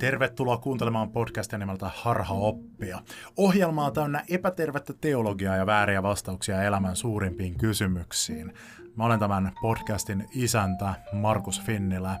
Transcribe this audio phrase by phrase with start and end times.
[0.00, 2.98] Tervetuloa kuuntelemaan podcastia nimeltä Harha oppia.
[3.36, 8.54] Ohjelmaa täynnä epätervettä teologiaa ja vääriä vastauksia elämän suurimpiin kysymyksiin.
[8.96, 12.18] Mä olen tämän podcastin isäntä Markus Finnilä.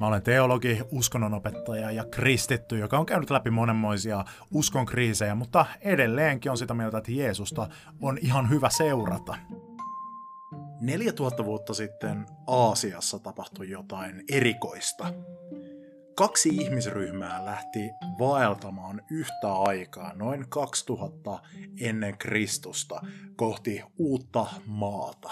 [0.00, 6.50] Mä olen teologi, uskonnonopettaja ja kristitty, joka on käynyt läpi monenmoisia uskon kriisejä, mutta edelleenkin
[6.50, 7.68] on sitä mieltä, että Jeesusta
[8.00, 9.36] on ihan hyvä seurata.
[10.80, 15.12] 4000 vuotta sitten Aasiassa tapahtui jotain erikoista.
[16.14, 21.42] Kaksi ihmisryhmää lähti vaeltamaan yhtä aikaa noin 2000
[21.80, 23.00] ennen Kristusta
[23.36, 25.30] kohti uutta maata.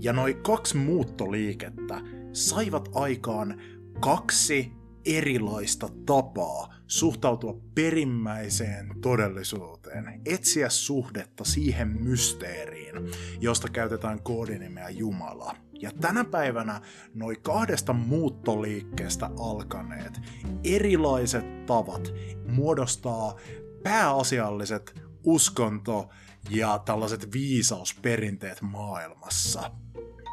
[0.00, 2.00] Ja noin kaksi muuttoliikettä
[2.32, 3.60] saivat aikaan
[4.00, 4.72] kaksi
[5.06, 12.94] erilaista tapaa suhtautua perimmäiseen todellisuuteen, etsiä suhdetta siihen mysteeriin,
[13.40, 15.56] josta käytetään koodinimeä Jumala.
[15.72, 16.80] Ja tänä päivänä
[17.14, 20.20] noin kahdesta muuttoliikkeestä alkaneet
[20.64, 22.14] erilaiset tavat
[22.48, 23.36] muodostaa
[23.82, 26.08] pääasialliset uskonto-
[26.50, 29.70] ja tällaiset viisausperinteet maailmassa.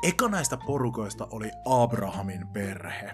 [0.03, 3.11] Eka näistä porukoista oli Abrahamin perhe,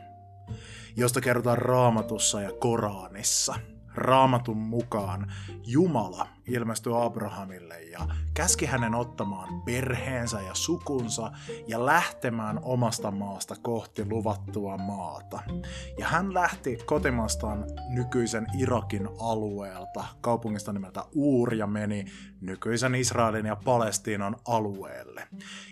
[0.99, 3.55] josta kerrotaan raamatussa ja Koranissa–
[3.95, 5.31] raamatun mukaan
[5.65, 7.99] Jumala ilmestyi Abrahamille ja
[8.33, 11.31] käski hänen ottamaan perheensä ja sukunsa
[11.67, 15.39] ja lähtemään omasta maasta kohti luvattua maata.
[15.97, 22.05] Ja hän lähti kotimastaan nykyisen Irakin alueelta, kaupungista nimeltä Uur ja meni
[22.41, 25.27] nykyisen Israelin ja Palestiinan alueelle.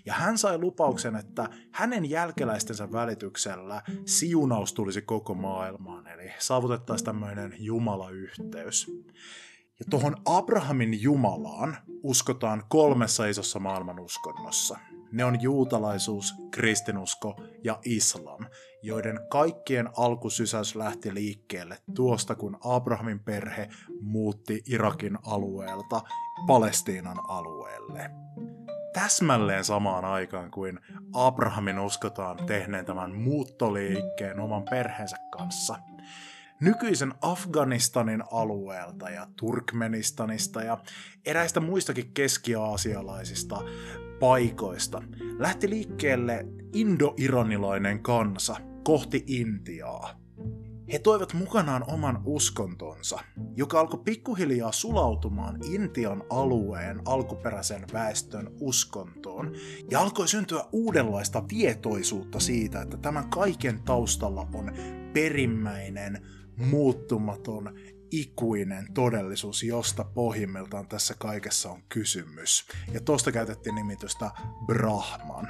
[0.06, 7.56] Ja hän sai lupauksen, että hänen jälkeläistensä välityksellä siunaus tulisi koko maailmaan, eli saavutettaisiin tämmöinen
[7.60, 8.92] Jumala-yhteys.
[9.80, 14.78] Ja tuohon Abrahamin Jumalaan uskotaan kolmessa isossa maailman uskonnossa.
[15.12, 18.46] Ne on juutalaisuus, kristinusko ja islam,
[18.84, 23.70] joiden kaikkien alkusysäys lähti liikkeelle tuosta, kun Abrahamin perhe
[24.02, 26.02] muutti Irakin alueelta
[26.48, 28.10] Palestiinan alueelle.
[28.94, 30.80] Täsmälleen samaan aikaan kuin
[31.14, 35.80] Abrahamin uskotaan tehneen tämän muuttoliikkeen oman perheensä kanssa–
[36.62, 40.78] nykyisen Afganistanin alueelta ja Turkmenistanista ja
[41.26, 43.64] eräistä muistakin keski-aasialaisista
[44.20, 45.04] paikoista
[45.38, 50.28] lähti liikkeelle indo-iranilainen kansa kohti Intiaa.
[50.94, 53.20] He toivat mukanaan oman uskontonsa,
[53.56, 59.52] joka alkoi pikkuhiljaa sulautumaan Intian alueen alkuperäisen väestön uskontoon,
[59.92, 64.72] ja alkoi syntyä uudenlaista tietoisuutta siitä, että tämän kaiken taustalla on
[65.14, 67.74] perimmäinen muuttumaton,
[68.12, 72.66] ikuinen todellisuus, josta pohjimmiltaan tässä kaikessa on kysymys.
[72.94, 74.32] Ja tosta käytettiin nimitystä
[74.66, 75.48] Brahman.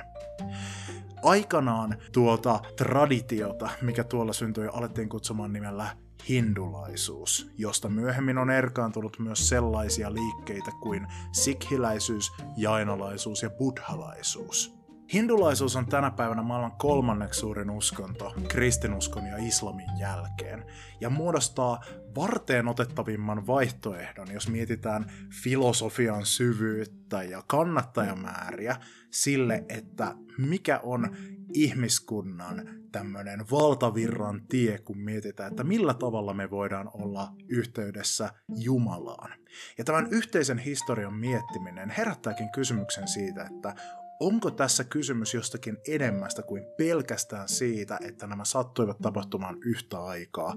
[1.24, 5.98] Aikanaan tuota traditiota, mikä tuolla syntyi, alettiin kutsumaan nimellä
[6.30, 14.77] hindulaisuus, josta myöhemmin on erkaantunut myös sellaisia liikkeitä kuin sikhiläisyys, jainalaisuus ja buddhalaisuus.
[15.14, 20.66] Hindulaisuus on tänä päivänä maailman kolmanneksi suurin uskonto kristinuskon ja islamin jälkeen,
[21.02, 21.84] ja muodostaa
[22.16, 25.12] varteen otettavimman vaihtoehdon, jos mietitään
[25.44, 28.76] filosofian syvyyttä ja kannattajamääriä
[29.12, 31.16] sille, että mikä on
[31.54, 39.32] ihmiskunnan tämmöinen valtavirran tie, kun mietitään, että millä tavalla me voidaan olla yhteydessä Jumalaan.
[39.78, 43.76] Ja tämän yhteisen historian miettiminen herättääkin kysymyksen siitä, että
[44.20, 50.56] onko tässä kysymys jostakin enemmästä kuin pelkästään siitä, että nämä sattuivat tapahtumaan yhtä aikaa?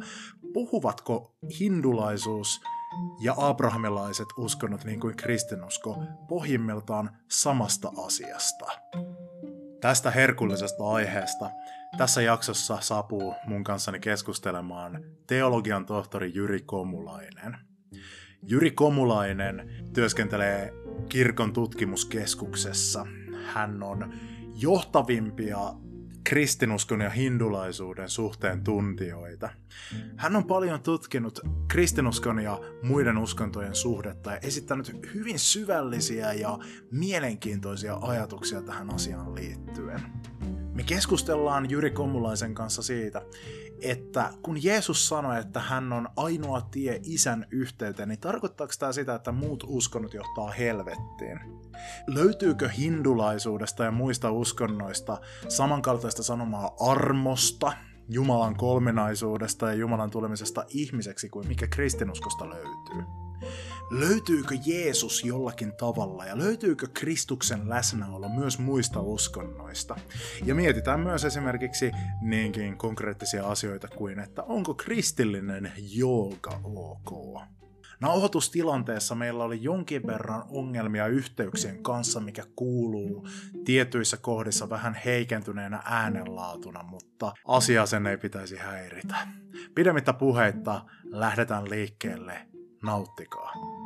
[0.53, 2.61] Puhuvatko hindulaisuus
[3.21, 5.99] ja abrahamilaiset uskonnot, niin kuin kristinusko,
[6.29, 8.67] pohjimmiltaan samasta asiasta?
[9.81, 11.51] Tästä herkullisesta aiheesta
[11.99, 17.57] tässä jaksossa saapuu mun kanssani keskustelemaan teologian tohtori Jyri Komulainen.
[18.43, 20.73] Jyri Komulainen työskentelee
[21.09, 23.07] kirkon tutkimuskeskuksessa–
[23.55, 24.13] hän on
[24.55, 25.59] johtavimpia
[26.25, 29.49] kristinuskon ja hindulaisuuden suhteen tuntijoita.
[30.17, 36.59] Hän on paljon tutkinut kristinuskon ja muiden uskontojen suhdetta ja esittänyt hyvin syvällisiä ja
[36.91, 40.01] mielenkiintoisia ajatuksia tähän asiaan liittyen.
[40.75, 43.23] Me keskustellaan Jyri Komulaisen kanssa siitä,
[43.83, 49.15] että kun Jeesus sanoi, että hän on ainoa tie isän yhteyteen, niin tarkoittaako tämä sitä,
[49.15, 51.41] että muut uskonnot johtaa helvettiin?
[52.07, 57.73] Löytyykö hindulaisuudesta ja muista uskonnoista samankaltaista sanomaa armosta,
[58.09, 63.05] Jumalan kolminaisuudesta ja Jumalan tulemisesta ihmiseksi kuin mikä kristinuskosta löytyy?
[63.91, 69.97] Löytyykö Jeesus jollakin tavalla ja löytyykö Kristuksen läsnäolo myös muista uskonnoista.
[70.45, 71.91] Ja mietitään myös esimerkiksi
[72.21, 77.41] niinkin konkreettisia asioita kuin, että onko kristillinen jooga ok.
[78.01, 83.29] Nauhoitustilanteessa meillä oli jonkin verran ongelmia yhteyksien kanssa, mikä kuuluu
[83.65, 89.17] tietyissä kohdissa vähän heikentyneenä äänenlaatuna, mutta asia sen ei pitäisi häiritä.
[89.75, 92.47] Pidemmittä puheitta lähdetään liikkeelle.
[92.83, 93.80] Nauttikaa.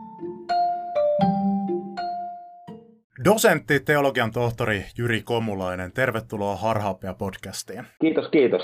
[3.25, 7.85] Dosentti, teologian tohtori Jyri Komulainen, tervetuloa Harhaapia podcastiin.
[8.00, 8.62] Kiitos, kiitos.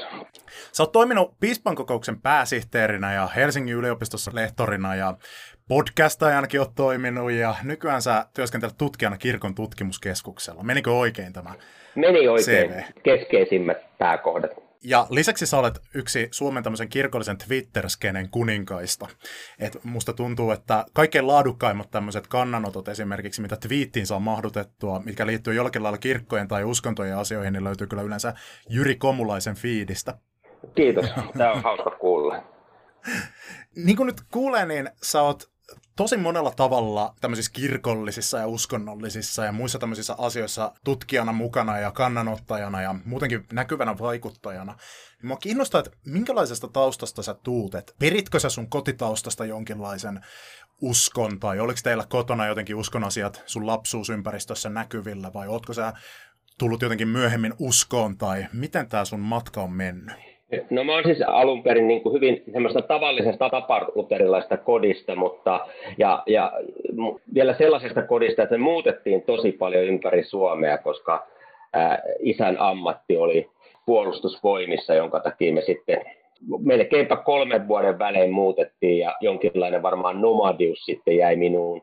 [0.73, 5.15] Sä oot toiminut Piispan kokouksen pääsihteerinä ja Helsingin yliopistossa lehtorina ja
[5.69, 10.63] podcastajanakin oot toiminut ja nykyään sä työskentelet tutkijana kirkon tutkimuskeskuksella.
[10.63, 11.55] Menikö oikein tämä
[11.95, 12.71] Meni oikein.
[12.71, 12.81] CV?
[13.03, 14.70] Keskeisimmät pääkohdat.
[14.85, 19.09] Ja lisäksi sä olet yksi Suomen tämmöisen kirkollisen Twitter-skenen kuninkaista.
[19.59, 25.55] Et musta tuntuu, että kaikkein laadukkaimmat tämmöiset kannanotot esimerkiksi, mitä twiittiin saa mahdutettua, mikä liittyy
[25.55, 28.35] jollakin lailla kirkkojen tai uskontojen asioihin, niin löytyy kyllä yleensä
[28.69, 30.19] Jyri Komulaisen fiidistä.
[30.75, 31.07] Kiitos,
[31.39, 32.43] tämä on hauska kuulla.
[33.85, 35.50] niin kuin nyt kuulee, niin sä oot
[36.01, 42.83] tosi monella tavalla tämmöisissä kirkollisissa ja uskonnollisissa ja muissa tämmöisissä asioissa tutkijana mukana ja kannanottajana
[42.83, 44.77] ja muutenkin näkyvänä vaikuttajana.
[45.23, 50.21] Mua kiinnostaa, että minkälaisesta taustasta sä tuut, että peritkö sä sun kotitaustasta jonkinlaisen
[50.81, 55.93] uskon tai oliko teillä kotona jotenkin uskon asiat sun lapsuusympäristössä näkyvillä vai ootko sä
[56.59, 60.30] tullut jotenkin myöhemmin uskoon tai miten tämä sun matka on mennyt?
[60.71, 65.67] No mä oon siis alun perin niin kuin hyvin semmoista tavallisesta tapaluterilaista kodista, mutta
[65.99, 66.53] ja, ja
[67.35, 71.27] vielä sellaisesta kodista, että me muutettiin tosi paljon ympäri Suomea, koska
[71.73, 73.49] ää, isän ammatti oli
[73.87, 76.01] puolustusvoimissa, jonka takia me sitten
[76.59, 81.83] melkeinpä kolmen vuoden välein muutettiin ja jonkinlainen varmaan nomadius sitten jäi minuun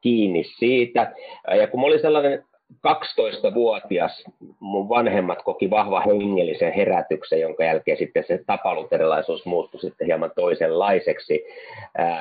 [0.00, 1.12] kiinni siitä.
[1.58, 2.44] Ja kun mä olin sellainen
[2.86, 4.24] 12-vuotias
[4.60, 11.44] mun vanhemmat koki vahva hengellisen herätyksen, jonka jälkeen sitten se tapaluterilaisuus muuttui sitten hieman toisenlaiseksi.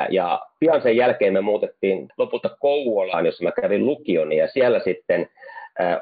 [0.09, 5.29] Ja pian sen jälkeen me muutettiin lopulta Kouvolaan, jossa mä kävin lukion, ja siellä sitten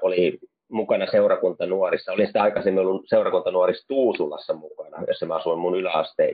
[0.01, 0.39] oli
[0.71, 2.11] mukana seurakuntanuorissa.
[2.11, 6.33] Olin sitä aikaisemmin ollut seurakuntanuorissa Tuusulassa mukana, jossa mä asuin mun yläasteen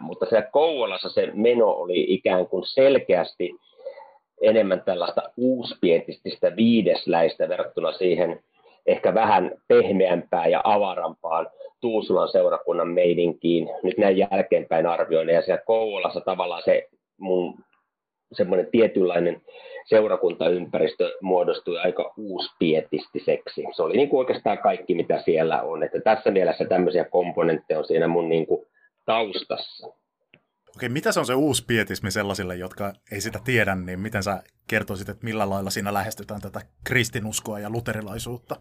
[0.00, 3.50] mutta siellä Kouvolassa se meno oli ikään kuin selkeästi
[4.42, 8.40] enemmän tällaista uuspietististä viidesläistä verrattuna siihen
[8.86, 11.46] ehkä vähän pehmeämpään ja avarampaan
[11.80, 13.68] Tuusulan seurakunnan meidinkiin.
[13.82, 17.54] Nyt näin jälkeenpäin arvioin, ja siellä Kouvolassa tavallaan se mun
[18.32, 19.42] semmoinen tietynlainen
[19.84, 23.64] seurakuntaympäristö muodostui aika uuspietistiseksi.
[23.76, 25.82] Se oli niin kuin oikeastaan kaikki, mitä siellä on.
[25.82, 28.66] Että tässä mielessä tämmöisiä komponentteja on siinä mun niin kuin
[29.06, 30.01] taustassa.
[30.76, 34.42] Okei, mitä se on se uusi pietismi sellaisille, jotka ei sitä tiedä, niin miten sä
[34.68, 38.56] kertoisit, että millä lailla siinä lähestytään tätä kristinuskoa ja luterilaisuutta?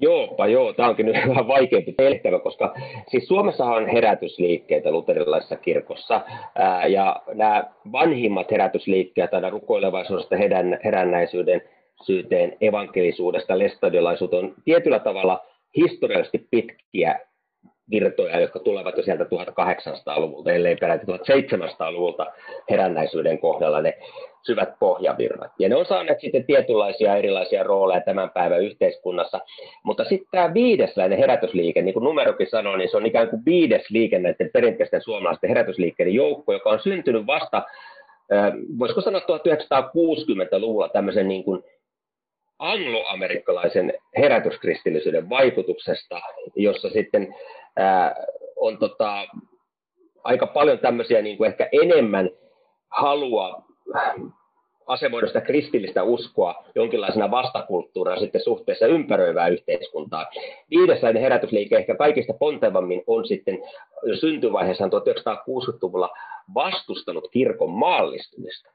[0.00, 2.74] Joopa joo, tämä onkin nyt vähän vaikeampi tehtävä, koska
[3.10, 6.20] siis Suomessahan on herätysliikkeitä luterilaisessa kirkossa,
[6.54, 11.62] ää, ja nämä vanhimmat herätysliikkeet aina rukoilevaisuudesta, herän, herännäisyyden,
[12.02, 15.46] syyteen, evankelisuudesta, lestadiolaisuuteen on tietyllä tavalla
[15.76, 17.20] historiallisesti pitkiä
[17.90, 22.26] virtoja, jotka tulevat jo sieltä 1800-luvulta, ellei peräti 1700-luvulta
[22.70, 23.98] herännäisyyden kohdalla ne
[24.42, 25.50] syvät pohjavirrat.
[25.58, 29.40] Ja ne on saaneet sitten tietynlaisia erilaisia rooleja tämän päivän yhteiskunnassa.
[29.82, 33.90] Mutta sitten tämä viidesläinen herätysliike, niin kuin numerokin sanoi, niin se on ikään kuin viides
[33.90, 37.62] liike näiden perinteisten suomalaisten herätysliikkeiden joukko, joka on syntynyt vasta,
[38.78, 41.62] voisiko sanoa 1960-luvulla tämmöisen niin kuin
[42.64, 46.20] angloamerikkalaisen herätyskristillisyyden vaikutuksesta,
[46.56, 47.34] jossa sitten
[47.76, 48.14] ää,
[48.56, 49.26] on tota,
[50.24, 52.30] aika paljon tämmöisiä niin kuin ehkä enemmän
[52.90, 53.62] halua
[54.86, 60.26] asemoida sitä kristillistä uskoa jonkinlaisena vastakulttuurina sitten suhteessa ympäröivää yhteiskuntaa.
[60.70, 63.58] Viidessäinen herätysliike ehkä kaikista pontevammin on sitten
[64.02, 66.10] jo syntyvaiheessaan 1960-luvulla
[66.54, 68.70] vastustanut kirkon maallistumista.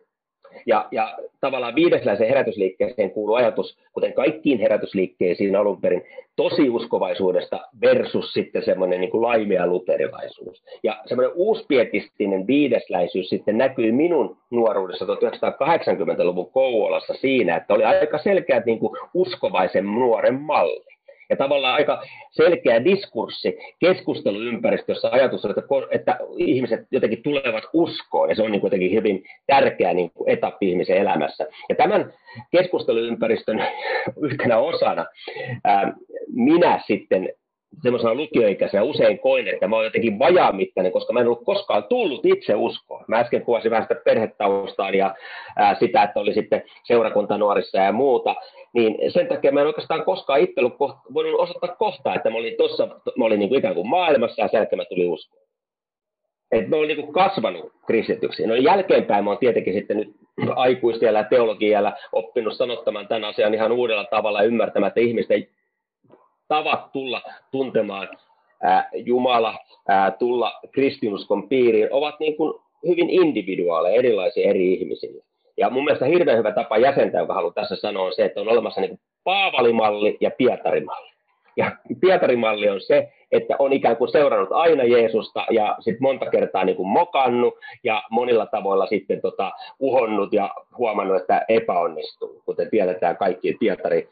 [0.65, 6.03] Ja, ja tavallaan viidesläisen herätysliikkeeseen kuuluu ajatus, kuten kaikkiin herätysliikkeisiin alun perin,
[6.35, 10.63] tosiuskovaisuudesta versus sitten semmoinen niin kuin laimea luterilaisuus.
[10.83, 18.65] Ja semmoinen uuspietistinen viidesläisyys sitten näkyy minun nuoruudessa 1980-luvun Kouvolassa siinä, että oli aika selkeät
[18.65, 20.98] niin kuin uskovaisen nuoren malli
[21.29, 28.36] ja tavallaan aika selkeä diskurssi keskusteluympäristössä ajatus on, että, että ihmiset jotenkin tulevat uskoon ja
[28.36, 31.48] se on niin jotenkin hyvin tärkeä niin kuin etappi ihmisen elämässä.
[31.69, 32.13] Ja tämän
[32.51, 33.67] keskusteluympäristön
[34.29, 35.05] yhtenä osana
[35.63, 35.93] ää,
[36.33, 37.29] minä sitten
[37.83, 42.25] semmoisena lukioikäisenä usein koin, että mä oon jotenkin vajaamittainen, koska mä en ollut koskaan tullut
[42.25, 43.05] itse uskoon.
[43.07, 45.15] Mä äsken kuvasin vähän sitä perhetaustaa ja
[45.55, 48.36] ää, sitä, että oli sitten seurakuntanuorissa ja muuta,
[48.73, 50.79] niin sen takia mä en oikeastaan koskaan itse ollut
[51.13, 54.47] voinut osoittaa kohtaa, että mä olin tuossa, mä olin niin kuin ikään kuin maailmassa ja
[54.47, 55.43] sen jälkeen mä tulin uskoon.
[56.51, 58.47] Että mä olin niin kuin kasvanut kristityksi.
[58.47, 60.15] No jälkeenpäin mä oon tietenkin sitten nyt
[60.55, 65.47] aikuistiellä ja teologialla oppinut sanottamaan tämän asian ihan uudella tavalla ymmärtämään, että ihmisten
[66.47, 67.21] tavat tulla
[67.51, 68.07] tuntemaan
[68.63, 69.57] ää, Jumala,
[69.88, 75.23] ää, tulla kristinuskon piiriin, ovat niin kuin hyvin individuaaleja, erilaisia eri ihmisille.
[75.59, 78.49] Ja mun mielestä hirveän hyvä tapa jäsentää, joka haluan tässä sanoa, on se, että on
[78.49, 81.09] olemassa niin Paavalimalli ja Pietarimalli.
[81.57, 86.65] Ja Pietarimalli on se, että on ikään kuin seurannut aina Jeesusta ja sitten monta kertaa
[86.65, 92.41] niin kuin mokannut ja monilla tavoilla sitten tota, uhonnut ja huomannut, että epäonnistuu.
[92.45, 94.09] Kuten tiedetään kaikki, Pietari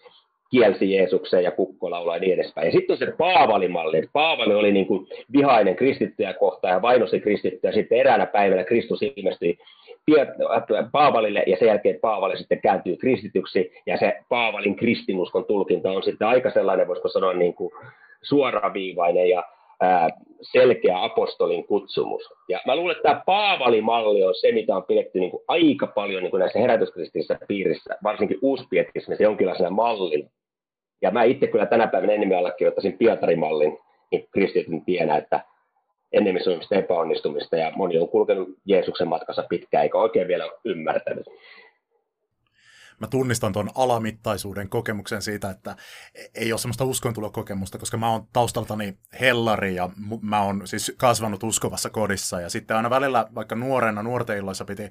[0.52, 2.66] kielsi Jeesuksen ja kukkolaulaa ja niin edespäin.
[2.66, 7.20] Ja sitten on se Paavalimalli, että Paavali oli niin kuin vihainen kristittyjä kohtaan ja vainosi
[7.20, 7.74] kristittyjä.
[7.74, 9.58] Sitten eräänä päivänä Kristus ilmestyi
[10.92, 16.28] Paavalille ja sen jälkeen Paavali sitten kääntyy kristityksi ja se Paavalin kristinuskon tulkinta on sitten
[16.28, 17.72] aika sellainen, voisiko sanoa niin kuin
[18.22, 19.44] suoraviivainen ja
[19.82, 20.10] ää,
[20.42, 22.22] selkeä apostolin kutsumus.
[22.50, 26.24] Ja mä luulen, että tämä Paavali-malli on se, mitä on pidetty niin kuin aika paljon
[26.24, 30.30] niin kuin näissä herätyskristillisissä piirissä, varsinkin uuspietismissä jonkinlaisena mallina.
[31.02, 33.78] Ja mä itse kyllä tänä päivänä enemmän allekirjoittaisin Pietarimallin
[34.12, 35.40] niin kristityn tienä, että
[36.14, 41.26] enemmän epäonnistumista ja moni on kulkenut Jeesuksen matkassa pitkään eikä oikein vielä ymmärtänyt
[43.02, 45.76] mä tunnistan tuon alamittaisuuden kokemuksen siitä, että
[46.36, 49.90] ei ole semmoista uskontulokokemusta, koska mä oon taustaltani hellari ja
[50.22, 54.90] mä oon siis kasvanut uskovassa kodissa ja sitten aina välillä vaikka nuorena nuorten illoissa piti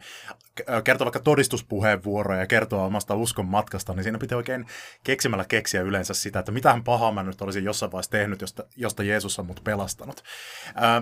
[0.84, 4.66] kertoa vaikka todistuspuheenvuoroja ja kertoa omasta uskon matkasta, niin siinä piti oikein
[5.04, 9.02] keksimällä keksiä yleensä sitä, että mitähän pahaa mä nyt olisin jossain vaiheessa tehnyt, josta, josta
[9.02, 10.22] Jeesus on mut pelastanut.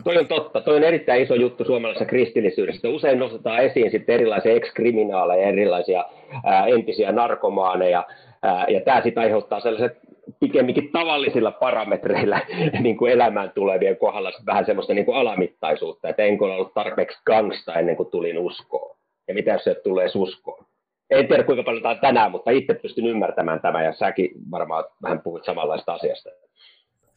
[0.04, 0.60] Toi on totta.
[0.60, 2.88] Toi on erittäin iso juttu suomalaisessa kristillisyydessä.
[2.88, 6.04] Usein nostetaan esiin sitten erilaisia ekskriminaaleja, erilaisia
[6.66, 8.06] entisiä narkomaaneja,
[8.68, 9.98] ja tämä sitten aiheuttaa sellaiset
[10.40, 12.40] pikemminkin tavallisilla parametreilla
[12.80, 17.74] niin kuin elämään tulevien kohdalla vähän semmoista niin kuin alamittaisuutta, että enkö ollut tarpeeksi gangsta
[17.74, 18.96] ennen kuin tulin uskoon.
[19.28, 20.64] Ja mitä jos se tulee uskoon?
[21.10, 24.84] En tiedä kuinka paljon tämä on tänään, mutta itse pystyn ymmärtämään tämän ja säkin varmaan
[25.02, 26.30] vähän puhuit samanlaista asiasta.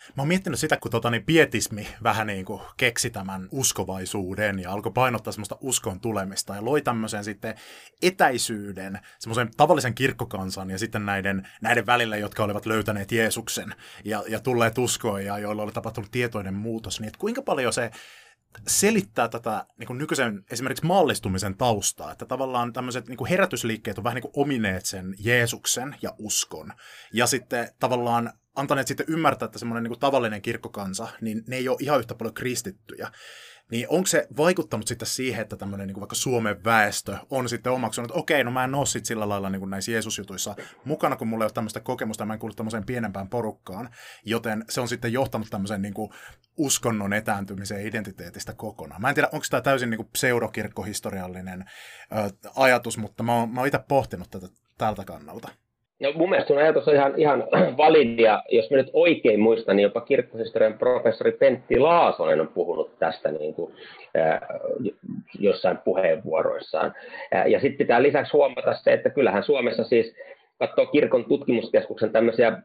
[0.07, 4.71] Mä oon miettinyt sitä, kun tota, niin pietismi vähän niin kuin keksi tämän uskovaisuuden ja
[4.71, 7.55] alkoi painottaa semmoista uskon tulemista ja loi tämmöisen sitten
[8.01, 13.75] etäisyyden semmoisen tavallisen kirkkokansan ja sitten näiden, näiden välillä, jotka olivat löytäneet Jeesuksen
[14.05, 17.91] ja, ja tulleet uskoon ja joilla oli tapahtunut tietoinen muutos, niin että kuinka paljon se
[18.67, 24.03] selittää tätä niin kuin nykyisen esimerkiksi mallistumisen taustaa, että tavallaan tämmöiset niin kuin herätysliikkeet on
[24.03, 26.73] vähän niin kuin omineet sen Jeesuksen ja uskon,
[27.13, 31.69] ja sitten tavallaan antaneet sitten ymmärtää, että semmoinen niin kuin tavallinen kirkkokansa, niin ne ei
[31.69, 33.11] ole ihan yhtä paljon kristittyjä.
[33.71, 37.71] Niin onko se vaikuttanut sitten siihen, että tämmöinen niin kuin vaikka Suomen väestö on sitten
[37.71, 41.15] omaksunut, että okei, no mä en ole sitten sillä lailla niin kuin näissä Jeesusjutuissa mukana,
[41.15, 43.89] kun mulla ei ole tämmöistä kokemusta, mä en kuulu tämmöiseen pienempään porukkaan,
[44.25, 46.09] joten se on sitten johtanut tämmöisen niin kuin
[46.57, 49.01] uskonnon etääntymiseen identiteetistä kokonaan.
[49.01, 51.65] Mä en tiedä, onko tämä täysin niin kuin pseudokirkkohistoriallinen
[52.11, 54.47] ö, ajatus, mutta mä oon, mä oon itse pohtinut tätä
[54.77, 55.49] tältä kannalta.
[55.99, 57.43] No, mun mielestä sun ajatus on ihan, ihan
[57.77, 58.43] validia.
[58.49, 63.53] Jos mä nyt oikein muistan, niin jopa kirkkohistorian professori Pentti Laasonen on puhunut tästä niin
[63.53, 63.73] kuin,
[65.39, 66.93] jossain puheenvuoroissaan.
[67.47, 70.15] Ja sitten pitää lisäksi huomata se, että kyllähän Suomessa siis
[70.59, 72.61] katsoo kirkon tutkimuskeskuksen tämmöisiä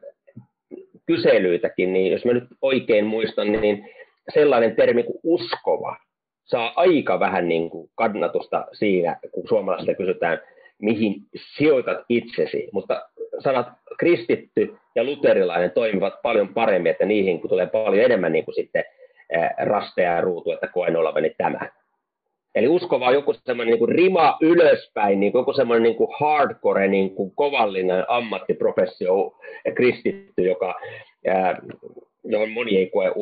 [1.07, 3.89] kyselyitäkin, niin jos mä nyt oikein muistan, niin
[4.35, 5.97] sellainen termi kuin uskova
[6.45, 10.41] saa aika vähän niin kuin kannatusta siinä, kun suomalaisille kysytään,
[10.83, 11.15] mihin
[11.57, 13.03] sijoitat itsesi, mutta
[13.39, 13.67] sanat
[13.99, 18.85] kristitty ja luterilainen toimivat paljon paremmin, että niihin kun tulee paljon enemmän niin kuin sitten
[19.63, 21.71] rasteja ja ruutu, että koen olevani tämä.
[22.55, 27.15] Eli uskova on joku semmoinen niin rima ylöspäin, niin joku semmoinen niin kuin hardcore, niin
[27.15, 29.33] kuin kovallinen ammattiprofessio
[29.75, 30.75] kristitty, joka,
[31.27, 31.59] ää,
[32.25, 33.13] johon moni ei koe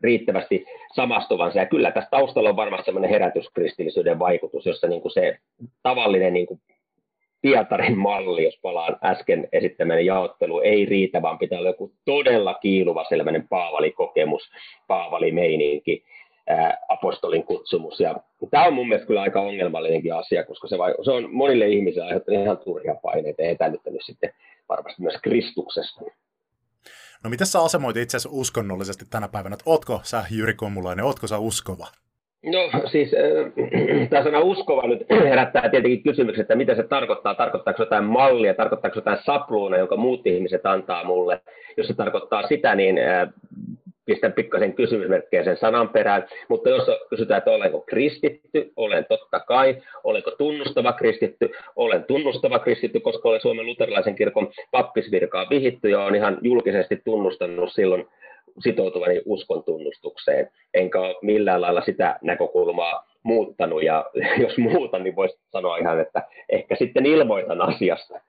[0.00, 1.58] riittävästi samastuvansa.
[1.58, 5.38] Ja kyllä tässä taustalla on varmasti semmoinen herätyskristillisyyden vaikutus, jossa niin kuin se
[5.82, 6.60] tavallinen niin kuin
[7.42, 13.04] Pietarin malli, jos palaan äsken esittämäni jaottelu, ei riitä, vaan pitää olla joku todella kiiluva
[13.08, 14.50] sellainen Paavali-kokemus,
[14.86, 16.04] Paavali-meininki,
[16.88, 18.00] apostolin kutsumus.
[18.00, 18.14] Ja
[18.50, 22.06] tämä on mun mielestä kyllä aika ongelmallinenkin asia, koska se, vai, se on monille ihmisille
[22.06, 24.32] aiheuttanut ihan turhia paineita ja etänyttänyt sitten
[24.68, 26.00] varmasti myös Kristuksesta.
[27.24, 31.26] No miten sä asemoit itse asiassa uskonnollisesti tänä päivänä, että ootko sä Jyri Kommulainen, ootko
[31.26, 31.86] sä uskova?
[32.44, 33.52] No siis äh,
[34.10, 35.00] tämä sana uskova nyt
[35.30, 37.34] herättää tietenkin kysymyksen, että mitä se tarkoittaa.
[37.34, 41.40] Tarkoittaako jotain mallia, tarkoittaako jotain sapluuna, jonka muut ihmiset antaa mulle.
[41.76, 43.28] Jos se tarkoittaa sitä, niin äh,
[44.04, 49.82] pistän pikkasen kysymysmerkkejä sen sanan perään, mutta jos kysytään, että olenko kristitty, olen totta kai,
[50.04, 56.14] olenko tunnustava kristitty, olen tunnustava kristitty, koska olen Suomen luterilaisen kirkon pappisvirkaan vihitty ja olen
[56.14, 58.06] ihan julkisesti tunnustanut silloin
[58.58, 64.04] sitoutuvani uskon tunnustukseen, enkä ole millään lailla sitä näkökulmaa muuttanut, ja
[64.42, 68.20] jos muutan, niin voisi sanoa ihan, että ehkä sitten ilmoitan asiasta.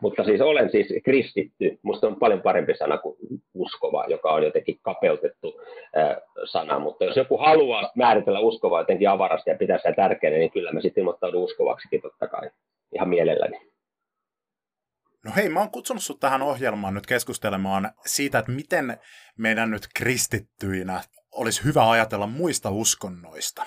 [0.00, 3.16] Mutta siis olen siis kristitty, musta on paljon parempi sana kuin
[3.54, 5.60] uskova, joka on jotenkin kapeutettu
[6.44, 10.72] sana, mutta jos joku haluaa määritellä uskovaa jotenkin avarasti ja pitää sitä tärkeänä, niin kyllä
[10.72, 12.50] mä sitten ilmoittaudun uskovaksikin totta kai,
[12.92, 13.73] ihan mielelläni.
[15.24, 18.98] No hei, mä oon kutsunut sut tähän ohjelmaan nyt keskustelemaan siitä, että miten
[19.38, 21.02] meidän nyt kristittyinä
[21.32, 23.66] olisi hyvä ajatella muista uskonnoista.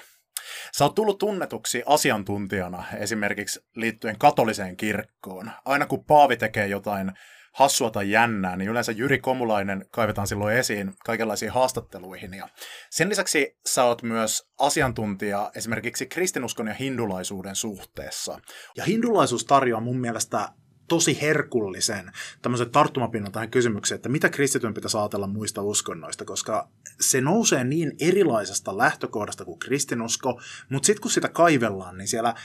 [0.77, 5.51] Sä oot tullut tunnetuksi asiantuntijana esimerkiksi liittyen katoliseen kirkkoon.
[5.65, 7.11] Aina kun Paavi tekee jotain
[7.53, 12.33] hassua tai jännää, niin yleensä Jyri Komulainen kaivetaan silloin esiin kaikenlaisiin haastatteluihin.
[12.33, 12.49] Ja
[12.89, 18.39] sen lisäksi sä oot myös asiantuntija esimerkiksi kristinuskon ja hindulaisuuden suhteessa.
[18.77, 20.49] Ja hindulaisuus tarjoaa mun mielestä
[20.87, 27.21] tosi herkullisen tämmöisen tarttumapinnan tähän kysymykseen, että mitä kristityn pitäisi ajatella muista uskonnoista, koska se
[27.21, 32.35] nousee niin erilaisesta lähtökohdasta kuin kristinusko, mutta sitten kun sitä kaivellaan, niin siellä äh,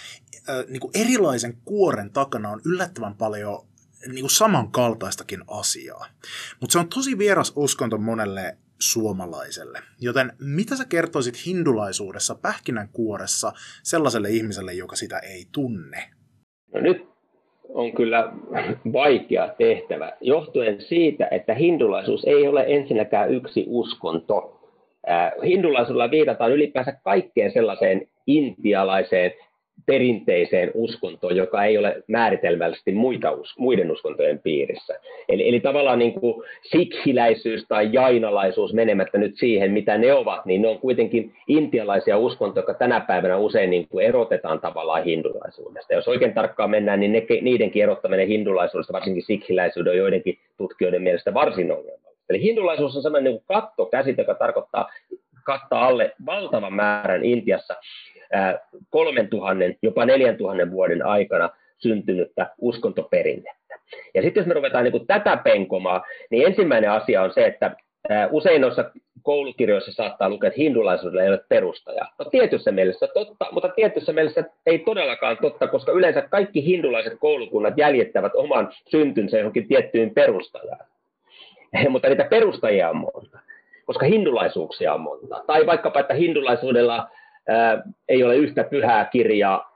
[0.68, 3.66] niin kuin erilaisen kuoren takana on yllättävän paljon
[4.06, 6.06] niin kuin samankaltaistakin asiaa.
[6.60, 9.82] Mutta se on tosi vieras uskonto monelle suomalaiselle.
[10.00, 16.10] Joten mitä sä kertoisit hindulaisuudessa pähkinänkuoressa sellaiselle ihmiselle, joka sitä ei tunne?
[16.74, 17.11] No nyt
[17.68, 18.32] on kyllä
[18.92, 24.60] vaikea tehtävä, johtuen siitä, että hindulaisuus ei ole ensinnäkään yksi uskonto.
[25.44, 29.32] Hindulaisuudella viitataan ylipäänsä kaikkeen sellaiseen intialaiseen
[29.86, 34.98] perinteiseen uskontoon, joka ei ole määritelmällisesti muita, muiden uskontojen piirissä.
[35.28, 40.62] Eli, eli tavallaan niin kuin sikhiläisyys tai jainalaisuus menemättä nyt siihen, mitä ne ovat, niin
[40.62, 45.94] ne on kuitenkin intialaisia uskontoja, jotka tänä päivänä usein niin kuin erotetaan tavallaan hindulaisuudesta.
[45.94, 51.34] Jos oikein tarkkaan mennään, niin ne, niidenkin erottaminen hindulaisuudesta, varsinkin sikhiläisyyden, on joidenkin tutkijoiden mielestä
[51.34, 52.12] varsin ongelmallista.
[52.30, 54.88] Eli hindulaisuus on sellainen niin kattokäsite, joka tarkoittaa
[55.44, 57.74] kattaa alle valtavan määrän Intiassa
[58.90, 63.78] 3000, jopa 4000 vuoden aikana syntynyttä uskontoperinnettä.
[64.14, 67.76] Ja sitten jos me ruvetaan niin tätä penkomaan, niin ensimmäinen asia on se, että
[68.30, 68.90] usein noissa
[69.22, 72.14] koulukirjoissa saattaa lukea, että hindulaisuudella ei ole perustajaa.
[72.18, 77.78] No tietyssä mielessä totta, mutta tietyssä mielessä ei todellakaan totta, koska yleensä kaikki hindulaiset koulukunnat
[77.78, 80.86] jäljittävät oman syntynsä johonkin tiettyyn perustajaan.
[81.90, 83.38] mutta niitä perustajia on monta,
[83.86, 85.44] koska hindulaisuuksia on monta.
[85.46, 87.08] Tai vaikkapa, että hindulaisuudella
[88.08, 89.72] ei ole yhtä pyhää kirjaa.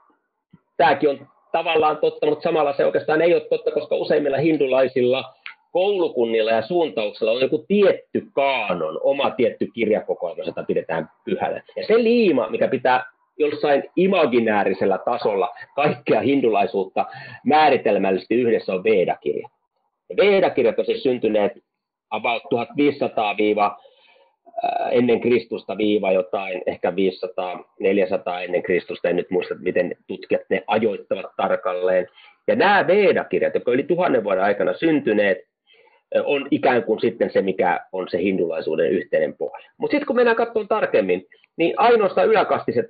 [0.77, 5.33] Tämäkin on tavallaan totta, mutta samalla se oikeastaan ei ole totta, koska useimmilla hindulaisilla
[5.71, 11.63] koulukunnilla ja suuntauksella on joku tietty kaanon, oma tietty kirjakokoelma, jota pidetään pyhänä.
[11.75, 13.05] Ja se liima, mikä pitää
[13.37, 17.05] jossain imaginäärisellä tasolla kaikkea hindulaisuutta
[17.45, 19.49] määritelmällisesti yhdessä on Veda-kirja.
[20.17, 21.51] Veda-kirjat on siis syntyneet
[22.09, 23.37] about 1500
[24.91, 26.93] ennen Kristusta viiva jotain, ehkä 500-400
[28.43, 32.07] ennen Kristusta, en nyt muista, miten tutkijat ne ajoittavat tarkalleen.
[32.47, 35.37] Ja nämä Veda-kirjat, jotka yli tuhannen vuoden aikana syntyneet,
[36.23, 39.69] on ikään kuin sitten se, mikä on se hindulaisuuden yhteinen pohja.
[39.77, 41.25] Mutta sitten kun mennään katsomaan tarkemmin,
[41.57, 42.85] niin ainoastaan yläkastiset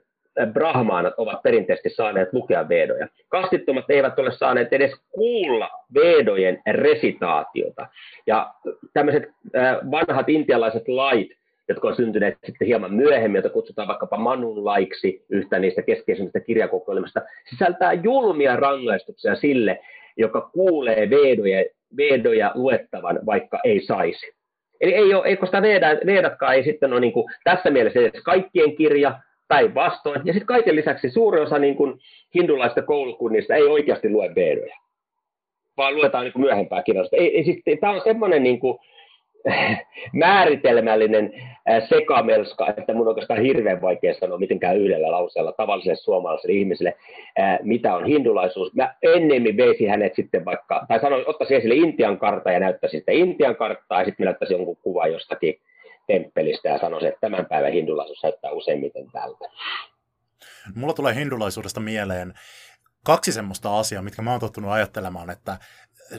[0.54, 3.08] brahmaanat ovat perinteisesti saaneet lukea vedoja.
[3.28, 7.88] Kastittomat eivät ole saaneet edes kuulla vedojen resitaatiota.
[8.28, 8.54] Ja
[8.94, 9.24] tämmöiset
[9.92, 11.32] vanhat intialaiset lait,
[11.70, 17.22] jotka on syntyneet sitten hieman myöhemmin, joita kutsutaan vaikkapa Manun laiksi, yhtä niistä keskeisimmistä kirjakokoelmista,
[17.50, 19.80] sisältää julmia rangaistuksia sille,
[20.18, 21.66] joka kuulee vedoja,
[21.98, 24.32] vedoja luettavan, vaikka ei saisi.
[24.82, 25.62] Eli ei ole, eikö sitä
[26.06, 30.22] vedatkaan ei sitten ole niin kuin, tässä mielessä edes kaikkien kirja, päinvastoin.
[30.26, 32.00] Ja sitten kaiken lisäksi suuri osa niin kuin,
[32.36, 34.76] hindulaista koulukunnista ei oikeasti lue vedoja,
[35.78, 37.16] vaan luetaan niin kuin myöhempää kirjasta.
[37.16, 38.78] Ei, ei, siis, tämä on semmoinen niin kuin,
[40.13, 41.34] määritelmällinen
[41.89, 46.95] sekamelska, että mun on oikeastaan hirveän vaikea sanoa mitenkään yhdellä lauseella tavalliselle suomalaiselle ihmiselle,
[47.62, 48.76] mitä on hindulaisuus.
[48.76, 53.15] Mä ennemmin veisin hänet sitten vaikka, tai sanoin, ottaisin esille Intian kartta ja näyttäisin sitten
[53.15, 55.60] Intian karttaa ja sitten näyttäisin jonkun kuva jostakin
[56.08, 59.45] temppelistä ja sanoisin, että tämän päivän hindulaisuus näyttää useimmiten tältä.
[60.76, 62.34] Mulla tulee hindulaisuudesta mieleen
[63.06, 65.58] kaksi semmoista asiaa, mitkä mä oon tottunut ajattelemaan, että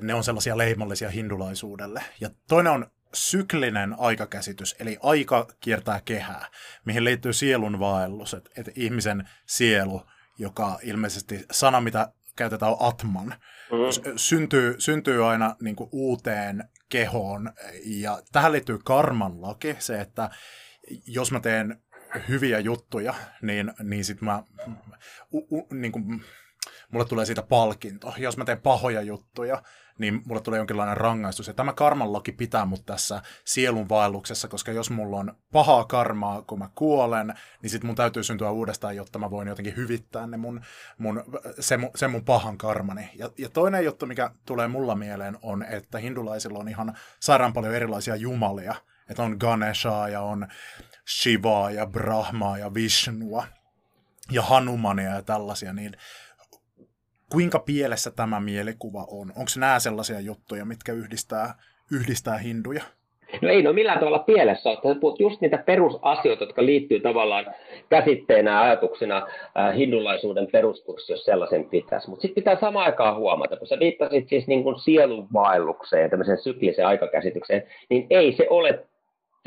[0.01, 2.03] ne on sellaisia leimallisia hindulaisuudelle.
[2.21, 6.47] Ja toinen on syklinen aikakäsitys, eli aika kiertää kehää,
[6.85, 10.03] mihin liittyy sielun vaellus, että, että ihmisen sielu,
[10.39, 13.29] joka ilmeisesti sana, mitä käytetään atman.
[13.29, 14.17] Mm.
[14.17, 17.53] Syntyy, syntyy aina niin kuin uuteen kehoon,
[17.85, 20.31] ja tähän liittyy karman laki, se, että
[21.07, 21.83] jos mä teen
[22.29, 24.43] hyviä juttuja, niin, niin sit mä,
[25.33, 26.25] u, u, niin kuin,
[26.93, 28.15] mulle tulee siitä palkinto.
[28.19, 29.63] Jos mä teen pahoja juttuja,
[29.99, 31.47] niin mulle tulee jonkinlainen rangaistus.
[31.47, 36.59] Ja tämä karmanlaki pitää mut tässä sielun vaelluksessa, koska jos mulla on pahaa karmaa, kun
[36.59, 40.61] mä kuolen, niin sit mun täytyy syntyä uudestaan, jotta mä voin jotenkin hyvittää ne mun,
[40.99, 41.25] mun,
[41.61, 43.11] se, se mun pahan karmani.
[43.15, 47.75] Ja, ja toinen juttu, mikä tulee mulla mieleen, on, että hindulaisilla on ihan sairaan paljon
[47.75, 48.75] erilaisia jumalia.
[49.11, 50.49] Että on Ganesha ja on
[51.09, 53.47] Shivaa ja Brahmaa ja Vishnua
[54.31, 55.97] ja Hanumania ja tällaisia, niin
[57.33, 59.29] kuinka pielessä tämä mielikuva on?
[59.29, 61.55] Onko nämä sellaisia juttuja, mitkä yhdistää,
[61.93, 62.83] yhdistää hinduja?
[63.43, 64.95] No ei no millään tavalla pielessä ole.
[64.95, 67.47] Puhut just niitä perusasioita, jotka liittyy tavallaan
[67.89, 72.11] käsitteenä ja ajatuksena äh, hindulaisuuden peruskurssi, jos sellaisen pitäisi.
[72.11, 76.89] Mutta sitten pitää samaan aikaan huomata, kun sä viittasit siis niin sielunvaellukseen ja tämmöiseen sykliseen
[76.89, 78.85] aikakäsitykseen, niin ei se ole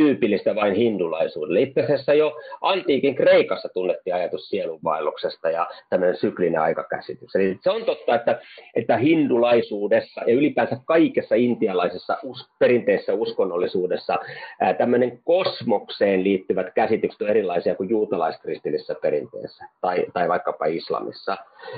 [0.02, 1.62] tyypillistä vain hindulaisuudelle.
[1.62, 7.36] Itse asiassa jo antiikin Kreikassa tunnettiin ajatus sielunvaelluksesta ja tämmöinen syklinen aikakäsitys.
[7.36, 8.40] Eli se on totta, että,
[8.76, 14.20] että hindulaisuudessa ja ylipäänsä kaikessa intialaisessa us, perinteisessä uskonnollisuudessa
[14.62, 21.38] ää, tämmöinen kosmokseen liittyvät käsitykset on erilaisia kuin juutalaiskristillisessä perinteessä tai, tai vaikkapa islamissa.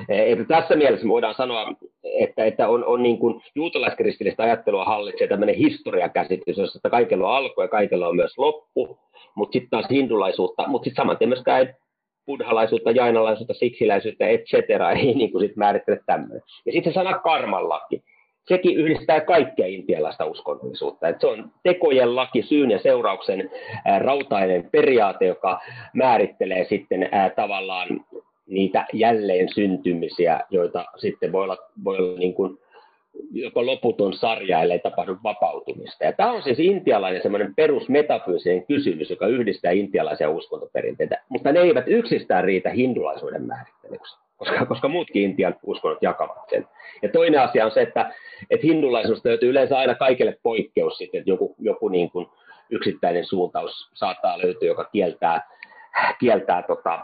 [0.09, 5.55] E, tässä mielessä voidaan sanoa, että, että on, on niin kuin juutalaiskristilistä ajattelua hallitsee tämmöinen
[5.55, 8.99] historiakäsitys, jossa kaikella on alku ja kaikella on myös loppu,
[9.35, 11.75] mutta sitten taas hindulaisuutta, mutta sitten saman myöskään
[12.25, 16.41] buddhalaisuutta, jainalaisuutta, siksiläisyyttä, et cetera, ei niin kuin sit määrittele tämmöinen.
[16.65, 18.03] Ja sitten se sana karmanlaki,
[18.47, 21.07] sekin yhdistää kaikkea intialaista uskonnollisuutta.
[21.07, 23.49] Et se on tekojen laki, syyn ja seurauksen
[23.85, 25.61] ää, rautainen periaate, joka
[25.93, 27.87] määrittelee sitten ää, tavallaan
[28.47, 32.59] niitä jälleen syntymisiä, joita sitten voi olla, voi olla niin kuin
[33.31, 36.03] jopa loputon sarja, ellei tapahdu vapautumista.
[36.03, 41.87] Ja tämä on siis intialainen semmoinen perusmetafyysinen kysymys, joka yhdistää intialaisia uskontoperinteitä, mutta ne eivät
[41.87, 46.67] yksistään riitä hindulaisuuden määrittelyksi, koska, koska muutkin Intian uskonnot jakavat sen.
[47.01, 48.13] Ja toinen asia on se, että,
[48.49, 52.27] että hindulaisuudesta löytyy yleensä aina kaikille poikkeus sitten, että joku, joku niin kuin
[52.69, 55.49] yksittäinen suuntaus saattaa löytyä, joka kieltää,
[56.19, 56.99] kieltää tota,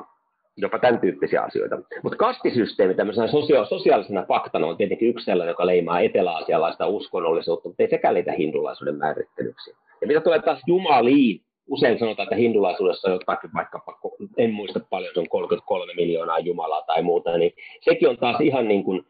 [0.62, 1.78] jopa tämän tyyppisiä asioita.
[2.04, 7.84] Mutta kastisysteemi tämmöisenä sosio- sosiaalisena faktana on tietenkin yksi sellainen, joka leimaa eteläasialaista uskonnollisuutta, mutta
[7.84, 9.76] ei sekään liitä hindulaisuuden määrittelyksi.
[10.02, 14.00] Ja mitä tulee taas jumaliin, usein sanotaan, että hindulaisuudessa on jotakin vaikkapa,
[14.38, 18.68] en muista paljon, se on 33 miljoonaa jumalaa tai muuta, niin sekin on taas ihan
[18.68, 19.06] niin kuin,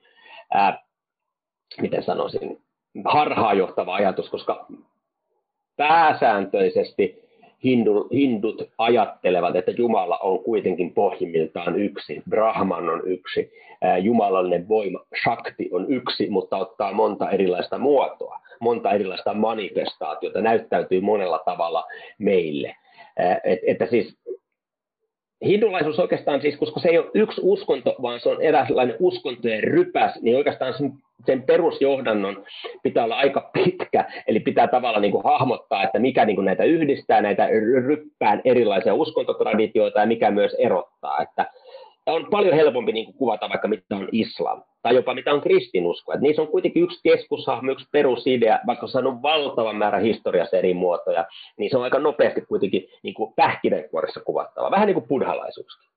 [0.54, 0.84] ää,
[1.82, 2.62] miten sanoisin,
[3.06, 4.68] harhaanjohtava ajatus, koska
[5.78, 7.29] pääsääntöisesti
[7.64, 13.52] hindut ajattelevat, että Jumala on kuitenkin pohjimmiltaan yksi, Brahman on yksi,
[14.02, 21.40] jumalallinen voima, Shakti on yksi, mutta ottaa monta erilaista muotoa, monta erilaista manifestaatiota, näyttäytyy monella
[21.46, 21.84] tavalla
[22.18, 22.76] meille.
[23.68, 24.18] Että siis
[25.46, 30.22] hindulaisuus oikeastaan siis, koska se ei ole yksi uskonto, vaan se on eräänlainen uskontojen rypäs,
[30.22, 30.94] niin oikeastaan sen,
[31.26, 32.46] sen perusjohdannon
[32.84, 36.64] pitää olla aika pitkä, eli pitää tavallaan niin kuin hahmottaa, että mikä niin kuin näitä
[36.64, 37.48] yhdistää, näitä
[37.88, 41.22] ryppään erilaisia uskontotraditioita ja mikä myös erottaa.
[41.22, 41.46] Että
[42.06, 46.14] on paljon helpompi niin kuin kuvata vaikka mitä on islam tai jopa mitä on kristinusko.
[46.14, 50.74] Että niissä on kuitenkin yksi keskushahmo, yksi perusidea, vaikka on saanut valtavan määrän historiassa eri
[50.74, 51.26] muotoja,
[51.58, 55.90] niin se on aika nopeasti kuitenkin niin kuin pähkinänkuoressa kuvattava, vähän niin kuin buddhalaisuuskin.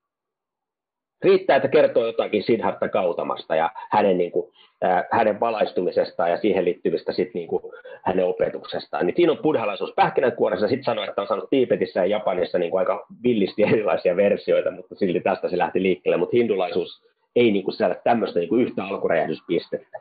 [1.23, 4.51] Riittää, että kertoo jotakin Siddhartha Kautamasta ja hänen, niin kuin,
[4.83, 7.63] äh, hänen valaistumisestaan ja siihen liittyvistä sit, niin kuin,
[8.03, 9.05] hänen opetuksestaan.
[9.05, 10.67] Niin siinä on buddhalaisuus pähkinänkuoressa.
[10.67, 14.95] Sitten sanoi, että on saanut Tiipetissä ja Japanissa niin kuin aika villisti erilaisia versioita, mutta
[14.95, 16.17] silti tästä se lähti liikkeelle.
[16.17, 19.97] Mutta hindulaisuus ei niin kuin sisällä tämmöistä niin kuin yhtä alkuräjähdyspistettä.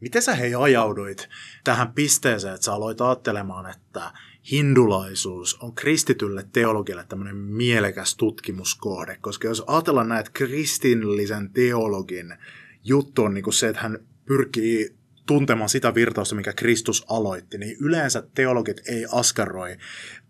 [0.00, 1.28] Miten sä hei ajauduit
[1.64, 4.02] tähän pisteeseen, että sä aloit ajattelemaan, että
[4.52, 12.34] hindulaisuus on kristitylle teologille tämmöinen mielekäs tutkimuskohde, koska jos ajatellaan näitä kristillisen teologin
[12.84, 14.94] juttu on niin kuin se, että hän pyrkii
[15.26, 19.76] tuntemaan sitä virtausta, mikä Kristus aloitti, niin yleensä teologit ei askaroi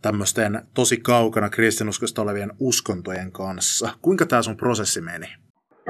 [0.02, 3.98] tämmöisten tosi kaukana kristinuskosta olevien uskontojen kanssa.
[4.02, 5.26] Kuinka tämä sun prosessi meni?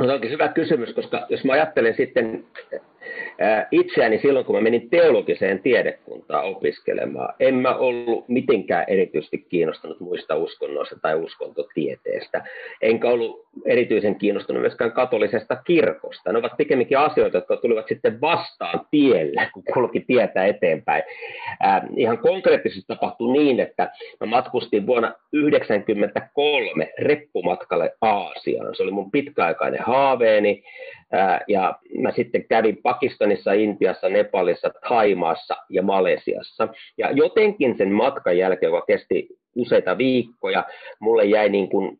[0.00, 2.44] No, se onkin hyvä kysymys, koska jos mä ajattelen sitten
[3.70, 10.36] itseäni silloin, kun mä menin teologiseen tiedekuntaan opiskelemaan, en mä ollut mitenkään erityisesti kiinnostunut muista
[10.36, 12.44] uskonnoista tai uskontotieteestä.
[12.80, 16.32] Enkä ollut erityisen kiinnostunut myöskään katolisesta kirkosta.
[16.32, 21.02] Ne ovat pikemminkin asioita, jotka tulivat sitten vastaan tielle, kun kulki tietä eteenpäin.
[21.64, 28.74] Äh, ihan konkreettisesti tapahtui niin, että mä matkustin vuonna 1993 reppumatkalle Aasiaan.
[28.76, 30.62] Se oli mun pitkäaikainen haaveeni
[31.48, 36.68] Ja mä sitten kävin Pakistanissa, Intiassa, Nepalissa, Thaimaassa ja Malesiassa.
[36.98, 40.64] Ja jotenkin sen matkan jälkeen, joka kesti useita viikkoja,
[41.00, 41.98] mulle jäi niin kuin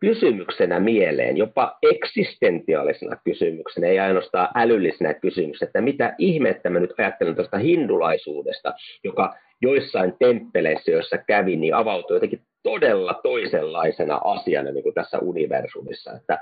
[0.00, 7.34] kysymyksenä mieleen, jopa eksistentiaalisena kysymyksenä, ei ainoastaan älyllisenä kysymyksenä, että mitä ihmettä mä nyt ajattelen
[7.34, 14.94] tuosta hindulaisuudesta, joka joissain temppeleissä, joissa kävin, niin avautui jotenkin todella toisenlaisena asiana niin kuin
[14.94, 16.12] tässä universumissa.
[16.12, 16.38] Että,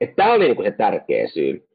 [0.00, 1.68] että tämä oli niin kuin se tärkeä syy.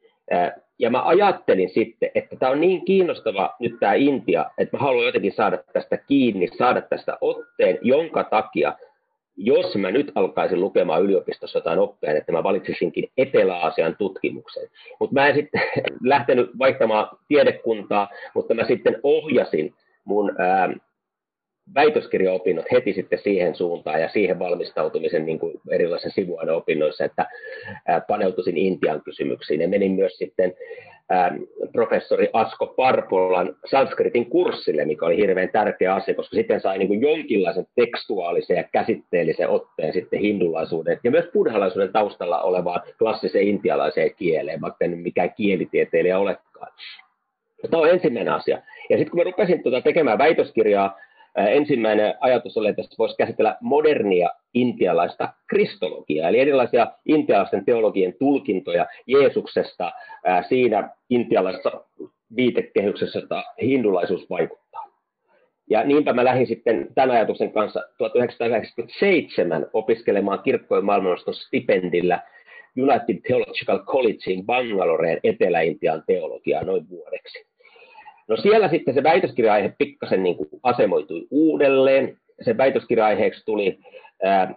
[0.78, 5.06] Ja mä ajattelin sitten, että tämä on niin kiinnostava nyt tämä Intia, että mä haluan
[5.06, 8.74] jotenkin saada tästä kiinni, saada tästä otteen, jonka takia–
[9.42, 14.68] jos mä nyt alkaisin lukemaan yliopistossa jotain oppia, että mä valitsisinkin Etelä-Aasian tutkimuksen.
[15.00, 15.62] Mutta mä en sitten
[16.04, 19.74] lähtenyt vaihtamaan tiedekuntaa, mutta mä sitten ohjasin
[20.04, 20.74] mun ää,
[21.74, 27.26] väitöskirjaopinnot heti sitten siihen suuntaan ja siihen valmistautumisen niin kuin erilaisissa sivuaineopinnoissa, että
[28.08, 30.54] paneutuisin Intian kysymyksiin ja menin myös sitten
[31.72, 37.66] professori Asko Parpolan sanskritin kurssille, mikä oli hirveän tärkeä asia, koska sitten sai niin jonkinlaisen
[37.74, 44.84] tekstuaalisen ja käsitteellisen otteen sitten hindulaisuuden ja myös buddhalaisuuden taustalla olevaan klassiseen intialaiseen kieleen, vaikka
[44.84, 46.72] en mikään kielitieteilijä olekaan.
[47.70, 48.62] Tämä on ensimmäinen asia.
[48.90, 50.96] Ja sitten kun mä rupesin tuota tekemään väitöskirjaa,
[51.36, 59.92] ensimmäinen ajatus oli, että voisi käsitellä modernia intialaista kristologiaa, eli erilaisia intialaisten teologien tulkintoja Jeesuksesta
[60.48, 61.84] siinä intialaisessa
[62.36, 64.90] viitekehyksessä, jota hindulaisuus vaikuttaa.
[65.70, 72.22] Ja niinpä mä lähdin sitten tämän ajatuksen kanssa 1997 opiskelemaan kirkkojen maailmannoston stipendillä
[72.78, 77.46] United Theological Collegein Bangaloreen Etelä-Intian teologiaa noin vuodeksi.
[78.30, 82.16] No siellä sitten se väitöskirja-aihe pikkasen niin kuin asemoitui uudelleen.
[82.42, 83.78] Se väitöskirja-aiheeksi tuli
[84.22, 84.54] ää,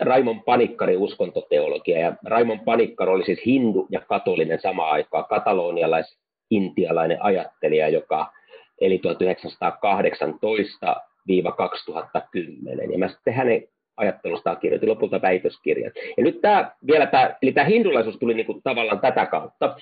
[0.00, 1.98] Raimon Panikkari uskontoteologia.
[1.98, 8.32] Ja Raimon Panikkari oli siis hindu ja katolinen samaan aikaan, katalonialais-intialainen ajattelija, joka
[8.80, 9.00] eli
[12.86, 12.92] 1918-2010.
[12.92, 13.62] Ja mä sitten hänen
[13.96, 15.92] ajattelustaan kirjoitin lopulta väitöskirjan.
[16.16, 19.76] Ja nyt tämä, vielä tämä, eli tämä hindulaisuus tuli niin kuin tavallaan tätä kautta.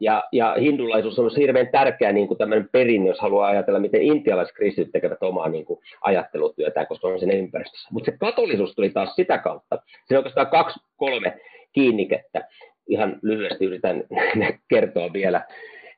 [0.00, 4.54] Ja, ja hindulaisuus on hirveän tärkeä niin kuin tämmöinen perinne, jos haluaa ajatella, miten intialaiset
[4.54, 7.88] kristityt tekevät omaa niin kuin, ajattelutyötään, koska on sen ympäristössä.
[7.92, 9.78] Mutta se katolisuus tuli taas sitä kautta.
[10.04, 11.40] Se on oikeastaan kaksi, kolme
[11.72, 12.48] kiinnikettä.
[12.88, 14.04] Ihan lyhyesti yritän
[14.70, 15.46] kertoa vielä.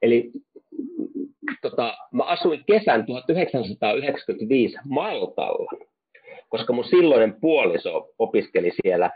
[0.02, 0.30] Eli
[1.62, 5.70] tota, mä asuin kesän 1995 Maltalla,
[6.48, 9.10] koska mun silloinen puoliso opiskeli siellä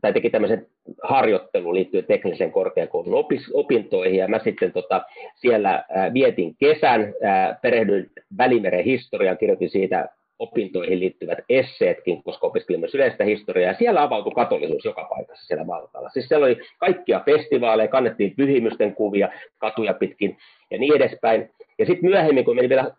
[0.00, 0.66] tai teki tämmöisen
[1.02, 5.02] harjoittelun liittyen teknisen korkeakoulun opintoihin, ja mä sitten tota,
[5.34, 5.84] siellä
[6.14, 7.14] vietin kesän,
[7.62, 14.02] perehdyin Välimeren historiaan, kirjoitin siitä opintoihin liittyvät esseetkin, koska opiskelin myös yleistä historiaa, ja siellä
[14.02, 16.08] avautui katolisuus joka paikassa siellä Maltalla.
[16.08, 20.36] Siis siellä oli kaikkia festivaaleja, kannettiin pyhimysten kuvia katuja pitkin
[20.70, 21.50] ja niin edespäin.
[21.78, 22.90] Ja sitten myöhemmin, kun menin vielä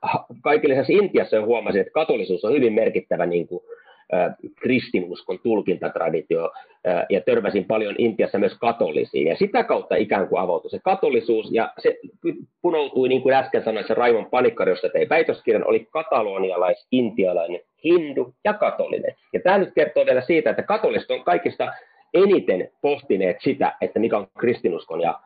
[0.41, 3.63] kaikille Intiassa, huomasin, että katolisuus on hyvin merkittävä niin kuin,
[4.55, 6.51] kristinuskon tulkintatraditio
[7.09, 9.27] ja törmäsin paljon Intiassa myös katolisiin.
[9.27, 11.99] Ja sitä kautta ikään kuin avautui se katolisuus ja se
[12.61, 18.33] punoutui, niin kuin äsken sanoin, se Raimon Panikkari, josta tein väitöskirjan, oli katalonialais, intialainen, hindu
[18.43, 19.15] ja katolinen.
[19.33, 21.73] Ja tämä nyt kertoo vielä siitä, että katoliset on kaikista
[22.13, 25.19] eniten pohtineet sitä, että mikä on kristinuskon ja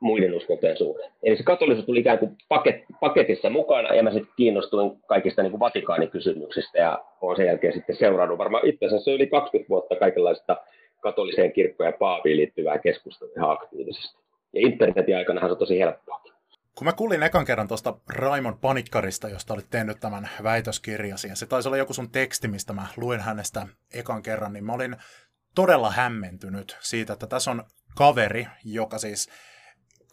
[0.00, 1.10] muiden uskontojen suhde.
[1.22, 5.50] Eli se katolisuus tuli ikään kuin paket, paketissa mukana, ja mä sitten kiinnostuin kaikista niin
[5.50, 10.56] kuin Vatikaanikysymyksistä, ja olen sen jälkeen sitten seurannut varmaan itse asiassa yli 20 vuotta kaikenlaista
[11.00, 14.18] katoliseen kirkkoon ja paaviin liittyvää keskustelua ihan aktiivisesti.
[14.52, 16.24] Ja internetin aikana se on tosi helppoa.
[16.78, 21.46] Kun mä kuulin ekan kerran tuosta Raimon Panikkarista, josta olit tehnyt tämän väitöskirjasi, ja se
[21.46, 24.96] taisi olla joku sun teksti, mistä mä luin hänestä ekan kerran, niin mä olin
[25.54, 27.64] todella hämmentynyt siitä, että tässä on
[27.96, 29.28] kaveri, joka siis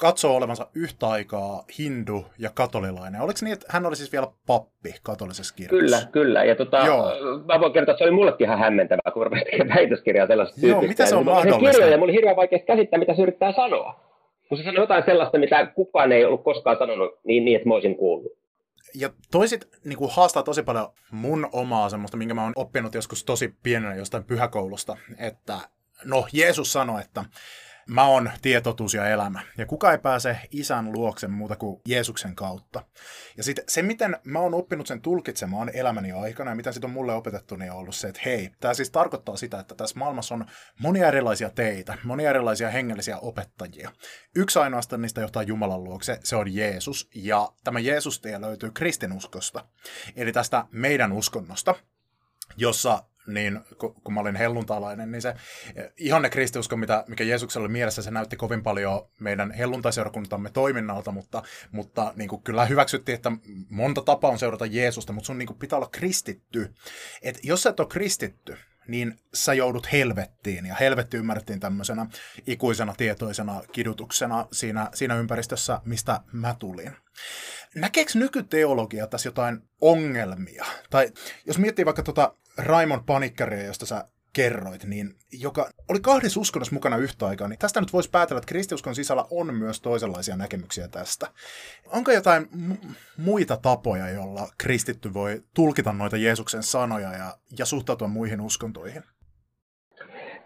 [0.02, 3.22] katsoo olevansa yhtä aikaa hindu ja katolilainen.
[3.22, 5.80] Oliko niin, että hän oli siis vielä pappi katolisessa kirjassa?
[5.80, 6.44] Kyllä, kyllä.
[6.44, 6.78] Ja tota,
[7.48, 10.82] mä voin kertoa, että se oli mullekin ihan hämmentävää, kun rupesin tekemään väitöskirjaa sellaisesta Joo,
[10.82, 11.72] mitä se on mahdollista?
[11.72, 14.00] Kirjoja, ja mulla oli hirveän vaikea käsittää, mitä se yrittää sanoa.
[14.50, 17.74] Kun se sanoi jotain sellaista, mitä kukaan ei ollut koskaan sanonut niin, niin että mä
[17.74, 18.32] olisin kuullut.
[18.96, 23.24] Ja toisit niin kuin haastaa tosi paljon mun omaa semmoista, minkä mä oon oppinut joskus
[23.24, 25.58] tosi pienenä jostain pyhäkoulusta, että
[26.06, 27.26] no Jeesus sanoi, että
[27.92, 32.84] Mä oon tietotuus ja elämä, ja kuka ei pääse isän luokse muuta kuin Jeesuksen kautta.
[33.38, 36.94] Ja sitten se, miten mä oon oppinut sen tulkitsemaan elämäni aikana, ja mitä sitten on
[36.94, 40.36] mulle opetettu, niin on ollut se, että hei, tämä siis tarkoittaa sitä, että tässä maailmassa
[40.36, 40.46] on
[40.80, 43.92] monia erilaisia teitä, monia erilaisia hengellisiä opettajia.
[44.36, 49.66] Yksi ainoastaan niistä johtaa Jumalan luokse, se on Jeesus, ja tämä Jeesus-tie löytyy kristinuskosta,
[50.16, 51.76] eli tästä meidän uskonnosta,
[52.58, 53.60] jossa niin
[54.04, 55.34] kun mä olin helluntalainen, niin se
[55.98, 61.44] ihanne kristiusko, mitä, mikä Jeesuksella oli mielessä, se näytti kovin paljon meidän helluntaiseurakuntamme toiminnalta, mutta,
[61.72, 63.32] mutta niin kuin kyllä hyväksyttiin, että
[63.70, 66.74] monta tapaa on seurata Jeesusta, mutta sun niin kuin pitää olla kristitty.
[67.22, 68.58] Et jos sä et ole kristitty,
[68.88, 70.66] niin sä joudut helvettiin.
[70.66, 72.06] Ja helvetti ymmärrettiin tämmöisenä
[72.48, 76.92] ikuisena tietoisena kidutuksena siinä, siinä ympäristössä, mistä mä tulin.
[77.76, 80.66] Näkeekö nykyteologia tässä jotain ongelmia?
[80.90, 81.12] Tai
[81.46, 85.10] jos miettii vaikka tuota Raimon panikkaria, josta sä kerroit, niin
[85.42, 89.26] joka oli kahdessa uskonnossa mukana yhtä aikaa, niin tästä nyt voisi päätellä, että kristiuskon sisällä
[89.32, 91.28] on myös toisenlaisia näkemyksiä tästä.
[91.94, 92.74] Onko jotain m-
[93.18, 99.04] muita tapoja, jolla kristitty voi tulkita noita Jeesuksen sanoja ja, ja suhtautua muihin uskontoihin?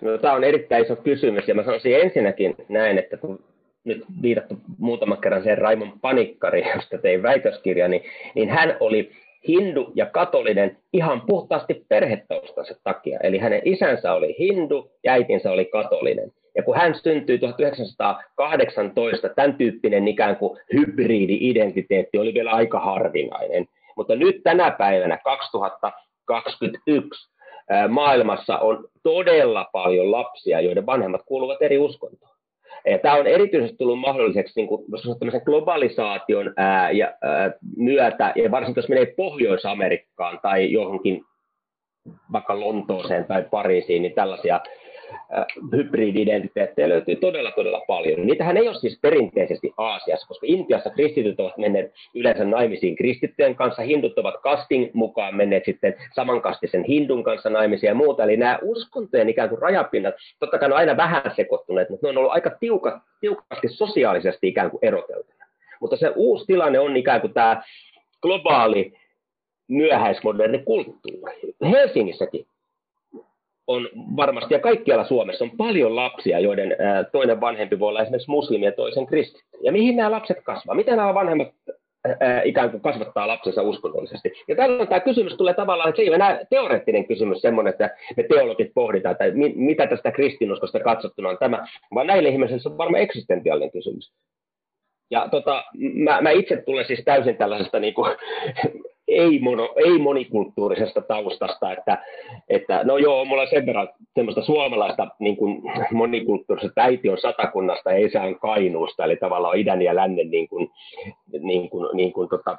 [0.02, 3.44] No, tämä on erittäin iso kysymys, ja mä sanoisin ensinnäkin näin, että kun
[3.84, 8.02] nyt viitattu muutaman kerran sen Raimon panikkari, josta tein väitöskirja, niin,
[8.36, 9.12] niin hän oli
[9.48, 13.20] hindu ja katolinen ihan puhtaasti perhetaustansa takia.
[13.24, 16.32] Eli hänen isänsä oli hindu ja äitinsä oli katolinen.
[16.56, 23.66] Ja kun hän syntyi 1918, tämän tyyppinen ikään kuin hybridi-identiteetti oli vielä aika harvinainen.
[23.98, 27.32] Mutta nyt tänä päivänä 2021
[27.90, 32.35] maailmassa on todella paljon lapsia, joiden vanhemmat kuuluvat eri uskontoon.
[33.02, 34.86] Tämä on erityisesti tullut mahdolliseksi niin kuin,
[35.46, 41.24] globalisaation ää, ja, ää, myötä, ja varsinkin jos menee Pohjois-Amerikkaan tai johonkin
[42.32, 44.60] vaikka Lontooseen tai Pariisiin, niin tällaisia
[45.72, 48.28] hybridi-identiteettejä löytyy todella, todella paljon.
[48.28, 53.82] Niitähän ei ole siis perinteisesti Aasiassa, koska Intiassa kristityt ovat menneet yleensä naimisiin kristittyjen kanssa,
[53.82, 58.24] hindut ovat kastin mukaan menneet sitten samankastisen hindun kanssa naimisiin ja muuta.
[58.24, 62.18] Eli nämä uskontojen ikään kuin rajapinnat, totta kai on aina vähän sekoittuneet, mutta ne on
[62.18, 65.46] ollut aika tiuka, tiukasti sosiaalisesti ikään kuin eroteltuja.
[65.82, 67.62] Mutta se uusi tilanne on ikään kuin tämä
[68.22, 68.94] globaali
[69.68, 71.34] myöhäismoderni kulttuuri.
[71.72, 72.46] Helsingissäkin
[73.68, 76.76] on varmasti, ja kaikkialla Suomessa on paljon lapsia, joiden
[77.12, 79.58] toinen vanhempi voi olla esimerkiksi muslimi ja toisen kristitty.
[79.64, 80.76] Ja mihin nämä lapset kasvaa?
[80.76, 81.48] Miten nämä vanhemmat
[82.44, 84.34] ikään kuin kasvattaa lapsensa uskonnollisesti.
[84.48, 87.90] Ja tällöin tämä kysymys tulee tavallaan, että se ei ole enää teoreettinen kysymys semmoinen, että
[88.18, 89.26] me teologit pohditaan, että
[89.56, 94.12] mitä tästä kristinuskosta katsottuna on tämä, vaan näille ihmisille se on varmaan eksistentiaalinen kysymys.
[95.12, 98.12] Ja tota, mä, mä itse tulen siis täysin tällaisesta niin kuin,
[99.08, 101.98] ei, mono, ei monikulttuurisesta taustasta, että,
[102.50, 107.92] että no joo, mulla on sen verran semmoista suomalaista niin kuin monikulttuurista, äiti on satakunnasta
[107.92, 110.72] ja isä on kainuusta, eli tavallaan idän ja lännen niin kuin,
[111.40, 112.58] niin kuin, niin kuin tota,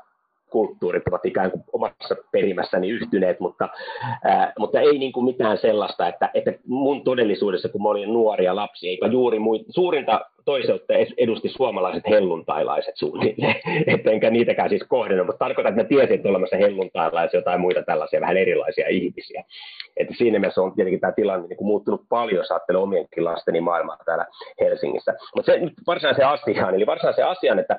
[0.57, 3.69] kulttuurit ovat ikään kuin omassa perimässäni yhtyneet, mutta,
[4.25, 8.57] ää, mutta ei niin kuin mitään sellaista, että, että mun todellisuudessa, kun mä olin nuoria
[8.57, 13.55] lapsia, eipä juuri mui, suurinta toiseutta edusti suomalaiset helluntailaiset suunnilleen,
[14.13, 18.21] enkä niitäkään siis kohdennut, mutta tarkoitan, että mä tiesin, että olemassa helluntailaisia jotain muita tällaisia
[18.21, 19.45] vähän erilaisia ihmisiä.
[19.97, 23.61] Että siinä mielessä on tietenkin tämä tilanne niin kuin muuttunut paljon, jos ajattelee omienkin lasteni
[23.61, 24.27] maailmaa täällä
[24.61, 25.15] Helsingissä.
[25.37, 27.77] Mutta se nyt varsinaiseen asiaan, eli varsinaiseen asiaan, että,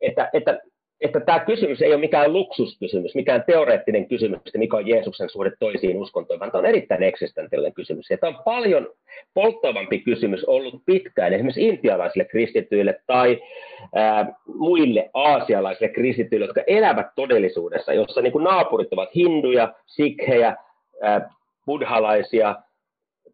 [0.00, 0.60] että, että
[1.00, 5.52] että tämä kysymys ei ole mikään luksuskysymys, mikään teoreettinen kysymys, että mikä on Jeesuksen suhde
[5.58, 8.10] toisiin uskontoihin, vaan tämä on erittäin eksistentiaalinen kysymys.
[8.10, 8.88] Ja tämä on paljon
[9.34, 13.42] polttavampi kysymys ollut pitkään esimerkiksi intialaisille kristityille tai
[13.94, 20.56] ää, muille aasialaisille kristityille, jotka elävät todellisuudessa, jossa niin kuin naapurit ovat hinduja, sikhejä,
[21.02, 21.30] ää,
[21.66, 22.56] buddhalaisia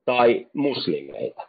[0.04, 1.48] tai muslimeita.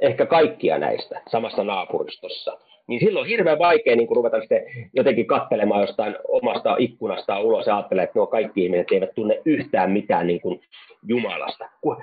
[0.00, 2.58] Ehkä kaikkia näistä samassa naapuristossa
[2.88, 7.76] niin silloin on hirveän vaikea niin ruveta sitten jotenkin katselemaan jostain omasta ikkunasta ulos ja
[7.76, 10.60] ajattelee, että nuo kaikki ihmiset eivät tunne yhtään mitään niin kuin
[11.06, 11.68] Jumalasta.
[11.80, 11.96] Kun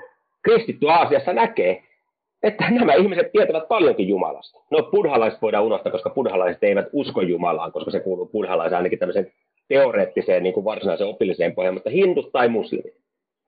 [0.44, 1.84] kristitty Aasiassa näkee,
[2.44, 4.60] että nämä ihmiset tietävät paljonkin Jumalasta.
[4.72, 9.32] No buddhalaiset voidaan unohtaa, koska buddhalaiset eivät usko Jumalaan, koska se kuuluu buddhalaisen ainakin tämmöiseen
[9.68, 12.94] teoreettiseen niin kuin varsinaiseen opilliseen pohjaan, mutta hindut tai muslimit.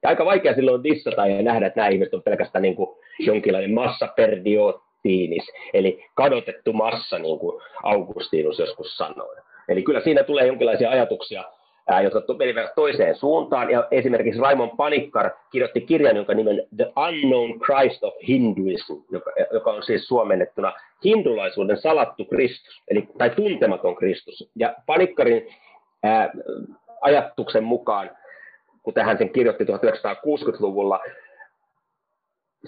[0.04, 3.74] Ja aika vaikea silloin dissata ja nähdä, että nämä ihmiset on pelkästään niin kuin jonkinlainen
[3.74, 9.36] massaperdiot fiilis, eli kadotettu massa, niin kuin Augustinus joskus sanoi.
[9.70, 11.44] Eli kyllä siinä tulee jonkinlaisia ajatuksia,
[12.04, 13.72] jotka menivät toiseen suuntaan.
[13.72, 19.72] Ja esimerkiksi Raimon Panikkar kirjoitti kirjan, jonka nimen The Unknown Christ of Hinduism, joka, joka
[19.72, 20.74] on siis suomennettuna
[21.06, 24.50] hindulaisuuden salattu Kristus, eli, tai tuntematon Kristus.
[24.56, 25.48] Ja Panikkarin
[26.04, 26.32] ää,
[27.02, 28.10] ajatuksen mukaan,
[28.84, 31.00] kun hän sen kirjoitti 1960-luvulla,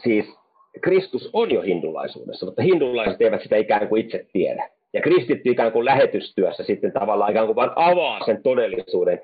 [0.03, 0.38] siis
[0.79, 4.69] Kristus on jo hindulaisuudessa, mutta hindulaiset eivät sitä ikään kuin itse tiedä.
[4.93, 9.21] Ja kristitty ikään kuin lähetystyössä sitten tavallaan ikään kuin vain avaa sen todellisuuden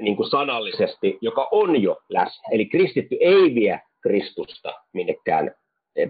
[0.00, 2.48] niin kuin sanallisesti, joka on jo läsnä.
[2.52, 5.54] Eli kristitty ei vie Kristusta minnekään,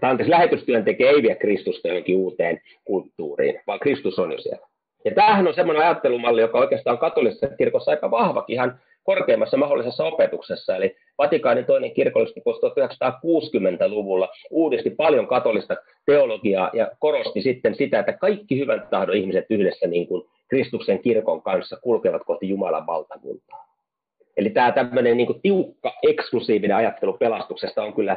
[0.00, 4.66] tai anteeksi, lähetystyöntekijä ei vie Kristusta johonkin uuteen kulttuuriin, vaan Kristus on jo siellä.
[5.04, 10.76] Ja tämähän on semmoinen ajattelumalli, joka oikeastaan katolisessa kirkossa aika vahvakin ihan korkeimmassa mahdollisessa opetuksessa.
[10.76, 15.76] Eli Vatikaanin toinen kirkollisuus 1960-luvulla uudisti paljon katolista
[16.06, 21.42] teologiaa ja korosti sitten sitä, että kaikki hyvän tahdon ihmiset yhdessä niin kuin Kristuksen kirkon
[21.42, 23.72] kanssa kulkevat kohti Jumalan valtakuntaa.
[24.36, 28.16] Eli tämä tämmöinen niin tiukka, eksklusiivinen ajattelu pelastuksesta on kyllä,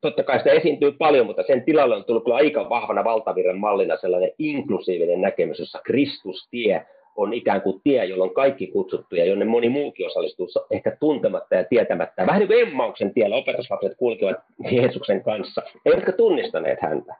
[0.00, 3.96] totta kai sitä esiintyy paljon, mutta sen tilalle on tullut kyllä aika vahvana valtavirran mallina
[3.96, 6.86] sellainen inklusiivinen näkemys, jossa Kristus tie
[7.16, 12.26] on ikään kuin tie, jolloin kaikki kutsuttuja, jonne moni muukin osallistuu ehkä tuntematta ja tietämättä.
[12.26, 14.36] Vähän niin kuin Emmauksen tiellä opetuslapset kulkevat
[14.70, 17.14] Jeesuksen kanssa, eivätkä tunnistaneet häntä.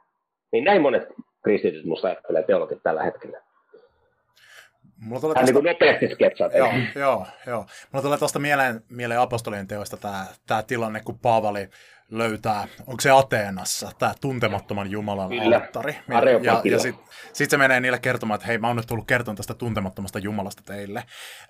[0.51, 1.07] Niin näin monet
[1.43, 3.41] kristityt minusta ajattelee teologit tällä hetkellä.
[5.01, 5.51] Mulla tulee tästä...
[5.53, 6.57] niin nopeasti sketsata.
[6.57, 7.65] Joo, joo, joo.
[7.91, 11.69] Mulla tulee tuosta mieleen, mieleen apostolien teoista tämä, tämä tilanne, kun Paavali
[12.11, 15.57] löytää, onko se Ateenassa, tämä tuntemattoman Jumalan Kyllä.
[15.57, 15.97] alttari.
[16.43, 19.37] Ja, ja sitten sit se menee niille kertomaan, että hei, mä oon nyt tullut kertomaan
[19.37, 21.03] tästä tuntemattomasta Jumalasta teille.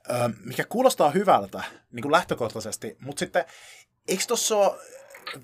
[0.09, 0.13] Ö,
[0.45, 3.45] mikä kuulostaa hyvältä niin kuin lähtökohtaisesti, mutta sitten
[4.07, 4.75] eikö tuossa ole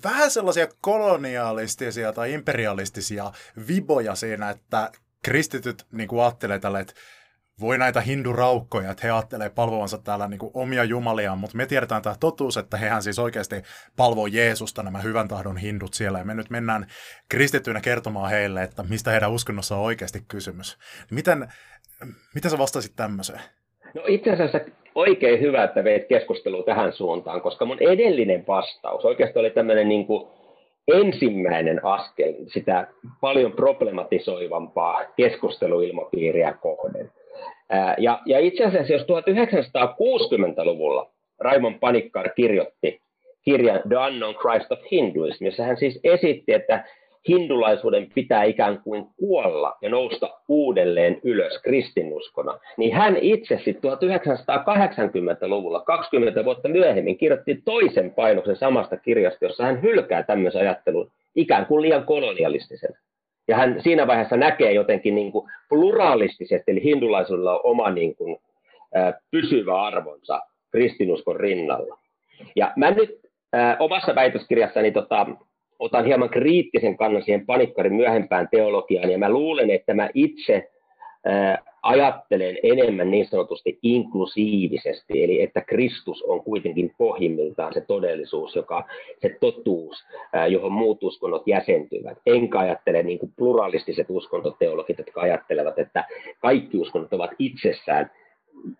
[0.04, 3.32] vähän sellaisia kolonialistisia tai imperialistisia
[3.68, 4.90] viboja siinä, että
[5.22, 6.94] kristityt niin kuin ajattelee tälle, että
[7.60, 12.14] voi näitä hinduraukkoja, että he ajattelee palvovansa täällä niin omia jumaliaan, mutta me tiedetään tämä
[12.20, 13.56] totuus, että hehän siis oikeasti
[13.96, 16.86] palvoo Jeesusta, nämä hyvän tahdon hindut siellä, ja me nyt mennään
[17.28, 20.78] kristittyinä kertomaan heille, että mistä heidän uskonnossa on oikeasti kysymys.
[21.10, 21.48] Miten,
[22.34, 23.40] miten sä vastasit tämmöiseen?
[23.94, 24.60] No itse asiassa
[24.94, 30.06] oikein hyvä, että veit keskustelua tähän suuntaan, koska mun edellinen vastaus oikeastaan oli tämmöinen niin
[30.06, 30.28] kuin
[30.88, 32.86] ensimmäinen askel sitä
[33.20, 37.10] paljon problematisoivampaa keskusteluilmapiiriä kohden.
[37.98, 41.10] Ja, ja itse asiassa, jos 1960-luvulla
[41.40, 43.00] Raimon Panikkar kirjoitti
[43.44, 46.84] kirjan The Unknown Christ of Hinduism, jossa hän siis esitti, että
[47.28, 55.80] hindulaisuuden pitää ikään kuin kuolla ja nousta uudelleen ylös kristinuskona, niin hän itse sitten 1980-luvulla,
[55.80, 61.82] 20 vuotta myöhemmin, kirjoitti toisen painoksen samasta kirjasta, jossa hän hylkää tämmöisen ajattelun ikään kuin
[61.82, 62.94] liian kolonialistisen.
[63.48, 68.36] Ja hän siinä vaiheessa näkee jotenkin niin kuin pluralistisesti, eli hindulaisuudella on oma niin kuin,
[69.30, 70.40] pysyvä arvonsa
[70.70, 71.98] kristinuskon rinnalla.
[72.56, 73.20] Ja mä nyt
[73.56, 75.26] ä, omassa väitöskirjassani tota,
[75.78, 80.70] otan hieman kriittisen kannan siihen panikkarin myöhempään teologiaan, ja mä luulen, että mä itse
[81.84, 88.84] ajattelen enemmän niin sanotusti inklusiivisesti, eli että Kristus on kuitenkin pohjimmiltaan se todellisuus, joka,
[89.22, 90.04] se totuus,
[90.48, 92.18] johon muut uskonnot jäsentyvät.
[92.26, 96.04] Enkä ajattele niin kuin pluralistiset uskontoteologit, jotka ajattelevat, että
[96.40, 98.10] kaikki uskonnot ovat itsessään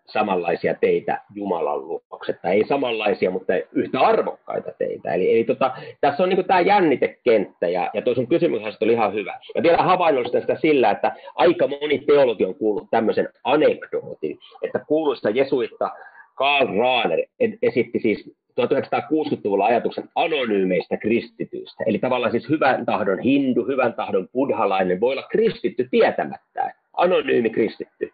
[0.07, 2.49] samanlaisia teitä Jumalan luoksetta.
[2.49, 5.15] Ei samanlaisia, mutta yhtä arvokkaita teitä.
[5.15, 9.15] Eli, eli tota, tässä on niin tämä jännitekenttä, ja, ja tuo sun kysymys oli ihan
[9.15, 9.41] hyvä.
[9.55, 15.31] Ja vielä havainnollistan sitä sillä, että aika moni teologi on kuullut tämmöisen anekdootin, että kuuluista
[15.31, 15.91] jesuitta
[16.35, 17.19] Karl Rahner
[17.63, 21.85] esitti siis 1960-luvulla ajatuksen anonyymeistä kristityistä.
[21.87, 26.73] Eli tavallaan siis hyvän tahdon hindu, hyvän tahdon buddhalainen voi olla kristitty tietämättään.
[26.97, 28.11] Anonyymi kristitty.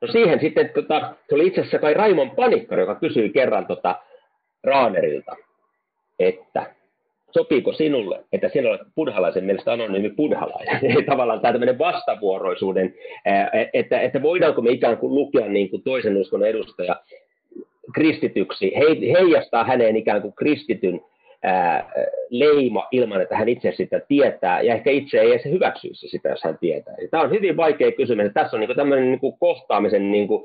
[0.00, 3.96] No siihen sitten, tota, se oli itse asiassa kai Raimon Panikkari, joka kysyi kerran tota,
[4.64, 5.36] Raanerilta,
[6.18, 6.74] että
[7.30, 10.80] sopiiko sinulle, että sinä olet buddhalaisen mielestä anonyymi buddhalainen.
[11.10, 12.94] Tavallaan tämä tämmöinen vastavuoroisuuden,
[13.72, 16.96] että, että voidaanko me ikään kuin lukea niin kuin toisen uskonnon edustaja
[17.94, 18.72] kristityksi,
[19.12, 21.00] heijastaa häneen ikään kuin kristityn
[22.30, 26.44] leima ilman, että hän itse sitä tietää, ja ehkä itse ei edes hyväksyisi sitä, jos
[26.44, 26.94] hän tietää.
[27.10, 28.32] Tämä on hyvin vaikea kysymys.
[28.34, 30.44] Tässä on niin tämmöinen niin kohtaamisen niin kuin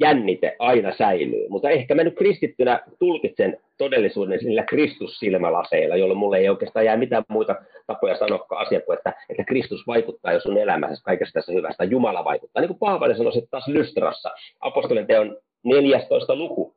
[0.00, 6.48] jännite aina säilyy, mutta ehkä mä nyt kristittynä tulkitsen todellisuuden niillä Kristus-silmälaseilla, jolloin mulle ei
[6.48, 7.56] oikeastaan jää mitään muita
[7.86, 11.84] tapoja sanoa asia kuin, että, että Kristus vaikuttaa jo sun elämässä kaikessa tässä hyvästä.
[11.84, 12.60] Jumala vaikuttaa.
[12.60, 16.36] Niin kuin Paavali sanoi taas Lystrassa, apostolin teon 14.
[16.36, 16.74] luku,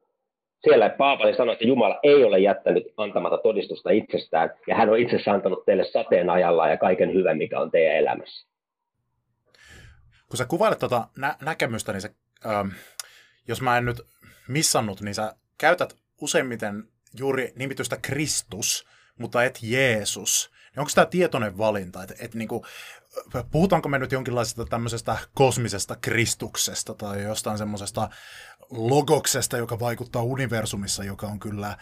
[0.65, 5.31] siellä Paavali sanoi, että Jumala ei ole jättänyt antamatta todistusta itsestään, ja hän on itse
[5.31, 8.47] antanut teille sateen ajalla ja kaiken hyvän, mikä on teidän elämässä.
[10.29, 12.09] Kun sä kuvailet tuota nä- näkemystä, niin se,
[12.45, 12.67] ähm,
[13.47, 14.01] jos mä en nyt
[14.47, 16.83] missannut, niin sä käytät useimmiten
[17.19, 18.87] juuri nimitystä Kristus,
[19.19, 20.54] mutta et Jeesus.
[20.77, 22.03] Onko tämä tietoinen valinta?
[22.03, 22.65] Et, et niinku,
[23.51, 28.09] puhutaanko me nyt jonkinlaisesta tämmöisestä kosmisesta Kristuksesta tai jostain semmoisesta
[28.69, 31.77] logoksesta, joka vaikuttaa universumissa, joka on kyllä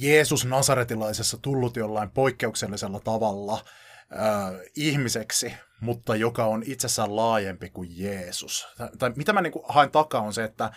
[0.00, 3.64] Jeesus Nasaretilaisessa tullut jollain poikkeuksellisella tavalla
[4.12, 8.68] äh, ihmiseksi, mutta joka on itsessään laajempi kuin Jeesus.
[8.98, 10.70] Tai mitä mä niin kuin haen takaa on se, että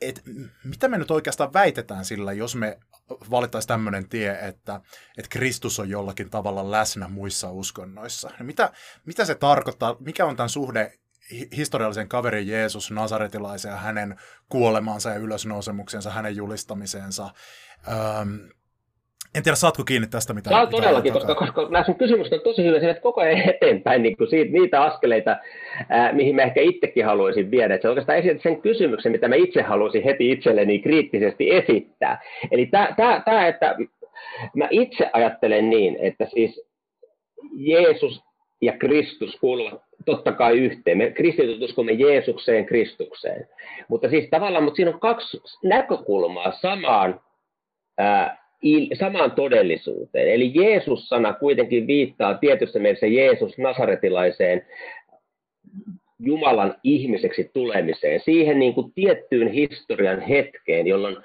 [0.00, 0.22] et,
[0.64, 2.78] mitä me nyt oikeastaan väitetään sillä, jos me
[3.10, 4.80] valittaisiin tämmöinen tie, että,
[5.18, 8.30] että Kristus on jollakin tavalla läsnä muissa uskonnoissa.
[8.40, 8.72] Mitä,
[9.06, 9.96] mitä se tarkoittaa?
[10.00, 10.98] Mikä on tämän suhde
[11.56, 17.30] historiallisen kaverin Jeesus, Nasaretilaisen ja hänen kuolemansa ja ylösnousemuksensa, hänen julistamiseensa.
[18.20, 18.48] Öm,
[19.34, 22.64] en tiedä, saatko kiinni tästä mitä Saa todellakin, koska, koska nämä sun kysymykset on tosi
[22.64, 25.36] hyvä, että koko ajan eteenpäin niin kuin siitä, niitä askeleita,
[25.88, 27.74] ää, mihin mä ehkä itsekin haluaisin viedä.
[27.74, 32.22] Että oikeastaan esität sen kysymyksen, mitä mä itse haluaisin heti itselleni kriittisesti esittää.
[32.50, 32.66] Eli
[33.24, 33.76] tämä, että
[34.56, 36.62] mä itse ajattelen niin, että siis
[37.56, 38.22] Jeesus
[38.62, 40.98] ja Kristus kuuluvat totta kai yhteen.
[40.98, 43.48] Me kristityt uskomme Jeesukseen, Kristukseen.
[43.88, 47.20] Mutta siis tavallaan, mutta siinä on kaksi näkökulmaa samaan
[47.98, 48.43] ää,
[48.98, 50.28] samaan todellisuuteen.
[50.28, 54.66] Eli Jeesus-sana kuitenkin viittaa tietyssä mielessä Jeesus Nasaretilaiseen
[56.18, 61.16] Jumalan ihmiseksi tulemiseen, siihen niin kuin tiettyyn historian hetkeen, jolloin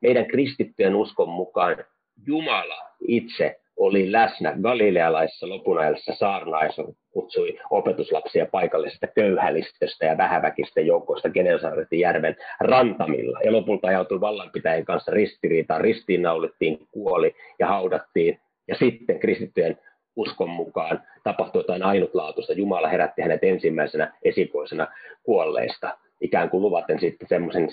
[0.00, 1.84] meidän kristittyjen uskon mukaan
[2.26, 12.00] Jumala itse oli läsnä galilealaisessa lopunajassa saarnaissa, kutsui opetuslapsia paikallisesta köyhälistöstä ja vähäväkisten joukoista Genesaretin
[12.00, 13.40] järven rantamilla.
[13.44, 18.40] Ja lopulta ajautui vallanpitäjien kanssa ristiriitaan, ristiinnaulittiin, kuoli ja haudattiin.
[18.68, 19.78] Ja sitten kristittyjen
[20.16, 22.52] uskon mukaan tapahtui jotain ainutlaatuista.
[22.52, 24.86] Jumala herätti hänet ensimmäisenä esikoisena
[25.22, 27.68] kuolleista, ikään kuin luvaten sitten semmoisen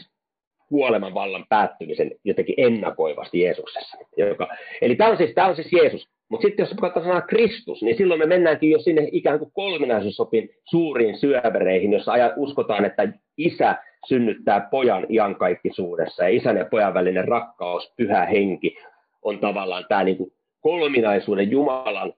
[0.72, 3.98] kuoleman vallan päättymisen jotenkin ennakoivasti Jeesuksessa.
[4.18, 4.48] Joka,
[4.82, 6.08] eli tämä on siis, tämä on siis Jeesus.
[6.30, 10.50] Mutta sitten jos katsotaan sanaa Kristus, niin silloin me mennäänkin jo sinne ikään kuin kolminaisuusopin
[10.70, 13.08] suuriin syövereihin, jossa uskotaan, että
[13.38, 13.76] isä
[14.08, 18.78] synnyttää pojan iankaikkisuudessa ja isän ja pojan välinen rakkaus, pyhä henki
[19.22, 22.14] on tavallaan tämä niin kuin kolminaisuuden Jumalan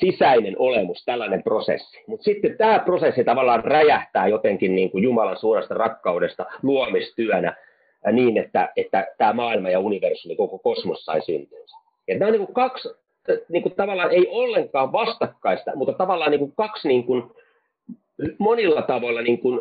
[0.00, 2.04] sisäinen olemus, tällainen prosessi.
[2.06, 7.56] Mutta sitten tämä prosessi tavallaan räjähtää jotenkin niin kuin Jumalan suuresta rakkaudesta luomistyönä
[8.12, 11.76] niin, että, että tämä maailma ja universumi, koko kosmos sai syntynsä.
[12.08, 12.88] Ja nämä on niin kaksi,
[13.48, 17.22] niin kuin tavallaan ei ollenkaan vastakkaista, mutta tavallaan niin kuin kaksi niin kuin,
[18.38, 19.60] monilla tavoilla niin kuin,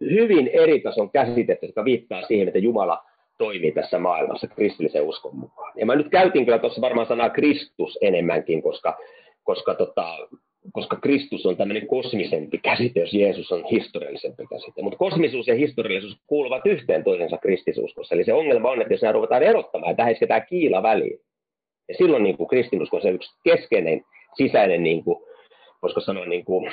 [0.00, 3.04] hyvin eri tason käsitettä, jotka viittaa siihen, että Jumala
[3.38, 5.72] toimii tässä maailmassa kristillisen uskon mukaan.
[5.76, 8.98] Ja mä nyt käytin kyllä tuossa varmaan sanaa Kristus enemmänkin, koska,
[9.44, 10.18] koska tota,
[10.72, 14.82] koska Kristus on tämmöinen kosmisempi käsite, jos Jeesus on historiallisempi käsite.
[14.82, 18.14] Mutta kosmisuus ja historiallisuus kuuluvat yhteen toisensa kristisuskossa.
[18.14, 21.20] Eli se ongelma on, että jos nämä ruvetaan erottamaan, että tähän kiila väliin.
[21.88, 24.04] Ja silloin niin kristinusko on se yksi keskeinen
[24.36, 25.24] sisäinen, niin kuin,
[25.82, 26.72] voisiko sanoa, niin kuin,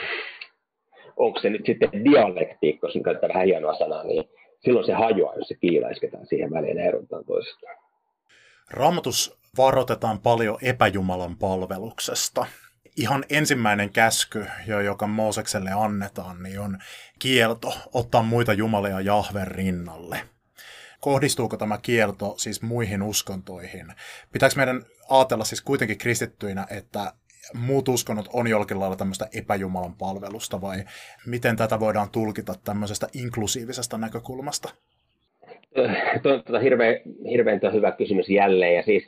[1.18, 4.24] onko se nyt sitten dialektiikka, jos käyttää vähän hienoa sanaa, niin
[4.60, 7.78] silloin se hajoaa, jos se kiila isketään siihen väliin ja erotetaan toisestaan.
[8.72, 12.46] Raamatus varoitetaan paljon epäjumalan palveluksesta
[12.98, 14.46] ihan ensimmäinen käsky,
[14.86, 16.78] joka Moosekselle annetaan, niin on
[17.20, 20.22] kielto ottaa muita jumalia Jahven rinnalle.
[21.00, 23.94] Kohdistuuko tämä kielto siis muihin uskontoihin?
[24.32, 27.14] Pitääkö meidän ajatella siis kuitenkin kristittyinä, että
[27.54, 30.84] muut uskonnot on jollakin lailla tämmöistä epäjumalan palvelusta vai
[31.26, 34.70] miten tätä voidaan tulkita tämmöisestä inklusiivisesta näkökulmasta?
[36.24, 36.96] Tuo on tuota hirveän,
[37.32, 38.76] hirveän hyvä kysymys jälleen.
[38.76, 39.04] Ja siis,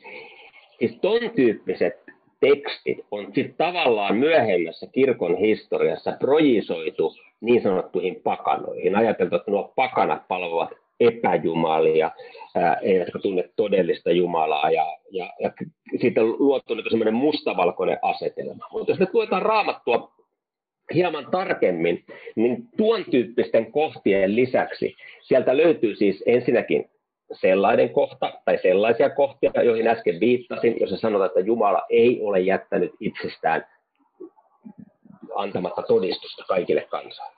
[0.79, 2.10] siis ton tyyppiset
[2.41, 8.95] tekstit on sitten tavallaan myöhemmässä kirkon historiassa projisoitu niin sanottuihin pakanoihin.
[8.95, 10.69] Ajateltu, että nuo pakanat palvovat
[10.99, 12.11] epäjumalia,
[12.81, 15.51] eivätkä tunne todellista Jumalaa, ja, ja, ja
[16.01, 18.67] siitä on luotu niin semmoinen mustavalkoinen asetelma.
[18.71, 20.11] Mutta jos me luetaan raamattua
[20.93, 26.89] hieman tarkemmin, niin tuon tyyppisten kohtien lisäksi sieltä löytyy siis ensinnäkin
[27.33, 32.91] sellainen kohta tai sellaisia kohtia, joihin äsken viittasin, jossa sanotaan, että Jumala ei ole jättänyt
[32.99, 33.65] itsestään
[35.35, 37.35] antamatta todistusta kaikille kansoille.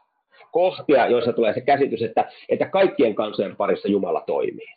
[0.52, 4.74] Kohtia, joissa tulee se käsitys, että, että kaikkien kansojen parissa Jumala toimii.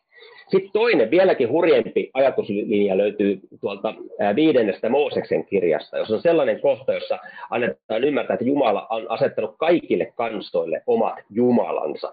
[0.48, 3.94] Sitten toinen, vieläkin hurjempi ajatuslinja löytyy tuolta
[4.36, 7.18] viidennestä Mooseksen kirjasta, jos on sellainen kohta, jossa
[7.50, 12.12] annetaan ymmärtää, että Jumala on asettanut kaikille kansoille omat Jumalansa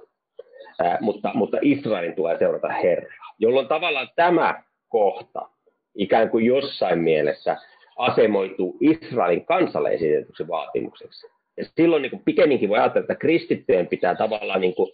[1.02, 5.50] mutta, mutta Israelin tulee seurata Herraa, jolloin tavallaan tämä kohta
[5.96, 7.58] ikään kuin jossain mielessä
[7.98, 11.28] asemoituu Israelin kansalle esitetyksi vaatimukseksi.
[11.58, 14.92] Ja silloin niin kuin pikemminkin voi ajatella, että kristittyjen pitää tavallaan, niin kuin,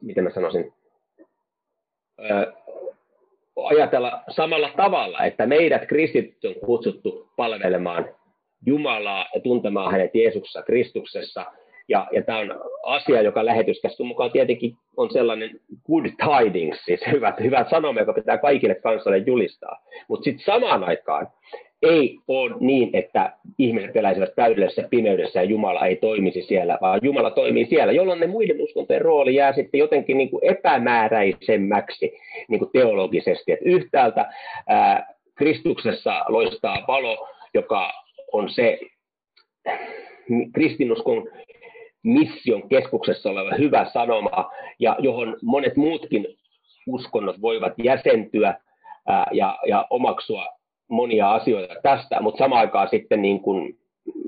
[0.00, 0.72] miten mä sanoisin,
[2.30, 2.52] ää,
[3.64, 8.08] ajatella samalla tavalla, että meidät kristityt on kutsuttu palvelemaan
[8.66, 11.46] Jumalaa ja tuntemaan hänet Jeesuksessa Kristuksessa–
[11.88, 15.50] ja, ja tämä on asia, joka lähetyskästyn mukaan tietenkin on sellainen
[15.86, 19.78] good tidings, siis hyvät, hyvät sanomme, joka pitää kaikille kansalle julistaa.
[20.08, 21.26] Mutta sitten samaan aikaan
[21.82, 27.30] ei ole niin, että ihmiset eläisivät täydellisessä pimeydessä ja Jumala ei toimisi siellä, vaan Jumala
[27.30, 32.12] toimii siellä, jolloin ne muiden uskontojen rooli jää sitten jotenkin niin kuin epämääräisemmäksi
[32.48, 33.52] niin kuin teologisesti.
[33.52, 34.32] Et yhtäältä
[34.68, 37.92] ää, Kristuksessa loistaa valo, joka
[38.32, 38.78] on se
[40.54, 41.28] kristinuskon
[42.04, 46.26] mission keskuksessa oleva hyvä sanoma, ja johon monet muutkin
[46.86, 48.54] uskonnot voivat jäsentyä
[49.08, 50.46] ää, ja, ja omaksua
[50.88, 53.78] monia asioita tästä, mutta samaan aikaan sitten niin kuin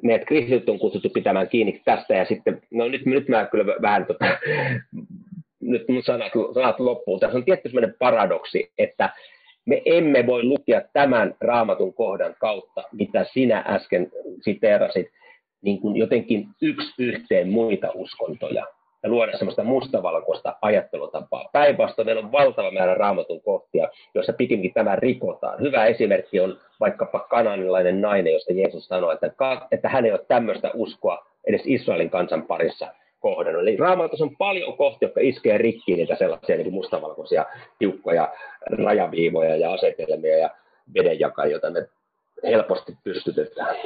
[0.02, 4.06] meidät kristityt on kutsuttu pitämään kiinni tästä, ja sitten, no nyt, nyt mä kyllä vähän
[4.06, 4.24] tota,
[5.60, 7.20] nyt mun sanat, sanat loppuun.
[7.20, 9.10] Tässä on tietty sellainen paradoksi, että
[9.66, 14.10] me emme voi lukea tämän raamatun kohdan kautta, mitä sinä äsken
[14.40, 15.06] siteerasit,
[15.64, 18.66] niin kuin jotenkin yksi yhteen muita uskontoja
[19.02, 21.48] ja luoda semmoista mustavalkoista ajattelutapaa.
[21.52, 25.60] Päinvastoin meillä on valtava määrä raamatun kohtia, joissa pikemminkin tämä rikotaan.
[25.60, 29.30] Hyvä esimerkki on vaikkapa kananilainen nainen, josta Jeesus sanoi, että,
[29.70, 32.88] että hän ei ole tämmöistä uskoa edes Israelin kansan parissa
[33.20, 33.62] kohdannut.
[33.62, 37.46] Eli raamatussa on paljon kohtia, jotka iskee rikki niitä sellaisia niin mustavalkoisia
[37.78, 38.28] tiukkoja
[38.70, 40.50] rajaviivoja ja asetelmia ja
[40.94, 41.88] vedenjakajia, joita me
[42.42, 43.76] helposti pystytetään.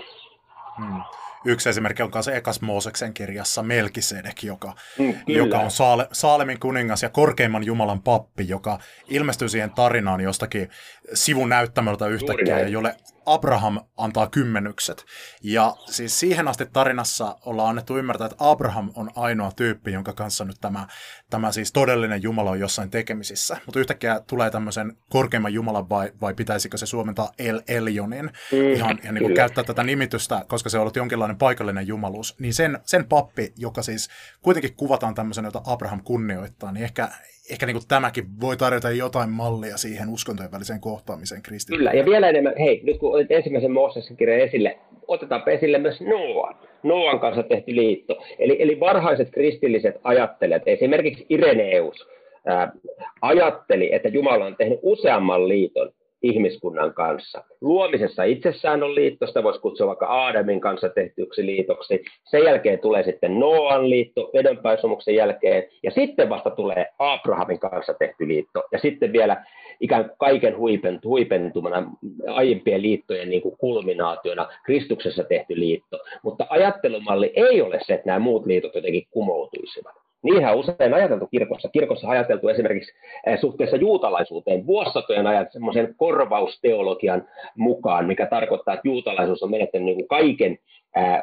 [0.76, 1.02] Hmm.
[1.44, 7.02] Yksi esimerkki on se Ekas Mooseksen kirjassa Melkisedek, joka, mm, joka on Saale, Saalemin kuningas
[7.02, 8.78] ja korkeimman Jumalan pappi, joka
[9.08, 10.70] ilmestyy siihen tarinaan jostakin
[11.14, 12.96] sivun näyttämöltä yhtäkkiä, ja jolle
[13.34, 15.04] Abraham antaa kymmenykset.
[15.42, 20.44] Ja siis siihen asti tarinassa ollaan annettu ymmärtää, että Abraham on ainoa tyyppi, jonka kanssa
[20.44, 20.86] nyt tämä,
[21.30, 23.56] tämä siis todellinen Jumala on jossain tekemisissä.
[23.66, 28.98] Mutta yhtäkkiä tulee tämmöisen korkeimman Jumalan vai, vai pitäisikö se suomentaa El Elionin, mm, ihan
[29.04, 32.36] ja niin kuin käyttää tätä nimitystä, koska se on ollut jonkinlainen paikallinen jumaluus.
[32.38, 34.08] Niin sen, sen pappi, joka siis
[34.42, 37.08] kuitenkin kuvataan tämmöisen, jota Abraham kunnioittaa, niin ehkä
[37.50, 41.76] ehkä niin kuin tämäkin voi tarjota jotain mallia siihen uskontojen väliseen kohtaamiseen kristin.
[41.76, 44.78] Kyllä, ja vielä enemmän, hei, nyt kun otit ensimmäisen Mooseksen kirjan esille,
[45.08, 46.54] otetaan esille myös Noan.
[46.82, 48.16] Noan kanssa tehty liitto.
[48.38, 52.08] Eli, eli varhaiset kristilliset ajattelijat, esimerkiksi Ireneus,
[52.46, 52.72] ää,
[53.20, 55.92] ajatteli, että Jumala on tehnyt useamman liiton
[56.22, 57.44] ihmiskunnan kanssa.
[57.60, 62.04] Luomisessa itsessään on liitto, sitä voisi kutsua vaikka Aadamin kanssa tehtyksi liitoksi.
[62.24, 68.28] Sen jälkeen tulee sitten Noan liitto vedenpaisumuksen jälkeen, ja sitten vasta tulee Abrahamin kanssa tehty
[68.28, 69.44] liitto, ja sitten vielä
[69.80, 70.56] ikään kuin kaiken
[71.04, 71.90] huipentumana
[72.26, 75.98] aiempien liittojen niin kuin kulminaationa Kristuksessa tehty liitto.
[76.22, 80.07] Mutta ajattelumalli ei ole se, että nämä muut liitot jotenkin kumoutuisivat.
[80.22, 81.68] Niinhän on usein ajateltu kirkossa.
[81.68, 82.92] Kirkossa on ajateltu esimerkiksi
[83.26, 90.08] eh, suhteessa juutalaisuuteen vuosisatojen ajan semmoisen korvausteologian mukaan, mikä tarkoittaa, että juutalaisuus on menettänyt niin
[90.08, 90.58] kaiken
[90.96, 91.22] eh,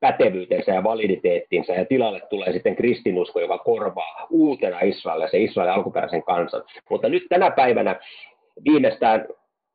[0.00, 6.22] pätevyytensä ja validiteettinsa, ja tilalle tulee sitten kristinusko, joka korvaa uutena Israelia, se Israelin alkuperäisen
[6.22, 6.62] kansan.
[6.90, 8.00] Mutta nyt tänä päivänä
[8.64, 9.26] viimeistään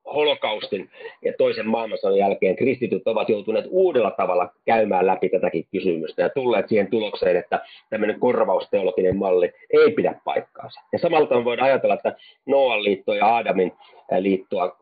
[0.05, 0.89] holokaustin
[1.25, 6.69] ja toisen maailmansodan jälkeen kristityt ovat joutuneet uudella tavalla käymään läpi tätäkin kysymystä ja tulleet
[6.69, 10.81] siihen tulokseen, että tämmöinen korvausteologinen malli ei pidä paikkaansa.
[10.93, 13.71] Ja samalla voidaan ajatella, että Noan liitto ja Aadamin
[14.19, 14.77] liittoa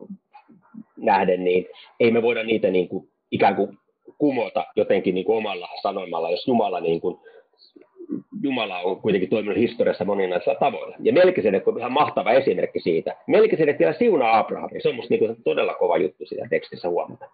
[0.96, 1.66] nähden, niin
[2.00, 3.78] ei me voida niitä niin kuin, ikään kuin
[4.18, 7.18] kumota jotenkin niin kuin omalla sanomalla, jos Jumala niin kuin
[8.42, 10.96] Jumala on kuitenkin toiminut historiassa moninaisilla tavoilla.
[11.00, 13.16] Ja Melkisedek on ihan mahtava esimerkki siitä.
[13.26, 14.80] Melkisedek vielä siunaa Abrahamia.
[14.82, 17.24] Se on musta niin todella kova juttu siinä tekstissä huomata.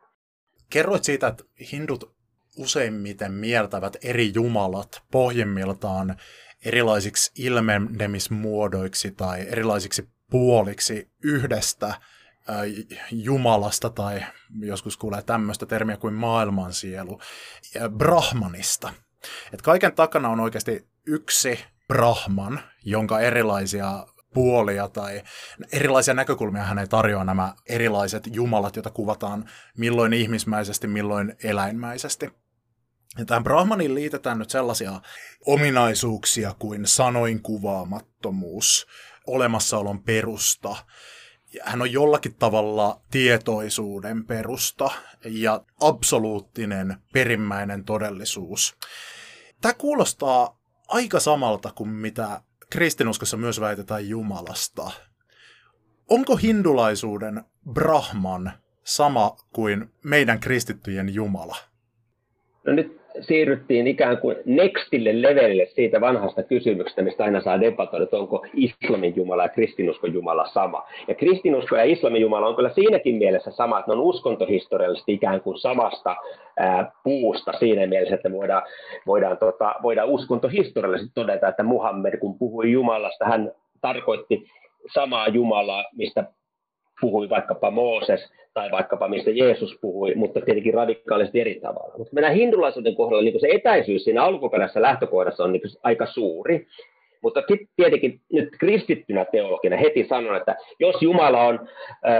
[0.71, 2.17] Kerroit siitä, että hindut
[2.59, 6.17] useimmiten mieltävät eri jumalat pohjimmiltaan
[6.65, 11.95] erilaisiksi ilmenemismuodoiksi tai erilaisiksi puoliksi yhdestä
[13.13, 14.21] Jumalasta tai
[14.61, 17.19] joskus kuulee tämmöistä termiä kuin maailmansielu,
[17.99, 18.93] Brahmanista–
[19.53, 25.23] et kaiken takana on oikeasti yksi Brahman, jonka erilaisia puolia tai
[25.73, 32.31] erilaisia näkökulmia hän ei tarjoa nämä erilaiset jumalat, joita kuvataan milloin ihmismäisesti, milloin eläinmäisesti.
[33.19, 35.01] Ja tähän Brahmaniin liitetään nyt sellaisia
[35.47, 38.87] ominaisuuksia kuin sanoin kuvaamattomuus,
[39.27, 40.77] olemassaolon perusta,
[41.63, 44.91] hän on jollakin tavalla tietoisuuden perusta
[45.25, 48.77] ja absoluuttinen perimmäinen todellisuus.
[49.61, 52.41] Tämä kuulostaa aika samalta kuin mitä
[52.71, 54.91] kristinuskossa myös väitetään Jumalasta.
[56.11, 58.53] Onko hindulaisuuden Brahman
[58.85, 61.57] sama kuin meidän kristittyjen Jumala?
[62.67, 68.17] No nyt siirryttiin ikään kuin nextille levelille siitä vanhasta kysymyksestä, mistä aina saa debatoida, että
[68.17, 70.87] onko islamin Jumala ja kristinuskon Jumala sama.
[71.09, 75.41] Ja kristinusko ja islamin Jumala on kyllä siinäkin mielessä sama, että ne on uskontohistoriallisesti ikään
[75.41, 76.17] kuin samasta
[76.59, 78.63] ää, puusta siinä mielessä, että voidaan,
[79.07, 84.47] voidaan, tota, voidaan uskontohistoriallisesti todeta, että Muhammed kun puhui Jumalasta, hän tarkoitti
[84.95, 86.25] samaa Jumalaa, mistä
[87.01, 91.95] puhui vaikkapa Mooses tai vaikkapa mistä Jeesus puhui, mutta tietenkin radikaalisti eri tavalla.
[91.99, 96.67] Mutta mennään hindulaisuuden kohdalla, niin se etäisyys siinä alkuperäisessä lähtökohdassa on niin aika suuri.
[97.23, 97.43] Mutta
[97.77, 101.69] tietenkin nyt kristittynä teologina heti sanon, että jos Jumala on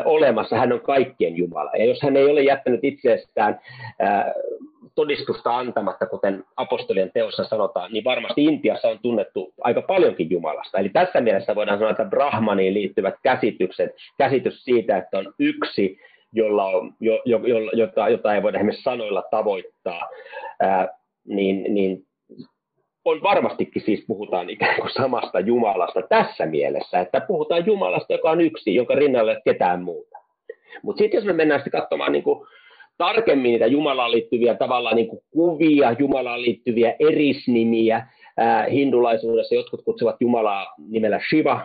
[0.05, 1.71] olemassa, hän on kaikkien Jumala.
[1.79, 3.61] Ja jos hän ei ole jättänyt itsestään
[4.97, 10.79] todistusta antamatta, kuten apostolien teossa sanotaan, niin varmasti Intiassa on tunnettu aika paljonkin Jumalasta.
[10.79, 15.99] Eli tässä mielessä voidaan sanoa, että Brahmaniin liittyvät käsitykset, käsitys siitä, että on yksi,
[16.33, 17.41] jolla on, jo, jo,
[17.73, 20.09] jota, jota ei voida esimerkiksi sanoilla tavoittaa,
[20.61, 20.89] ää,
[21.29, 22.07] niin, niin
[23.05, 28.41] on varmastikin siis puhutaan ikään kuin samasta Jumalasta tässä mielessä, että puhutaan Jumalasta, joka on
[28.41, 30.19] yksi, jonka rinnalle ketään muuta.
[30.83, 32.47] Mutta sitten jos me mennään sitten katsomaan niin kuin
[32.99, 40.17] tarkemmin niitä Jumalaan liittyviä tavallaan niin kuin kuvia, Jumalaan liittyviä erisnimiä, ää, hindulaisuudessa jotkut kutsuvat
[40.21, 41.61] Jumalaa nimellä Shiva,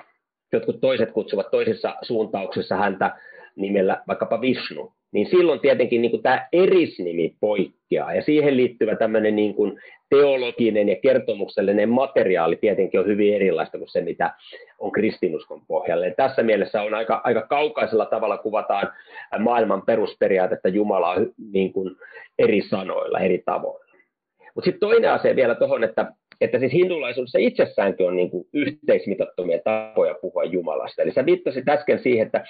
[0.54, 3.16] jotkut toiset kutsuvat toisissa suuntauksissa häntä
[3.56, 9.36] nimellä vaikkapa Vishnu niin silloin tietenkin niin kuin tämä erisnimi poikkeaa, ja siihen liittyvä tämmöinen
[9.36, 14.34] niin kuin teologinen ja kertomuksellinen materiaali tietenkin on hyvin erilaista kuin se, mitä
[14.80, 16.08] on kristinuskon pohjalle.
[16.08, 18.92] Ja tässä mielessä on aika, aika kaukaisella tavalla kuvataan
[19.40, 21.16] maailman perusperiaatetta Jumalaa
[21.52, 21.96] niin kuin
[22.40, 23.81] eri sanoilla, eri tavoilla.
[24.56, 29.60] Mutta sitten toinen asia vielä tuohon, että että siis hindulaisuudessa itsessäänkin on niin kuin yhteismitattomia
[29.64, 31.02] tapoja puhua Jumalasta.
[31.02, 32.44] Eli sä viittasit äsken siihen, että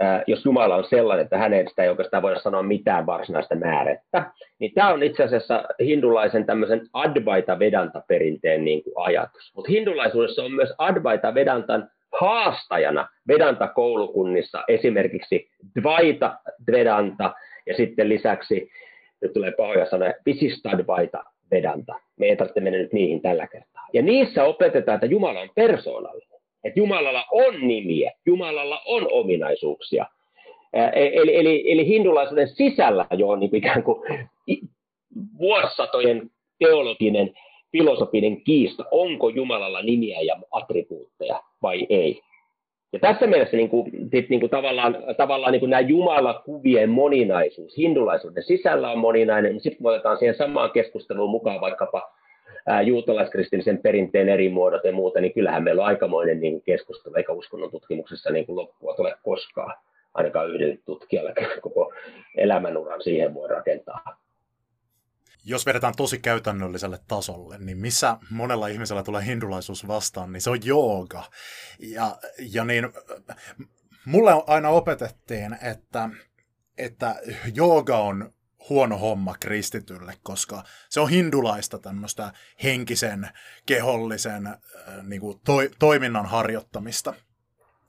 [0.00, 4.74] ää, jos Jumala on sellainen, että hänestä ei oikeastaan voida sanoa mitään varsinaista määrettä, niin
[4.74, 9.52] tämä on itse asiassa hindulaisen tämmöisen Advaita Vedanta perinteen niin kuin ajatus.
[9.56, 11.90] Mutta hindulaisuudessa on myös Advaita Vedantan
[12.20, 15.48] haastajana Vedanta-koulukunnissa esimerkiksi
[15.80, 16.38] Dvaita
[16.72, 17.34] Vedanta
[17.66, 18.70] ja sitten lisäksi,
[19.22, 21.94] nyt tulee pahoja sanoja, Visistadvaita Vedanta.
[22.16, 23.86] Me ei tarvitse mennä nyt niihin tällä kertaa.
[23.92, 26.40] Ja niissä opetetaan, että Jumala on persoonallinen.
[26.64, 30.06] Että Jumalalla on nimiä, Jumalalla on ominaisuuksia.
[30.72, 34.02] E- eli, eli, eli hindulaisuuden sisällä jo on niin ikään kuin
[35.38, 37.34] vuosisatojen teologinen,
[37.72, 42.20] filosofinen kiista, onko Jumalalla nimiä ja attribuutteja vai ei.
[42.92, 47.76] Ja tässä mielessä niin kuin, sit, niin kuin tavallaan, tavallaan niin kuin nämä jumalakuvien moninaisuus,
[47.76, 52.12] hindulaisuuden sisällä on moninainen, niin sitten otetaan siihen samaan keskusteluun mukaan vaikkapa
[52.66, 57.32] ää, juutalaiskristillisen perinteen eri muodot ja muuta, niin kyllähän meillä on aikamoinen niin keskustelu, eikä
[57.32, 59.74] uskonnon tutkimuksessa niin kuin loppua tule koskaan,
[60.14, 61.92] ainakaan yhden tutkijalle koko
[62.36, 64.15] elämänuran siihen voi rakentaa
[65.48, 70.64] jos vedetään tosi käytännölliselle tasolle, niin missä monella ihmisellä tulee hindulaisuus vastaan, niin se on
[70.64, 71.30] jooga.
[71.78, 72.88] Ja, ja niin,
[74.04, 76.10] mulle aina opetettiin, että,
[76.78, 77.16] että
[77.54, 78.32] jooga on
[78.68, 82.32] huono homma kristitylle, koska se on hindulaista tämmöistä
[82.62, 83.28] henkisen,
[83.66, 84.56] kehollisen äh,
[85.02, 87.14] niin kuin toi, toiminnan harjoittamista.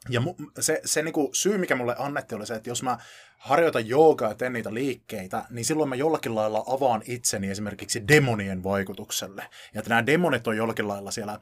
[0.09, 0.21] Ja
[0.59, 2.97] se, se niin kuin syy, mikä mulle annettiin, oli se, että jos mä
[3.37, 8.63] harjoitan joogaa ja teen niitä liikkeitä, niin silloin mä jollakin lailla avaan itseni esimerkiksi demonien
[8.63, 9.43] vaikutukselle.
[9.73, 11.39] Ja että nämä demonit on jollakin lailla siellä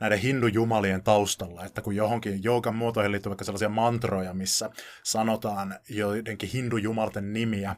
[0.00, 4.70] näiden hindujumalien taustalla, että kun johonkin joogan muotoihin liittyy vaikka sellaisia mantroja, missä
[5.02, 7.76] sanotaan joidenkin hindujumalten nimiä,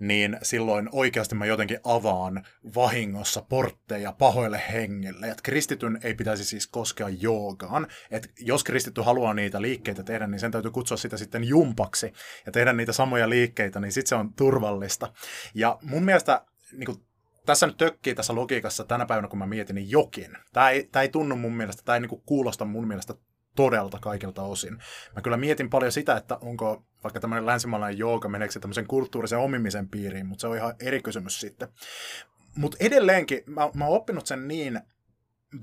[0.00, 5.28] niin silloin oikeasti mä jotenkin avaan vahingossa portteja pahoille hengille.
[5.28, 7.86] Et kristityn ei pitäisi siis koskea joogaan.
[8.10, 12.12] Et jos kristitty haluaa niitä liikkeitä tehdä, niin sen täytyy kutsua sitä sitten jumpaksi
[12.46, 15.12] ja tehdä niitä samoja liikkeitä, niin sitten se on turvallista.
[15.54, 16.98] Ja mun mielestä niin kuin
[17.46, 20.38] tässä nyt tökkii tässä logiikassa tänä päivänä, kun mä mietin, niin jokin.
[20.52, 23.14] Tämä ei, tämä ei tunnu mun mielestä, tämä ei niin kuulosta mun mielestä
[23.56, 24.78] todelta kaikilta osin.
[25.14, 29.38] Mä kyllä mietin paljon sitä, että onko vaikka tämmöinen länsimaalainen jooga, meneekö se tämmöisen kulttuurisen
[29.38, 31.68] omimisen piiriin, mutta se on ihan eri kysymys sitten.
[32.56, 34.80] Mutta edelleenkin, mä, mä oon oppinut sen niin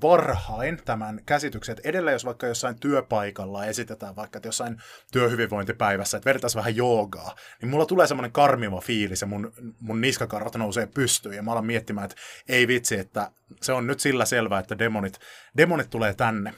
[0.02, 4.82] varhain tämän käsityksen, että edelleen jos vaikka jossain työpaikalla esitetään vaikka, että jossain
[5.12, 10.54] työhyvinvointipäivässä, että vedetään vähän joogaa, niin mulla tulee semmoinen karmiva fiilis ja mun, mun niskakarvat
[10.54, 12.16] nousee pystyyn ja mä alan miettimään, että
[12.48, 13.30] ei vitsi, että
[13.62, 15.18] se on nyt sillä selvää, että demonit,
[15.56, 16.54] demonit tulee tänne.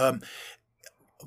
[0.00, 0.20] Öm,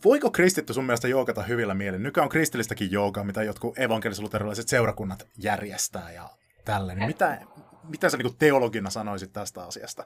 [0.05, 2.03] voiko kristitty sun mielestä joogata hyvillä mielin?
[2.03, 4.21] Nykyään on kristillistäkin joogaa, mitä jotkut evankelis
[4.65, 6.29] seurakunnat järjestää ja
[6.65, 6.97] tällainen.
[6.97, 7.37] Niin mitä,
[7.89, 10.03] mitä sä niin teologina sanoisit tästä asiasta?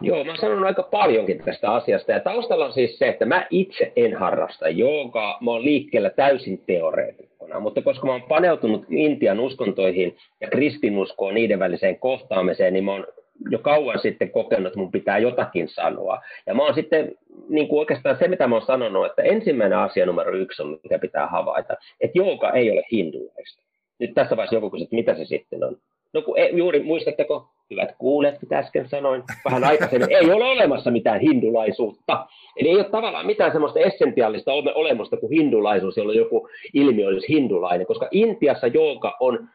[0.00, 2.12] Joo, mä sanon aika paljonkin tästä asiasta.
[2.12, 5.38] Ja taustalla on siis se, että mä itse en harrasta joogaa.
[5.40, 7.60] Mä oon liikkeellä täysin teoreetikkona.
[7.60, 13.06] Mutta koska mä oon paneutunut Intian uskontoihin ja kristinuskoon niiden väliseen kohtaamiseen, niin mä oon
[13.50, 16.20] jo kauan sitten kokenut, että mun pitää jotakin sanoa.
[16.46, 17.14] Ja mä oon sitten
[17.48, 20.98] niin kuin oikeastaan se, mitä mä oon sanonut, että ensimmäinen asia numero yksi on, mikä
[20.98, 23.62] pitää havaita, että jooga ei ole hindulaista.
[23.98, 25.76] Nyt tässä vaiheessa joku kysyy, että mitä se sitten on.
[26.12, 30.90] No kun e, juuri muistatteko, hyvät kuulijat, mitä äsken sanoin vähän aikaisemmin, ei ole olemassa
[30.90, 32.26] mitään hindulaisuutta.
[32.56, 37.86] Eli ei ole tavallaan mitään semmoista essentiaalista olemusta kuin hindulaisuus, jolloin joku ilmiö olisi hindulainen,
[37.86, 39.48] koska Intiassa jooga on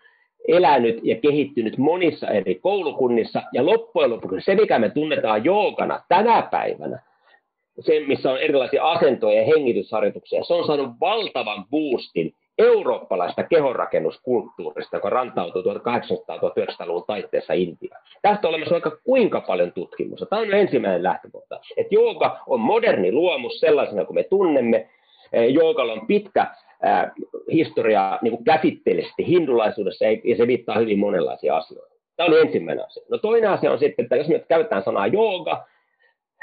[0.47, 6.47] elänyt ja kehittynyt monissa eri koulukunnissa, ja loppujen lopuksi se, mikä me tunnetaan joogana tänä
[6.51, 6.99] päivänä,
[7.79, 15.09] se, missä on erilaisia asentoja ja hengitysharjoituksia, se on saanut valtavan boostin eurooppalaista kehonrakennuskulttuurista, joka
[15.09, 18.03] rantautui 1800-1900-luvun taitteessa Intiaan.
[18.21, 20.25] Tästä olemassa vaikka kuinka paljon tutkimusta.
[20.25, 24.89] Tämä on ensimmäinen lähtökohta, että jooga on moderni luomus sellaisena kuin me tunnemme.
[25.49, 26.47] Joogalla on pitkä
[27.51, 31.95] historia niin kuin käsitteellisesti hindulaisuudessa ja se viittaa hyvin monenlaisia asioita.
[32.15, 33.03] Tämä oli ensimmäinen asia.
[33.09, 35.67] No toinen asia on sitten, että jos me käytetään sanaa jooga,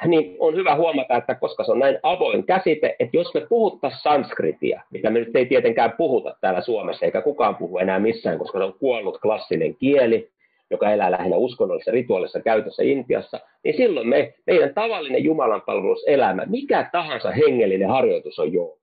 [0.07, 4.03] niin on hyvä huomata, että koska se on näin avoin käsite, että jos me puhuttaisiin
[4.03, 8.59] sanskritia, mitä me nyt ei tietenkään puhuta täällä Suomessa, eikä kukaan puhu enää missään, koska
[8.59, 10.31] se on kuollut klassinen kieli,
[10.71, 17.31] joka elää lähinnä uskonnollisessa rituaalissa käytössä Intiassa, niin silloin me, meidän tavallinen jumalanpalveluselämä, mikä tahansa
[17.31, 18.82] hengellinen harjoitus on jooga.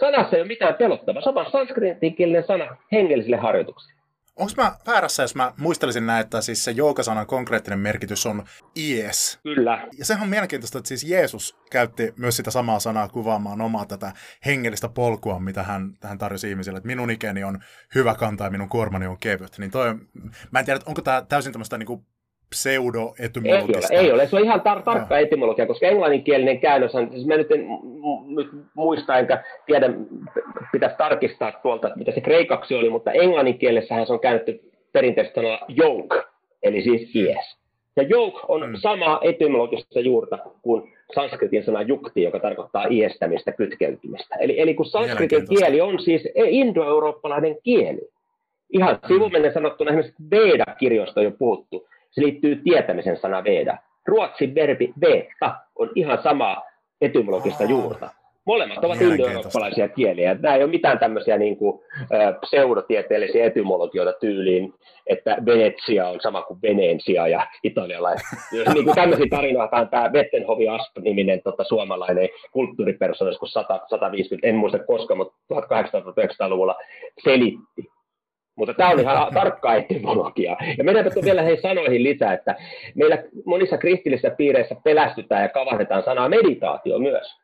[0.00, 4.02] Sanassa ei ole mitään pelottavaa, se on sanskritinkielinen sana hengellisille harjoituksille.
[4.36, 8.44] Onko mä väärässä, jos mä muistelisin näin, että siis se joogasanan konkreettinen merkitys on
[8.76, 9.40] ies?
[9.42, 9.88] Kyllä.
[9.98, 14.12] Ja sehän on mielenkiintoista, että siis Jeesus käytti myös sitä samaa sanaa kuvaamaan omaa tätä
[14.46, 17.58] hengellistä polkua, mitä hän, hän tarjosi ihmisille, että minun ikeni on
[17.94, 19.58] hyvä kantaa ja minun kuormani on kevyt.
[19.58, 19.94] Niin toi,
[20.50, 22.06] mä en tiedä, onko tämä täysin tämmöistä niin
[22.52, 23.94] pseudo-etymologista.
[23.94, 25.20] Ei ole, ei ole, se on ihan tar- tarkka no.
[25.20, 27.66] etymologia, koska englanninkielinen käännös, siis mä nyt en
[28.26, 29.90] nyt muista enkä tiedä,
[30.72, 34.60] pitäisi tarkistaa tuolta, mitä se kreikaksi oli, mutta englanninkielessähän se on käännetty
[34.92, 36.22] perinteisesti sanalla yoke,
[36.62, 37.62] eli siis yes.
[37.96, 38.76] Ja yoke on mm.
[38.76, 44.36] sama etymologista juurta kuin sanskritin sana jukti, joka tarkoittaa iestämistä, kytkeytymistä.
[44.40, 48.08] Eli, eli kun sanskritin kieli on siis indoeurooppalainen kieli,
[48.72, 53.78] ihan sivumennen sanottuna esimerkiksi Veda-kirjoista on jo puhuttu, se liittyy tietämisen sana Veda.
[54.06, 56.62] Ruotsin verbi veta on ihan sama
[57.00, 58.10] etymologista juurta.
[58.46, 60.34] Molemmat ovat indoeurooppalaisia kieliä.
[60.34, 61.80] Nämä ei ole mitään tämmöisiä niin kuin,
[62.40, 64.74] pseudotieteellisiä etymologioita tyyliin,
[65.06, 68.24] että Venetsia on sama kuin Venencia ja italialainen.
[68.74, 74.54] niin kuin tämmöisiä tarinoita on tämä Vettenhovi Asp-niminen tota, suomalainen kulttuuripersona, kun 100, 150, en
[74.54, 76.74] muista koska, mutta 1800-1900-luvulla
[77.24, 77.91] selitti
[78.62, 80.56] mutta tämä on ihan tarkkaa etymologiaa.
[80.78, 82.56] Ja mennään vielä hei sanoihin lisää, että
[82.94, 87.36] meillä monissa kristillisissä piireissä pelästytään ja kavahdetaan sanaa meditaatio myös.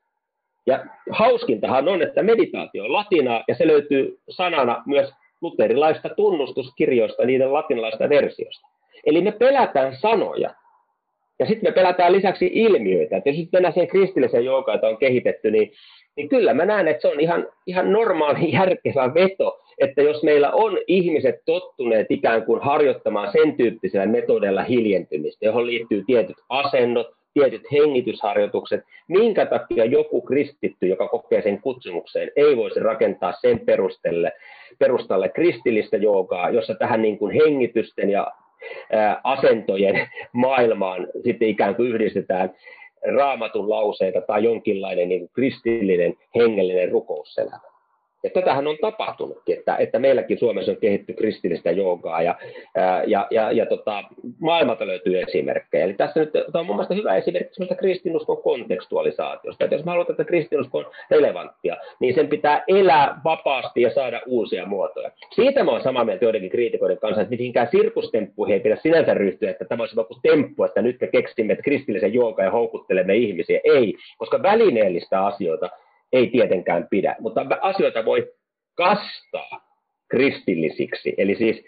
[0.66, 7.52] Ja hauskintahan on, että meditaatio on latinaa ja se löytyy sanana myös luterilaista tunnustuskirjoista, niiden
[7.52, 8.68] latinalaista versiosta.
[9.06, 10.50] Eli me pelätään sanoja.
[11.38, 13.16] Ja sitten me pelätään lisäksi ilmiöitä.
[13.16, 15.72] Et jos mennään siihen kristilliseen joogaan, jota on kehitetty, niin,
[16.16, 20.50] niin kyllä mä näen, että se on ihan, ihan normaali järkevä veto, että jos meillä
[20.50, 27.62] on ihmiset tottuneet ikään kuin harjoittamaan sen tyyppisellä metodeilla hiljentymistä, johon liittyy tietyt asennot, tietyt
[27.72, 33.60] hengitysharjoitukset, minkä takia joku kristitty, joka kokee sen kutsumukseen, ei voisi rakentaa sen
[34.78, 38.32] perustalle kristillistä joogaa, jossa tähän niin kuin hengitysten ja
[39.24, 42.54] asentojen maailmaan sitten ikään kuin yhdistetään
[43.16, 47.77] raamatun lauseita tai jonkinlainen niin kristillinen hengellinen rukouselämä.
[48.22, 52.34] Ja tätähän on tapahtunutkin, että, että meilläkin Suomessa on kehitty kristillistä joogaa ja,
[53.06, 54.04] ja, ja, ja tota,
[54.40, 55.84] maailmalta löytyy esimerkkejä.
[55.84, 59.64] Eli tässä nyt tämä on mun mielestä hyvä esimerkki kristinuskon kontekstualisaatiosta.
[59.64, 64.22] Että jos mä haluan, että kristinusko on relevanttia, niin sen pitää elää vapaasti ja saada
[64.26, 65.10] uusia muotoja.
[65.34, 69.50] Siitä mä olen samaa mieltä joidenkin kriitikoiden kanssa, että mihinkään sirkustemppuihin ei pidä sinänsä ryhtyä,
[69.50, 73.60] että tämä olisi joku temppu, että nyt me keksimme että kristillisen jooga ja houkuttelemme ihmisiä.
[73.64, 75.70] Ei, koska välineellistä asioita
[76.12, 78.32] ei tietenkään pidä, mutta asioita voi
[78.74, 79.68] kastaa
[80.08, 81.14] kristillisiksi.
[81.18, 81.64] Eli siis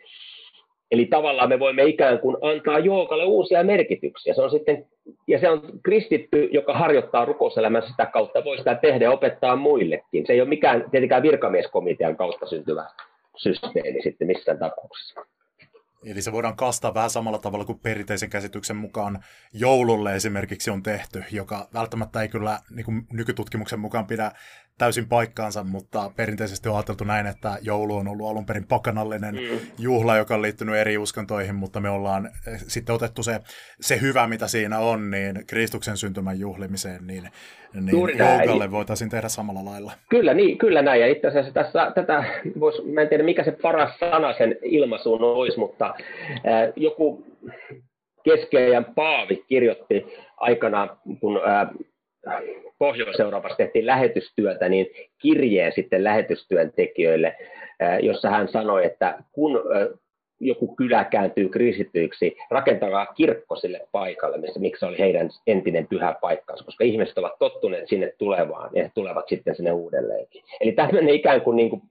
[0.91, 4.35] Eli tavallaan me voimme ikään kuin antaa joogalle uusia merkityksiä.
[4.35, 4.87] Se on sitten,
[5.27, 10.27] ja se on kristitty, joka harjoittaa rukouselämän sitä kautta, voi sitä tehdä ja opettaa muillekin.
[10.27, 12.87] Se ei ole mikään tietenkään virkamieskomitean kautta syntyvä
[13.37, 15.21] systeemi sitten missään tapauksessa.
[16.05, 21.25] Eli se voidaan kastaa vähän samalla tavalla kuin perinteisen käsityksen mukaan joululle esimerkiksi on tehty,
[21.31, 24.33] joka välttämättä ei kyllä niin kuin nykytutkimuksen mukaan pidä
[24.79, 29.59] täysin paikkaansa, mutta perinteisesti on ajateltu näin, että joulu on ollut alun perin pakanallinen mm.
[29.79, 33.41] juhla, joka on liittynyt eri uskontoihin, mutta me ollaan eh, sitten otettu se,
[33.81, 37.29] se hyvä, mitä siinä on, niin Kristuksen syntymän juhlimiseen, niin,
[37.75, 39.93] niin joukalle voitaisiin tehdä samalla lailla.
[40.11, 42.25] Kyllä, niin, kyllä näin, ja itse asiassa tässä, tätä,
[42.61, 47.27] vois, mä en tiedä mikä se paras sana sen ilmaisuun olisi, mutta äh, joku
[48.25, 50.07] keskiajan paavi kirjoitti
[50.37, 50.91] aikanaan,
[51.21, 51.69] kun äh,
[52.79, 54.87] Pohjois-Euroopassa tehtiin lähetystyötä, niin
[55.19, 57.37] kirjeen sitten lähetystyöntekijöille,
[58.03, 59.61] jossa hän sanoi, että kun
[60.41, 66.65] joku kylä kääntyy kristityiksi, rakentakaa kirkko sille paikalle, missä, miksi oli heidän entinen pyhä paikkansa,
[66.65, 70.43] koska ihmiset ovat tottuneet sinne tulevaan ja he tulevat sitten sinne uudelleenkin.
[70.61, 71.83] Eli tämmöinen ikään kuin, niin kuin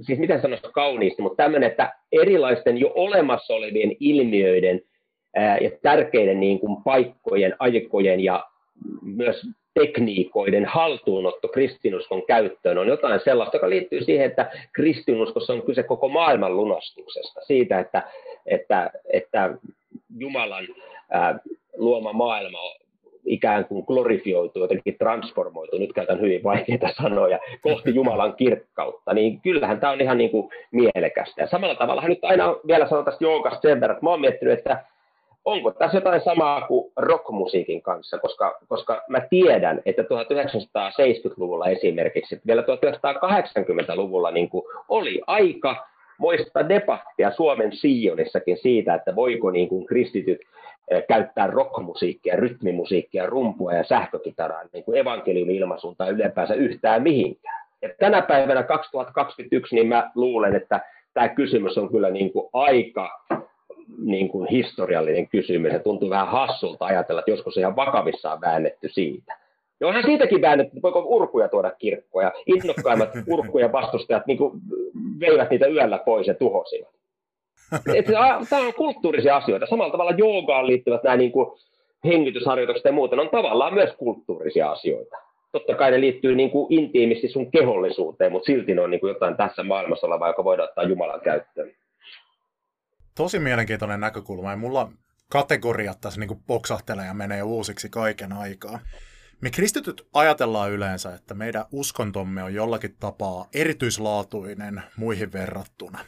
[0.00, 4.80] siis miten sanoisi kauniisti, mutta tämmöinen, että erilaisten jo olemassa olevien ilmiöiden
[5.36, 8.49] ja tärkeiden niin kuin paikkojen, aikojen ja
[9.02, 15.82] myös tekniikoiden haltuunotto kristinuskon käyttöön on jotain sellaista, joka liittyy siihen, että kristinuskossa on kyse
[15.82, 18.02] koko maailman lunastuksesta, siitä, että,
[18.46, 19.54] että, että
[20.18, 20.66] Jumalan
[21.10, 21.38] ää,
[21.76, 22.58] luoma maailma
[23.24, 29.80] ikään kuin glorifioituu, jotenkin transformoituu, nyt käytän hyvin vaikeita sanoja, kohti Jumalan kirkkautta, niin kyllähän
[29.80, 31.42] tämä on ihan niin kuin mielekästä.
[31.42, 34.58] Ja samalla tavalla nyt aina vielä sanon tästä joukasta sen verran, että mä oon miettinyt,
[34.58, 34.84] että
[35.44, 42.62] onko tässä jotain samaa kuin rockmusiikin kanssa, koska, koska mä tiedän, että 1970-luvulla esimerkiksi, vielä
[42.62, 45.86] 1980-luvulla niin kuin oli aika
[46.18, 50.40] moista debattia Suomen Sionissakin siitä, että voiko niin kuin kristityt
[50.90, 57.66] eh, käyttää rockmusiikkia, rytmimusiikkia, rumpua ja sähkökitaraa niin kuin evankeliumin ilmaisuun tai ylipäänsä yhtään mihinkään.
[57.82, 60.80] Ja tänä päivänä 2021, niin mä luulen, että
[61.14, 63.18] tämä kysymys on kyllä niin kuin aika
[63.98, 65.72] niin kuin historiallinen kysymys.
[65.72, 69.36] Se tuntuu vähän hassulta ajatella, että joskus ihan vakavissaan väännetty siitä.
[69.80, 72.32] Ja onhan siitäkin väännetty, että voiko urkuja tuoda kirkkoja.
[72.46, 74.60] Innokkaimmat urkuja vastustajat niin kuin
[75.20, 76.88] veivät niitä yöllä pois ja tuhosivat.
[78.50, 79.66] Tämä on kulttuurisia asioita.
[79.66, 81.46] Samalla tavalla joogaan liittyvät nämä niin kuin
[82.04, 85.16] hengitysharjoitukset ja muuten on tavallaan myös kulttuurisia asioita.
[85.52, 89.08] Totta kai ne liittyy niin kuin intiimisti sun kehollisuuteen, mutta silti ne on niin kuin
[89.08, 91.72] jotain tässä maailmassa olevaa, joka voidaan ottaa Jumalan käyttöön
[93.20, 94.92] tosi mielenkiintoinen näkökulma ja mulla
[95.28, 98.80] kategoriat tässä niin poksahtelee ja menee uusiksi kaiken aikaa.
[99.40, 105.98] Me kristityt ajatellaan yleensä, että meidän uskontomme on jollakin tapaa erityislaatuinen muihin verrattuna.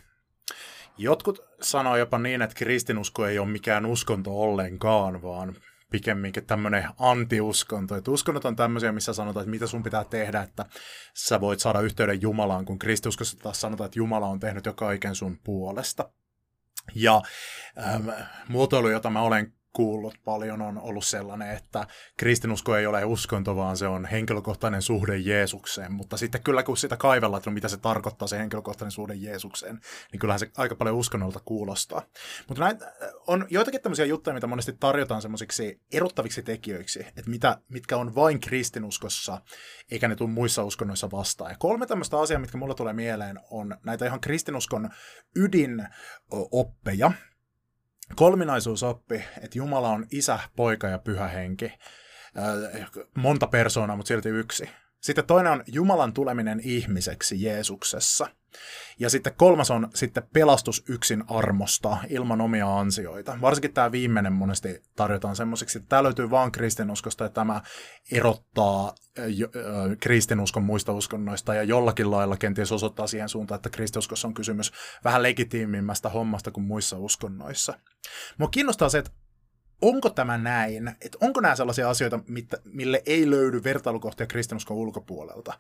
[0.98, 5.56] Jotkut sanoo jopa niin, että kristinusko ei ole mikään uskonto ollenkaan, vaan
[5.90, 7.96] pikemminkin tämmöinen antiuskonto.
[7.96, 10.64] Että uskonnot on tämmöisiä, missä sanotaan, että mitä sun pitää tehdä, että
[11.14, 15.14] sä voit saada yhteyden Jumalaan, kun kristiuskossa taas sanotaan, että Jumala on tehnyt jo kaiken
[15.14, 16.10] sun puolesta.
[16.95, 17.22] Ja
[17.78, 18.09] ähm,
[18.49, 23.76] muotoilu, jota mä olen kuullut paljon, on ollut sellainen, että kristinusko ei ole uskonto, vaan
[23.76, 25.92] se on henkilökohtainen suhde Jeesukseen.
[25.92, 29.80] Mutta sitten kyllä kun sitä kaivellaan, että no mitä se tarkoittaa, se henkilökohtainen suhde Jeesukseen,
[30.12, 32.02] niin kyllähän se aika paljon uskonnolta kuulostaa.
[32.48, 32.78] Mutta näin,
[33.26, 38.40] on joitakin tämmöisiä juttuja, mitä monesti tarjotaan semmoisiksi erottaviksi tekijöiksi, että mitä, mitkä on vain
[38.40, 39.40] kristinuskossa,
[39.90, 41.50] eikä ne tule muissa uskonnoissa vastaan.
[41.50, 44.90] Ja kolme tämmöistä asiaa, mitkä mulle tulee mieleen, on näitä ihan kristinuskon
[45.36, 47.12] ydinoppeja,
[48.16, 51.72] kolminaisuusoppi, että Jumala on isä, poika ja pyhä henki.
[52.38, 54.70] Äh, monta persoonaa, mutta silti yksi.
[55.00, 58.28] Sitten toinen on Jumalan tuleminen ihmiseksi Jeesuksessa.
[58.98, 63.38] Ja sitten kolmas on sitten pelastus yksin armosta ilman omia ansioita.
[63.40, 67.61] Varsinkin tämä viimeinen monesti tarjotaan semmoiseksi, että tämä löytyy vaan kristinuskosta ja tämä
[68.12, 68.94] erottaa
[70.00, 74.72] kristinuskon muista uskonnoista ja jollakin lailla kenties osoittaa siihen suuntaan, että kristinuskossa on kysymys
[75.05, 77.74] vähän legitiimimmästä hommasta kuin muissa uskonnoissa.
[78.38, 79.11] Mua kiinnostaa se, että
[79.82, 82.20] onko tämä näin, että onko nämä sellaisia asioita,
[82.64, 85.59] mille ei löydy vertailukohtia kristinuskon ulkopuolelta?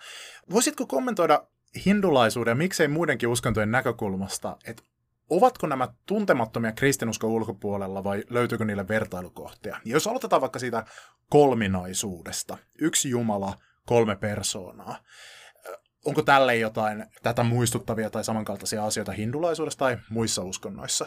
[0.50, 1.46] Voisitko kommentoida
[1.86, 4.82] hindulaisuuden ja miksei muidenkin uskontojen näkökulmasta, että
[5.30, 9.76] ovatko nämä tuntemattomia kristinuskon ulkopuolella vai löytyykö niille vertailukohtia?
[9.84, 10.84] Jos aloitetaan vaikka siitä
[11.30, 13.54] kolminaisuudesta, yksi Jumala,
[13.86, 14.96] kolme persoonaa,
[16.06, 21.06] onko tälle jotain tätä muistuttavia tai samankaltaisia asioita hindulaisuudessa tai muissa uskonnoissa?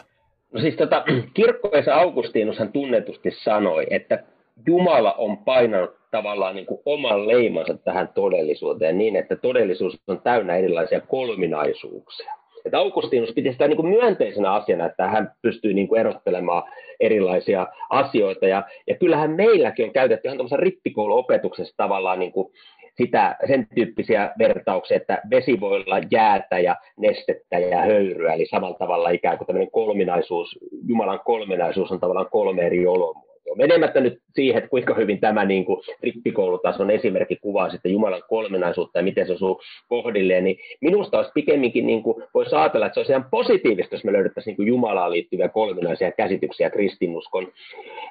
[0.52, 1.04] No siis tota,
[1.34, 4.24] kirkkoisa Augustinushan tunnetusti sanoi, että
[4.66, 10.56] Jumala on painanut tavallaan niin kuin oman leimansa tähän todellisuuteen niin, että todellisuus on täynnä
[10.56, 12.32] erilaisia kolminaisuuksia.
[12.64, 16.62] Että Augustinus piti sitä niin kuin myönteisenä asiana, että hän pystyy niin kuin erottelemaan
[17.00, 18.46] erilaisia asioita.
[18.46, 22.52] Ja, ja kyllähän meilläkin on käytetty ihan rippikouluopetuksessa tavallaan niin kuin
[22.96, 28.78] sitä, sen tyyppisiä vertauksia, että vesi voi olla jäätä ja nestettä ja höyryä, eli samalla
[28.78, 33.35] tavalla ikään kuin tämmöinen kolminaisuus, Jumalan kolminaisuus on tavallaan kolme eri olomuotoa.
[33.54, 38.98] Menemättä nyt siihen, että kuinka hyvin tämä niin kuin rippikoulutason esimerkki kuvaa sitten Jumalan kolminaisuutta
[38.98, 43.00] ja miten se osuu kohdilleen, niin minusta olisi pikemminkin, niin kuin, voisi ajatella, että se
[43.00, 47.52] olisi ihan positiivista, jos me löydettäisiin niin kuin Jumalaan liittyviä kolminaisia käsityksiä kristinuskon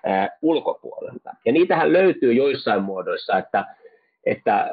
[0.06, 1.30] ää, ulkopuolelta.
[1.46, 3.66] Ja niitähän löytyy joissain muodoissa, että
[4.26, 4.70] että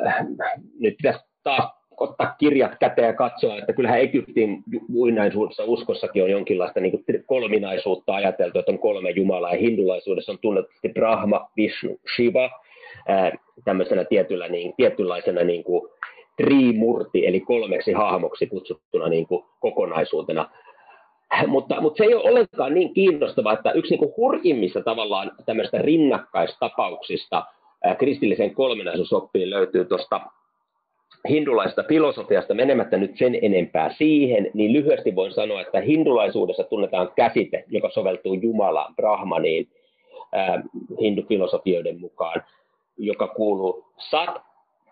[0.81, 6.81] nyt pitäisi taas ottaa kirjat käteen ja katsoa, että kyllähän Egyptin muinaisuudessa uskossakin on jonkinlaista
[6.81, 12.51] niin kuin kolminaisuutta ajateltu, että on kolme jumalaa, ja hindulaisuudessa on tunnetusti Brahma, Vishnu, Shiva,
[13.65, 15.91] tämmöisenä tietyllä, niin, tietynlaisena niin kuin
[16.37, 20.51] trimurti, eli kolmeksi hahmoksi kutsuttuna niin kuin kokonaisuutena.
[21.47, 27.45] Mutta, mutta se ei ole ollenkaan niin kiinnostavaa, että yksi niin hurjimmista tavallaan tämmöistä rinnakkaistapauksista
[27.99, 30.21] kristillisen kolminaisuusoppiin löytyy tuosta
[31.29, 37.65] hindulaista filosofiasta menemättä nyt sen enempää siihen, niin lyhyesti voin sanoa, että hindulaisuudessa tunnetaan käsite,
[37.69, 39.69] joka soveltuu Jumalaan, Brahmaniin,
[41.01, 42.43] hindufilosofioiden mukaan.
[42.99, 44.43] joka kuuluu Sat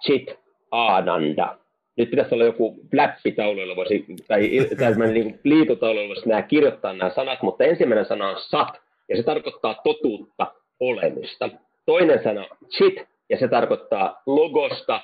[0.00, 0.38] Chit
[0.70, 1.56] Ananda.
[1.96, 7.42] Nyt pitäisi olla joku flappitauluilla voisi, tai, tai niin liitotauluilla voisi nämä kirjoittaa nämä sanat,
[7.42, 10.46] mutta ensimmäinen sana on Sat, ja se tarkoittaa totuutta,
[10.80, 11.50] olemista.
[11.86, 12.94] Toinen sana Chit,
[13.28, 15.00] ja se tarkoittaa logosta,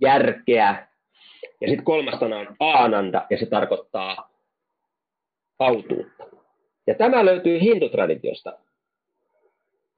[0.00, 0.86] järkeä.
[1.60, 4.30] Ja sitten kolmas sana on Ananda, ja se tarkoittaa
[5.58, 6.24] autuutta.
[6.86, 8.58] Ja tämä löytyy hindutraditiosta.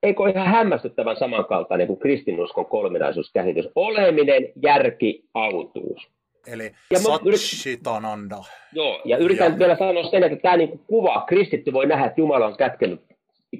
[0.03, 3.69] Eikö ihan hämmästyttävän samankaltainen kuin kristinuskon kolminaisuuskäsitys?
[3.75, 6.09] Oleminen, järki, autuus.
[6.47, 8.37] Eli ja Satchitananda.
[8.73, 9.59] Joo, ja yritän ja.
[9.59, 13.01] vielä sanoa sen, että tämä niinku kuva, kristitty voi nähdä, että Jumala on kätkenyt,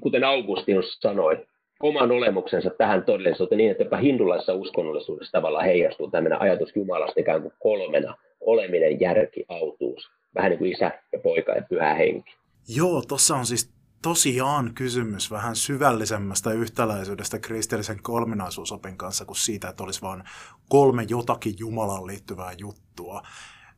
[0.01, 1.47] kuten Augustinus sanoi,
[1.83, 7.43] oman olemuksensa tähän todellisuuteen niin, että jopa hindulaisessa uskonnollisuudessa tavallaan heijastuu tämmöinen ajatus Jumalasta ikään
[7.43, 10.11] kuin kolmena, oleminen, järki, autuus.
[10.35, 12.37] Vähän niin kuin isä ja poika ja pyhä henki.
[12.69, 13.73] Joo, tuossa on siis
[14.03, 20.23] tosiaan kysymys vähän syvällisemmästä yhtäläisyydestä kristillisen kolminaisuusopin kanssa kuin siitä, että olisi vain
[20.69, 23.23] kolme jotakin Jumalaan liittyvää juttua.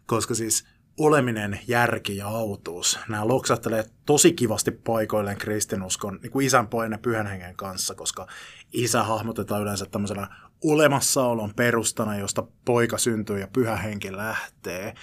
[0.07, 6.69] Koska siis oleminen, järki ja autuus, nämä loksattelee tosi kivasti paikoilleen kristinuskon niin kuin isän,
[6.69, 8.27] pojan ja pyhän hengen kanssa, koska
[8.73, 10.29] isä hahmotetaan yleensä tämmöisenä
[10.65, 14.95] olemassaolon perustana, josta poika syntyy ja pyhä henki lähtee.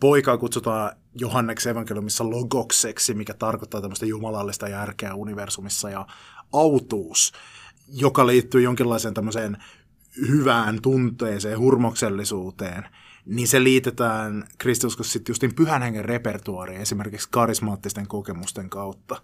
[0.00, 6.06] Poikaa kutsutaan Johanneksen evankeliumissa logokseksi, mikä tarkoittaa tämmöistä jumalallista järkeä universumissa, ja
[6.52, 7.32] autuus,
[7.88, 9.56] joka liittyy jonkinlaiseen tämmöiseen
[10.28, 12.88] hyvään tunteeseen, hurmoksellisuuteen,
[13.26, 19.16] niin se liitetään kristiuskossa sitten justin pyhän hengen repertuaariin, esimerkiksi karismaattisten kokemusten kautta.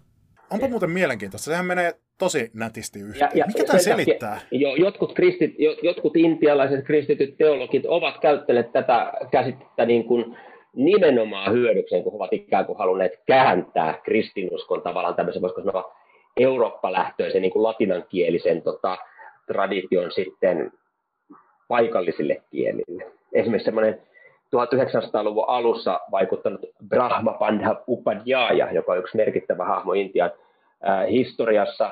[0.49, 1.45] Onpa muuten mielenkiintoista.
[1.45, 3.29] Sehän menee tosi nätisti yhteen.
[3.33, 4.41] Ja, ja Mikä tämä selittää?
[4.51, 10.37] jo, jotkut, kristit, jotkut intialaiset kristityt teologit ovat käyttäneet tätä käsitettä niin kuin
[10.75, 15.95] nimenomaan hyödykseen, kun ovat ikään kuin halunneet kääntää kristinuskon tavallaan tämmöisen, voisiko sanoa,
[16.37, 18.97] eurooppalähtöisen niin kuin latinankielisen tota,
[19.47, 20.71] tradition sitten
[21.67, 23.22] paikallisille kielille.
[23.33, 24.01] Esimerkiksi semmoinen
[24.55, 30.31] 1900-luvun alussa vaikuttanut Brahma Pandha Upadhyaya, joka on yksi merkittävä hahmo Intian
[31.09, 31.91] historiassa,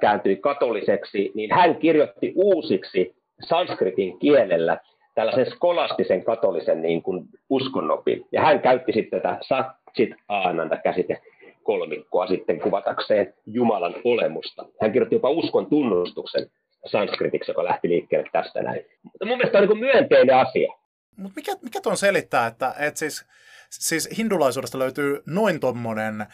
[0.00, 3.14] kääntyi katoliseksi, niin hän kirjoitti uusiksi
[3.44, 4.78] sanskritin kielellä
[5.14, 8.26] tällaisen skolastisen katolisen niin kuin uskonnopin.
[8.32, 11.20] Ja hän käytti sitten tätä Satchit Aananda käsite
[11.62, 14.64] kolmikkoa sitten kuvatakseen Jumalan olemusta.
[14.80, 16.46] Hän kirjoitti jopa uskon tunnustuksen
[16.86, 18.84] sanskritiksi, joka lähti liikkeelle tästä näin.
[19.02, 20.72] Mutta mun mielestä on niin myönteinen asia.
[21.16, 23.26] Mutta mikä, mikä tuon selittää, että, että siis,
[23.70, 26.26] siis hindulaisuudesta löytyy noin tommonen,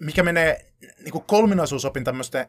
[0.00, 2.04] mikä menee niin kolminaisuusopin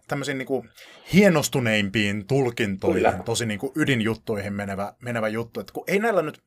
[0.08, 0.70] tämmöisiin niin
[1.14, 3.24] hienostuneimpiin tulkintoihin, Kyllä.
[3.26, 5.60] tosi niin ydinjuttuihin menevä, menevä juttu.
[5.60, 6.42] Että kun ei näillä nyt,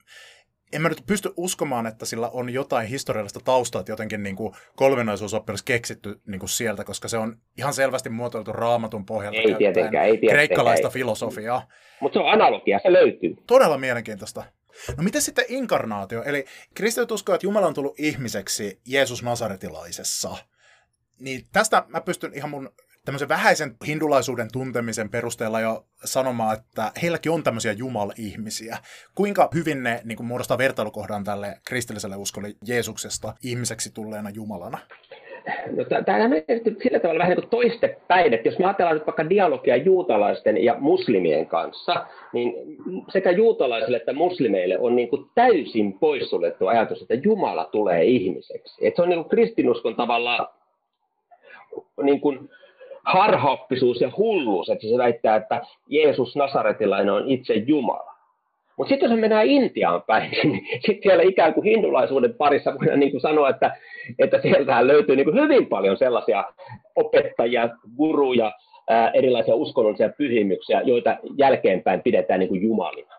[0.72, 4.54] en mä nyt pysty uskomaan, että sillä on jotain historiallista taustaa, että jotenkin niin kuin
[4.76, 9.54] kolminaisuusoppi olisi keksitty niin kuin sieltä, koska se on ihan selvästi muotoiltu raamatun pohjalta ei
[9.54, 10.92] tietenkään, ei tietenkään, kreikkalaista ei.
[10.92, 11.68] filosofiaa.
[12.00, 13.34] Mutta se on analogia, se löytyy.
[13.46, 14.44] Todella mielenkiintoista.
[14.96, 16.22] No miten sitten inkarnaatio?
[16.22, 16.44] Eli
[16.74, 20.36] kristityt uskoo, että Jumala on tullut ihmiseksi Jeesus Nasaretilaisessa.
[21.20, 22.70] Niin tästä mä pystyn ihan mun
[23.04, 28.78] tämmöisen vähäisen hindulaisuuden tuntemisen perusteella jo sanomaan, että heilläkin on tämmöisiä jumal-ihmisiä.
[29.14, 34.78] Kuinka hyvin ne niin kuin muodostaa vertailukohdan tälle kristilliselle uskolle Jeesuksesta ihmiseksi tulleena Jumalana?
[35.76, 36.30] No, tämä on
[36.82, 41.46] sillä tavalla vähän niin toistepäin, että jos me ajatellaan nyt vaikka dialogia juutalaisten ja muslimien
[41.46, 42.54] kanssa, niin
[43.12, 48.86] sekä juutalaisille että muslimeille on niin kuin täysin poissuljettu ajatus, että Jumala tulee ihmiseksi.
[48.86, 50.54] Että se on niin kuin kristinuskon tavalla
[52.02, 52.50] niin kuin
[53.04, 58.14] harhaoppisuus ja hulluus, että se väittää, että Jeesus Nasaretilainen on itse Jumala.
[58.76, 63.00] Mutta sitten jos me mennään Intiaan päin, niin sitten siellä ikään kuin hindulaisuuden parissa voidaan
[63.00, 63.76] niin sanoa, että,
[64.18, 66.44] että sieltähän löytyy niin kuin hyvin paljon sellaisia
[66.96, 68.52] opettajia, guruja,
[68.88, 73.14] ää, erilaisia uskonnollisia pyhimyksiä, joita jälkeenpäin pidetään niin kuin jumalina.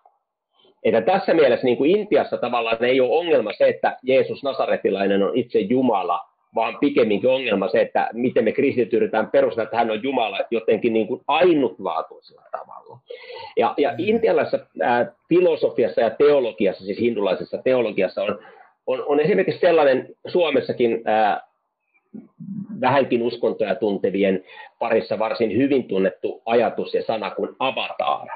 [0.83, 5.31] Että tässä mielessä niin kuin Intiassa tavallaan ei ole ongelma se, että Jeesus Nasaretilainen on
[5.35, 6.19] itse Jumala,
[6.55, 10.93] vaan pikemminkin ongelma se, että miten me kristit yritetään perustaa, että hän on Jumala jotenkin
[10.93, 12.99] niin kuin ainutlaatuisella tavalla.
[13.57, 13.95] Ja, ja mm.
[13.97, 18.39] intialaisessa ää, filosofiassa ja teologiassa, siis hindulaisessa teologiassa on,
[18.87, 21.41] on, on esimerkiksi sellainen Suomessakin ää,
[22.81, 24.43] vähänkin uskontoja tuntevien
[24.79, 28.27] parissa varsin hyvin tunnettu ajatus ja sana kuin avatar.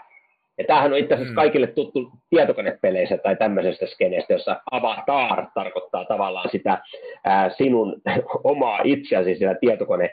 [0.59, 1.35] Ja tämähän on itse asiassa mm.
[1.35, 6.77] kaikille tuttu tietokonepeleissä tai tämmöisestä skeneestä, jossa avatar tarkoittaa tavallaan sitä
[7.25, 8.01] ää, sinun
[8.43, 10.09] omaa itseäsi siellä tietokone,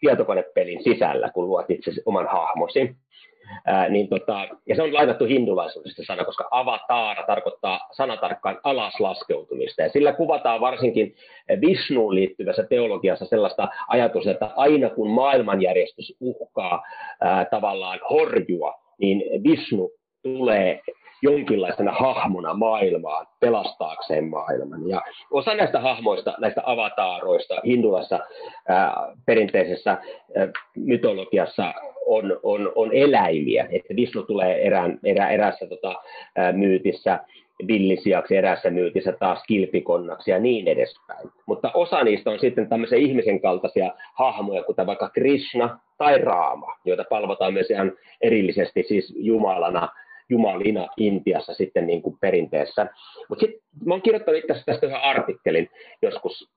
[0.00, 2.96] tietokonepelin sisällä, kun luot itse oman hahmosi.
[3.66, 9.82] Ää, niin tota, ja se on laitettu hindulaisuudesta sana, koska avatar tarkoittaa sanatarkkaan alaslaskeutumista.
[9.82, 11.14] Ja sillä kuvataan varsinkin
[11.60, 16.82] Vishnuun liittyvässä teologiassa sellaista ajatusta, että aina kun maailmanjärjestys uhkaa
[17.20, 19.90] ää, tavallaan horjua, niin Vishnu
[20.22, 20.80] tulee
[21.22, 24.88] jonkinlaisena hahmona maailmaan pelastaakseen maailman.
[24.88, 28.20] Ja osa näistä hahmoista, näistä avataaroista hindulassa
[28.68, 31.74] ää, perinteisessä ää, mytologiassa
[32.06, 33.66] on, on, on eläimiä.
[33.70, 35.94] Että Vishnu tulee erään, erä, erässä tota,
[36.36, 37.18] ää, myytissä
[37.68, 41.28] villisiaksi, erässä myytissä taas kilpikonnaksi ja niin edespäin.
[41.46, 47.04] Mutta osa niistä on sitten tämmöisiä ihmisen kaltaisia hahmoja, kuten vaikka Krishna tai Raama, joita
[47.10, 49.88] palvotaan myös ihan erillisesti siis Jumalana
[50.28, 52.86] jumalina Intiassa sitten niin kuin perinteessä.
[53.28, 55.70] Mutta sitten mä oon kirjoittanut itse tästä yhden artikkelin
[56.02, 56.50] joskus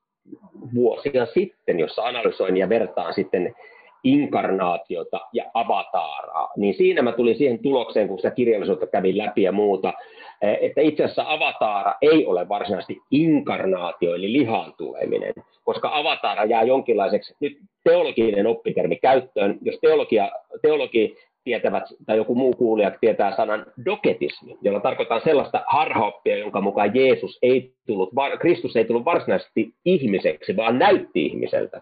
[0.74, 3.56] vuosia sitten, jossa analysoin ja vertaan sitten
[4.04, 9.52] inkarnaatiota ja avataaraa, niin siinä mä tulin siihen tulokseen, kun sitä kirjallisuutta kävin läpi ja
[9.52, 9.94] muuta,
[10.42, 15.34] että itse asiassa avataara ei ole varsinaisesti inkarnaatio, eli lihaan tuleminen,
[15.64, 22.54] koska avataara jää jonkinlaiseksi, nyt teologinen oppitermi käyttöön, jos teologia, teologi tietävät, tai joku muu
[22.54, 28.10] kuulija tietää sanan doketismi, jolla tarkoittaa sellaista harhaoppia, jonka mukaan Jeesus ei tullut,
[28.40, 31.82] Kristus ei tullut varsinaisesti ihmiseksi, vaan näytti ihmiseltä.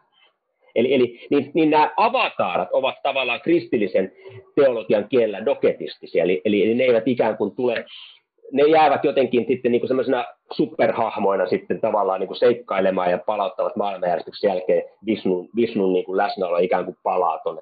[0.76, 4.12] Eli, eli niin, niin nämä avataarat ovat tavallaan kristillisen
[4.56, 7.86] teologian kielellä doketistisia, eli, eli, eli ne eivät ikään kuin tule,
[8.52, 14.48] ne jäävät jotenkin sitten niin semmoisena superhahmoina sitten tavallaan niin kuin seikkailemaan ja palauttavat maailmanjärjestyksen
[14.48, 17.62] jälkeen Visnun, Visnun niin kuin läsnäolo ikään kuin palaa tuonne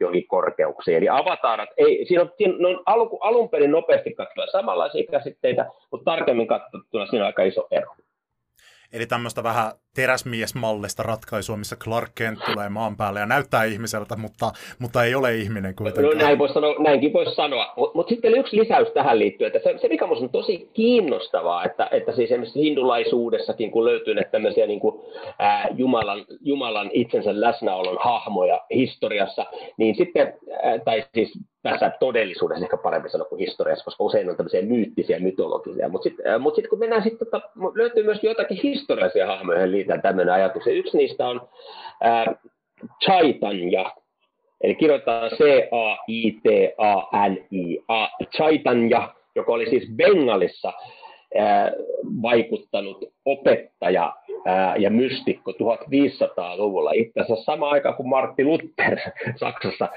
[0.00, 0.96] johonkin korkeuksiin.
[0.96, 6.10] Eli avataarat, ei, siinä on, siinä on alun, alun perin nopeasti katsottuna samanlaisia käsitteitä, mutta
[6.10, 7.94] tarkemmin katsottuna siinä on aika iso ero.
[8.92, 14.52] Eli tämmöistä vähän teräsmiesmallista ratkaisua, missä Clark Kent tulee maan päälle ja näyttää ihmiseltä, mutta,
[14.78, 16.18] mutta ei ole ihminen kuitenkaan.
[16.18, 17.72] No näin vois sanoa, näinkin voisi sanoa.
[17.76, 21.88] Mutta mut sitten yksi lisäys tähän liittyy, että se, se mikä on tosi kiinnostavaa, että,
[21.90, 25.02] että siis esimerkiksi hindulaisuudessakin, kun löytyy näitä tämmöisiä niin kuin,
[25.38, 29.46] ää, Jumalan, Jumalan itsensä läsnäolon hahmoja historiassa,
[29.76, 34.36] niin sitten, ää, tai siis tässä todellisuudessa ehkä paremmin sanoa kuin historiassa, koska usein on
[34.36, 35.88] tämmöisiä myyttisiä, mytologisia.
[35.88, 40.02] Mutta sitten mut sit, kun mennään sitten, tota, löytyy myös joitakin historiallisia hahmoja, joihin liitän
[40.02, 40.66] tämmöinen ajatus.
[40.66, 41.40] Ja yksi niistä on
[42.00, 42.34] ää,
[43.04, 43.92] Chaitanya,
[44.60, 46.58] eli kirjoitetaan C-A-I-T-A-N-I,
[48.36, 50.72] Chaitanya, joka oli siis Bengalissa
[51.38, 51.72] ää,
[52.22, 54.12] vaikuttanut opettaja
[54.78, 56.90] ja mystikko 1500-luvulla.
[56.94, 58.98] Itse asiassa sama aika kuin Martti Luther
[59.40, 59.88] Saksassa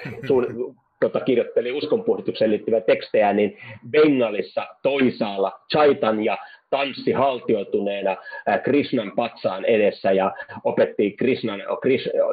[1.10, 3.57] tota, kirjoitteli uskonpuhdistukseen liittyviä tekstejä, niin
[3.91, 6.38] Bengalissa toisaalla Chaitanya
[6.69, 8.18] tanssi haltioituneena
[8.64, 10.34] Krishnan patsaan edessä ja
[10.64, 11.61] opetti, Krishnan,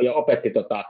[0.04, 0.84] ja opetti tota,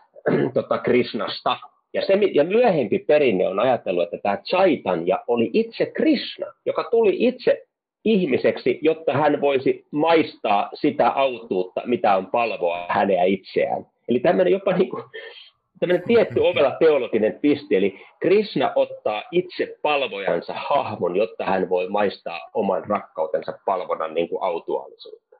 [0.54, 1.56] tota Krishnasta.
[1.94, 7.16] Ja, se, ja myöhempi perinne on ajatellut, että tämä Chaitanya oli itse Krishna, joka tuli
[7.18, 7.62] itse
[8.04, 13.86] ihmiseksi, jotta hän voisi maistaa sitä autuutta, mitä on palvoa häneä itseään.
[14.08, 15.04] Eli tämmöinen jopa niin kuin,
[15.80, 22.50] tämmöinen tietty ovela teologinen piste, eli Krishna ottaa itse palvojansa hahmon, jotta hän voi maistaa
[22.54, 25.36] oman rakkautensa palvonnan niin kuin autuaalisuutta.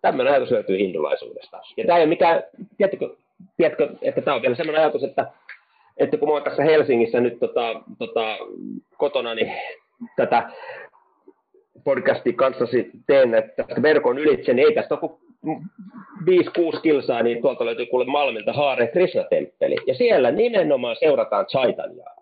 [0.00, 1.60] Tämmöinen ajatus löytyy hindulaisuudesta.
[1.76, 2.42] Ja tämä ei ole mikään,
[2.76, 3.16] tiedätkö,
[3.56, 5.26] tiedätkö että tämä on vielä sellainen ajatus, että,
[5.96, 8.38] että kun mä tässä Helsingissä nyt tota, tota,
[8.96, 9.52] kotona, niin
[10.16, 10.50] tätä
[11.84, 15.18] podcastin kanssasi teen että verkon ylitse, niin ei tästä ole
[16.76, 19.76] 5-6 kilsaa, niin tuolta löytyy kuule Malmilta Haare Krishna-temppeli.
[19.86, 22.14] Ja siellä nimenomaan seurataan Chaitanyaa,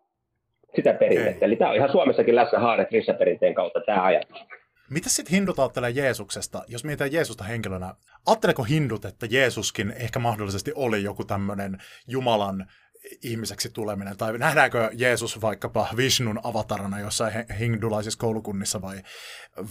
[0.76, 1.36] sitä perinnettä.
[1.36, 1.46] Okay.
[1.46, 4.38] Eli tämä on ihan Suomessakin läsnä Haare Krishna-perinteen kautta tämä ajatus.
[4.90, 7.94] Mitä sitten hindut ajattelee Jeesuksesta, jos mietitään Jeesusta henkilönä?
[8.26, 11.78] Ajatteleeko hindut, että Jeesuskin ehkä mahdollisesti oli joku tämmöinen
[12.08, 12.66] Jumalan
[13.24, 18.96] ihmiseksi tuleminen, tai nähdäänkö Jeesus vaikkapa Vishnun avatarana jossain hindulaisissa koulukunnissa, vai,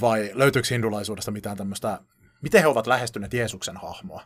[0.02, 2.00] vai löytyykö hindulaisuudesta mitään tämmöistä
[2.42, 4.22] Miten he ovat lähestyneet Jeesuksen hahmoa?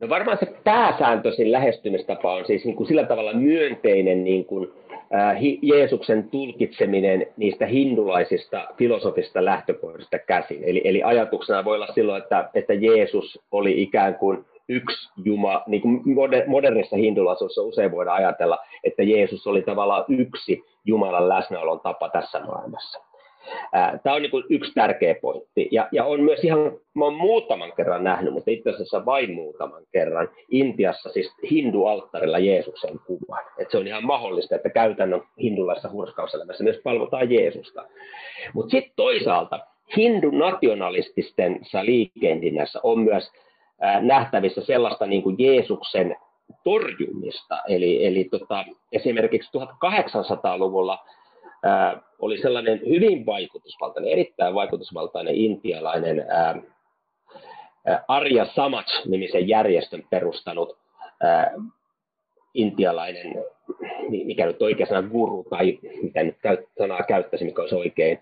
[0.00, 4.72] No varmaan se pääsääntöisin lähestymistapa on siis niin kuin sillä tavalla myönteinen niin kuin,
[5.14, 10.64] äh, Jeesuksen tulkitseminen niistä hindulaisista filosofista lähtökohdista käsin.
[10.64, 15.82] Eli, eli ajatuksena voi olla silloin, että, että Jeesus oli ikään kuin yksi Jumala, niin
[15.82, 16.02] kuin
[16.46, 23.07] modernissa hindulaisuudessa usein voidaan ajatella, että Jeesus oli tavallaan yksi Jumalan läsnäolon tapa tässä maailmassa.
[24.02, 25.68] Tämä on niin yksi tärkeä pointti.
[25.72, 26.58] Ja, ja on myös ihan,
[26.94, 32.98] mä olen muutaman kerran nähnyt, mutta itse asiassa vain muutaman kerran, Intiassa siis hindu-alttarilla Jeesuksen
[33.06, 33.38] kuva.
[33.58, 37.84] Että se on ihan mahdollista, että käytännön hindulaisessa hurskauselämässä myös palvotaan Jeesusta.
[38.54, 39.60] Mutta sitten toisaalta
[39.96, 43.32] hindu-nationalististensa liikehdinnässä on myös
[44.00, 46.16] nähtävissä sellaista niin kuin Jeesuksen
[46.64, 47.62] torjumista.
[47.68, 50.98] Eli, eli tota, esimerkiksi 1800-luvulla
[51.64, 56.62] ää, oli sellainen hyvin vaikutusvaltainen, erittäin vaikutusvaltainen intialainen ää,
[58.08, 60.78] Arja Samaj-nimisen järjestön perustanut
[61.22, 61.54] ää,
[62.54, 63.44] intialainen
[64.08, 66.36] mikä nyt oikea sana guru tai mitä nyt
[66.78, 68.18] sanaa käyttäisi, mikä olisi oikein,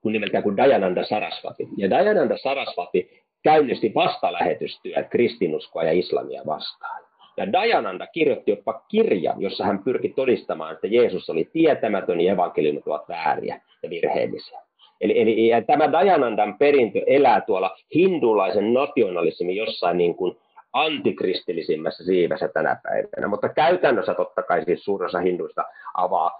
[0.00, 1.68] kun nimeltään kuin Dayananda Sarasvati.
[1.76, 7.03] Ja Dayananda Sarasvati käynnisti vastalähetystyön kristinuskoa ja islamia vastaan.
[7.36, 12.86] Ja Dayananda kirjoitti jopa kirjan, jossa hän pyrki todistamaan, että Jeesus oli tietämätön ja evankeliumit
[12.86, 14.60] ovat vääriä ja virheellisiä.
[15.00, 20.36] Eli, eli ja tämä Dayanandan perintö elää tuolla hindulaisen nationalismin jossain niin kuin
[20.72, 26.30] antikristillisimmässä siivessä tänä päivänä, mutta käytännössä totta kai siis suurin osa hinduista avaa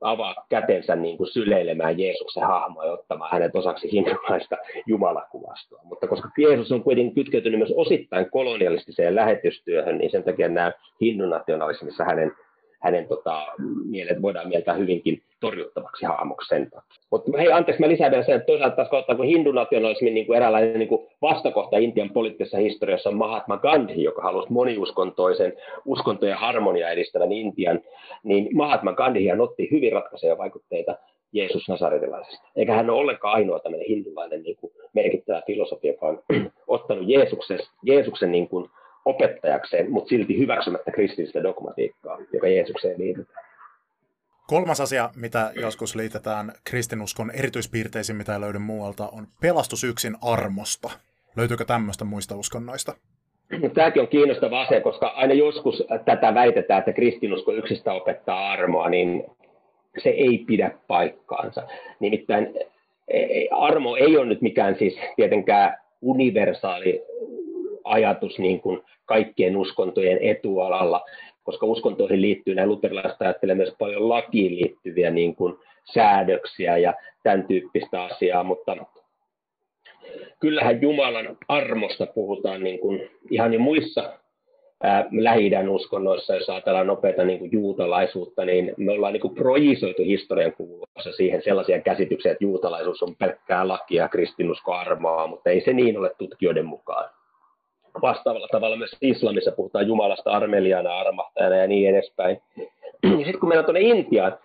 [0.00, 4.56] avaa kätensä niin kuin syleilemään Jeesuksen hahmoa ja ottamaan hänet osaksi hindulaista
[4.86, 5.80] jumalakuvastoa.
[5.84, 12.04] Mutta koska Jeesus on kuitenkin kytkeytynyt myös osittain kolonialistiseen lähetystyöhön, niin sen takia nämä hindunationalismissa
[12.04, 12.32] hänen
[12.82, 13.46] hänen tota,
[13.84, 16.70] mielet voidaan mieltää hyvinkin torjuttavaksi haamoksi sen
[17.10, 20.36] Mutta hei, anteeksi, mä lisään vielä sen, että toisaalta taas kohtaa, kun hindunationalismin niin kuin
[20.36, 25.52] eräänlainen niin kuin vastakohta Intian poliittisessa historiassa on Mahatma Gandhi, joka halusi moniuskontoisen
[25.84, 27.80] uskontojen harmonia edistävän Intian,
[28.22, 30.96] niin Mahatma Gandhi otti hyvin ratkaisevia vaikutteita
[31.32, 32.48] Jeesus Nasaretilaisesta.
[32.56, 36.22] Eikä hän ole ollenkaan ainoa tämmöinen hindulainen niin kuin merkittävä filosofi, joka on
[36.66, 38.68] ottanut Jeesuksen, Jeesuksen niin kuin
[39.04, 43.44] opettajakseen, mutta silti hyväksymättä kristillistä dogmatiikkaa, joka Jeesukseen liitetään.
[44.46, 50.90] Kolmas asia, mitä joskus liitetään kristinuskon erityispiirteisiin, mitä ei löydy muualta, on pelastus yksin armosta.
[51.36, 52.94] Löytyykö tämmöistä muista uskonnoista?
[53.74, 59.24] Tämäkin on kiinnostava asia, koska aina joskus tätä väitetään, että kristinusko yksistä opettaa armoa, niin
[60.02, 61.62] se ei pidä paikkaansa.
[62.00, 62.54] Nimittäin
[63.08, 67.02] e, e, armo ei ole nyt mikään siis tietenkään universaali
[67.84, 71.04] ajatus niin kuin kaikkien uskontojen etualalla,
[71.42, 77.46] koska uskontoihin liittyy, näin luterilaiset ajattelee myös paljon lakiin liittyviä niin kuin säädöksiä ja tämän
[77.46, 78.76] tyyppistä asiaa, mutta
[80.40, 84.12] kyllähän Jumalan armosta puhutaan niin kuin ihan jo muissa
[85.10, 90.52] lähi uskonnoissa, jos ajatellaan nopeita niin kuin juutalaisuutta, niin me ollaan niin kuin projisoitu historian
[90.52, 95.98] kuluessa siihen sellaisia käsityksiä, että juutalaisuus on pelkkää lakia, kristinusko armoa, mutta ei se niin
[95.98, 97.10] ole tutkijoiden mukaan
[98.02, 102.36] vastaavalla tavalla myös islamissa puhutaan Jumalasta armeliana, armahtajana ja niin edespäin.
[103.02, 104.38] Ja sitten kun mennään tuonne Intiaan,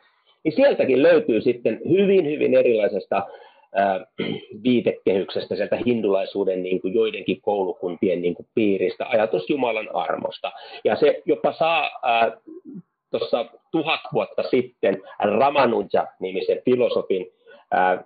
[0.44, 3.28] niin sieltäkin löytyy sitten hyvin, hyvin erilaisesta
[3.76, 4.06] ää,
[4.64, 10.52] viitekehyksestä, sieltä hindulaisuuden niin kuin joidenkin koulukuntien niin kuin piiristä, ajatus Jumalan armosta.
[10.84, 11.90] Ja se jopa saa
[13.12, 17.34] tuossa tuhat vuotta sitten Ramanuja-nimisen filosofin
[17.72, 18.04] ää,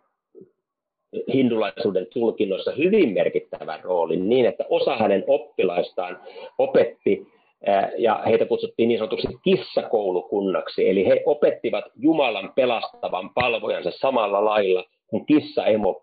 [1.34, 6.20] hindulaisuuden tulkinnoissa hyvin merkittävän roolin niin, että osa hänen oppilaistaan
[6.58, 7.28] opetti
[7.98, 15.26] ja heitä kutsuttiin niin sanotuksi kissakoulukunnaksi, eli he opettivat Jumalan pelastavan palvojansa samalla lailla kuin
[15.26, 16.02] kissa-emo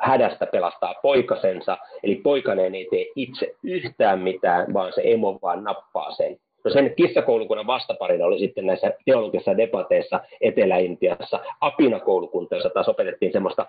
[0.00, 6.12] hädästä pelastaa poikasensa, eli poikainen ei tee itse yhtään mitään, vaan se emo vaan nappaa
[6.12, 6.36] sen.
[6.64, 13.66] No sen kissakoulukunnan vastaparina oli sitten näissä teologisissa debateissa Etelä-Intiassa apinakoulukunta, jossa taas opetettiin semmoista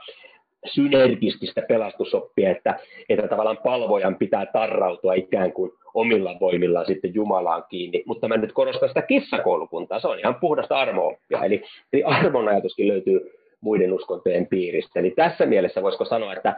[0.68, 2.80] synergististä pelastusoppia, että,
[3.10, 8.04] että tavallaan palvojan pitää tarrautua ikään kuin omilla voimillaan sitten Jumalaan kiinni.
[8.06, 11.46] Mutta mä nyt korostan sitä kissakoulukuntaa, se on ihan puhdasta armo-oppia.
[11.46, 11.64] Eli,
[11.94, 13.32] eli armon ajatuskin löytyy
[13.62, 15.00] muiden uskontojen piiristä.
[15.00, 16.56] Eli tässä mielessä voisiko sanoa, että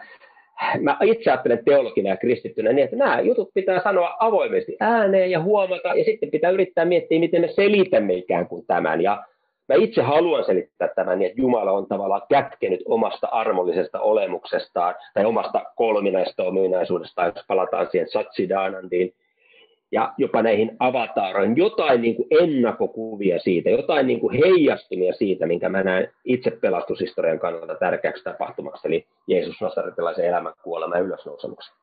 [0.81, 5.41] mä itse ajattelen teologina ja kristittynä niin, että nämä jutut pitää sanoa avoimesti ääneen ja
[5.41, 9.01] huomata, ja sitten pitää yrittää miettiä, miten me selitämme ikään kuin tämän.
[9.01, 9.23] Ja
[9.69, 15.25] Mä itse haluan selittää tämän niin, että Jumala on tavallaan kätkenyt omasta armollisesta olemuksestaan tai
[15.25, 19.13] omasta kolminaista ominaisuudestaan, jos palataan siihen Satsidanandiin,
[19.91, 25.69] ja jopa näihin avataroihin, jotain niin kuin ennakokuvia siitä, jotain niin kuin heijastumia siitä, minkä
[25.69, 31.78] mä näen itse pelastushistorian kannalta tärkeäksi tapahtumaksi, eli Jeesus Nasaretilaisen elämän, kuolema ja ylösnousemuksen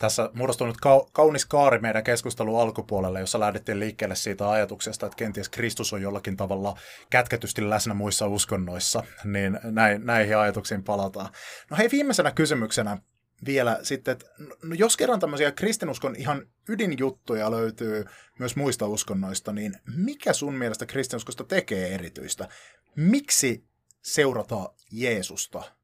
[0.00, 0.76] tässä muodostunut
[1.12, 6.36] kaunis kaari meidän keskustelun alkupuolelle, jossa lähdettiin liikkeelle siitä ajatuksesta, että kenties Kristus on jollakin
[6.36, 6.78] tavalla
[7.10, 11.32] kätketysti läsnä muissa uskonnoissa, niin näin, näihin ajatuksiin palataan.
[11.70, 12.98] No hei, viimeisenä kysymyksenä
[13.46, 14.26] vielä sitten, että
[14.62, 18.04] no jos kerran tämmöisiä kristinuskon ihan ydinjuttuja löytyy
[18.38, 22.48] myös muista uskonnoista, niin mikä sun mielestä kristinuskosta tekee erityistä?
[22.96, 23.64] Miksi
[24.02, 25.79] seurata Jeesusta?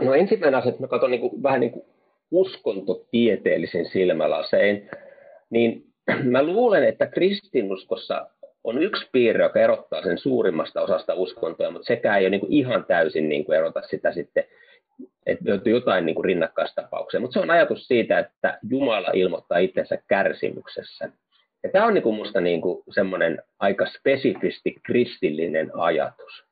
[0.00, 1.84] No ensimmäinen asia, että mä katson niin kuin, vähän niin kuin
[2.30, 4.90] uskontotieteellisen silmälasein,
[5.50, 5.84] niin
[6.22, 8.26] mä luulen, että kristinuskossa
[8.64, 12.52] on yksi piirre, joka erottaa sen suurimmasta osasta uskontoa, mutta sekään ei ole niin kuin
[12.52, 14.44] ihan täysin niin kuin erota sitä sitten,
[15.26, 17.20] että löytyy jotain niin kuin rinnakkaistapauksia.
[17.20, 21.08] Mutta se on ajatus siitä, että Jumala ilmoittaa itsensä kärsimyksessä.
[21.62, 26.44] Ja tämä on niin kuin musta niin kuin semmoinen aika spesifisti kristillinen ajatus.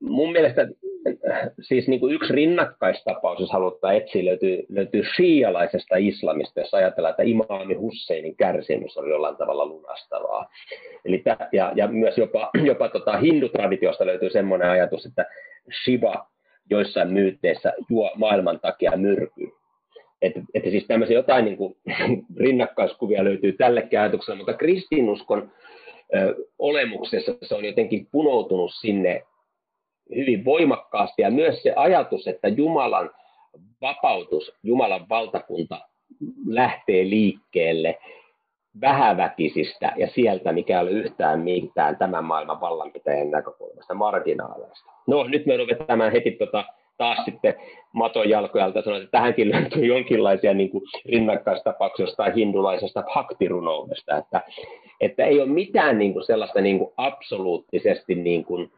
[0.00, 0.68] Mun mielestä
[1.60, 7.22] siis niin kuin yksi rinnakkaistapaus, jos halutaan etsiä, löytyy, löytyy shialaisesta islamista, jos ajatellaan, että
[7.22, 10.50] imaami Husseinin kärsimys on jollain tavalla lunastavaa.
[11.04, 15.26] Eli tä, ja, ja myös jopa, jopa tota hindutraditiosta löytyy semmoinen ajatus, että
[15.84, 16.26] Shiva
[16.70, 19.52] joissain myytteissä juo maailman takia myrkyn.
[20.22, 21.76] Että, että siis tämmöisiä jotain niin kuin,
[22.36, 25.52] rinnakkaiskuvia löytyy tällekin ajatukselle, mutta kristinuskon
[26.14, 29.22] ö, olemuksessa se on jotenkin punoutunut sinne
[30.16, 33.10] hyvin voimakkaasti ja myös se ajatus, että Jumalan
[33.80, 35.80] vapautus, Jumalan valtakunta
[36.46, 37.98] lähtee liikkeelle
[38.80, 44.90] vähäväkisistä ja sieltä, mikä ei ole yhtään mitään tämän maailman vallanpitäjän näkökulmasta marginaaleista.
[45.06, 46.64] No nyt me vetämään heti tota,
[46.98, 47.54] taas sitten
[47.92, 54.42] maton jalkojalta sanoa, että tähänkin löytyy jonkinlaisia niin kuin rinnakkaistapauksia tai hindulaisesta bhaktirunoudesta, että,
[55.00, 58.70] että ei ole mitään niin kuin sellaista niin kuin absoluuttisesti niin kuin,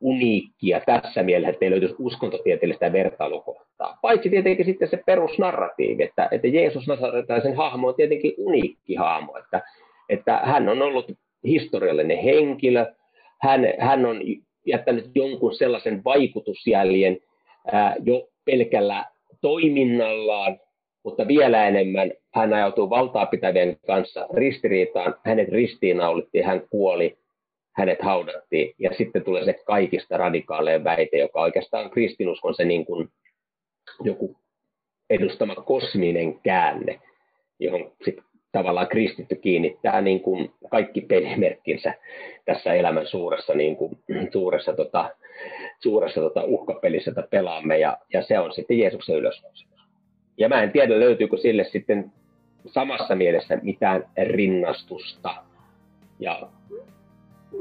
[0.00, 3.98] uniikkia tässä mielessä, että ei löytyisi uskontotieteellistä vertailukohtaa.
[4.02, 9.62] Paitsi tietenkin sitten se perusnarratiivi, että, että Jeesus Nasaretaisen hahmo on tietenkin uniikki hahmo, että,
[10.08, 11.12] että hän on ollut
[11.44, 12.86] historiallinen henkilö,
[13.42, 14.20] hän, hän on
[14.66, 17.18] jättänyt jonkun sellaisen vaikutusjäljen
[17.72, 19.04] ää, jo pelkällä
[19.40, 20.60] toiminnallaan,
[21.04, 27.18] mutta vielä enemmän hän ajautuu valtaa pitävien kanssa ristiriitaan, hänet ristiinnaulittiin, hän kuoli,
[27.72, 28.74] hänet haudattiin.
[28.78, 33.08] Ja sitten tulee se kaikista radikaalein väite, joka oikeastaan kristinuskon se niin kuin
[34.04, 34.36] joku
[35.10, 37.00] edustama kosminen käänne,
[37.58, 41.94] johon sitten tavallaan kristitty kiinnittää niin kuin kaikki pelimerkkinsä
[42.44, 43.98] tässä elämän suuressa, niin kuin,
[44.32, 45.10] suuressa, tota,
[45.80, 49.82] suuressa tota uhkapelissä, jota pelaamme, ja, ja se on sitten Jeesuksen ylösnousemus.
[50.38, 52.12] Ja mä en tiedä, löytyykö sille sitten
[52.66, 55.34] samassa mielessä mitään rinnastusta
[56.18, 56.48] ja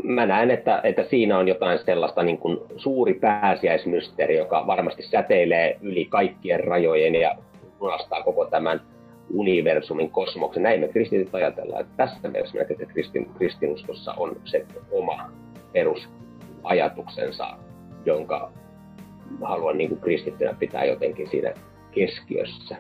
[0.04, 5.78] mä näen, että, että siinä on jotain sellaista niin kuin suuri pääsiäismysteri, joka varmasti säteilee
[5.82, 7.36] yli kaikkien rajojen ja
[7.80, 8.82] lunastaa koko tämän
[9.34, 10.64] universumin, kosmoksen.
[10.64, 15.32] Näin me kristityt ajatellaan, että tässä mielessä näkee, että kristin, kristinuskossa on se oma
[15.74, 17.58] perusajatuksensa,
[18.06, 18.52] jonka
[19.42, 21.54] haluan niin kuin kristittynä pitää jotenkin siinä
[21.92, 22.76] keskiössä.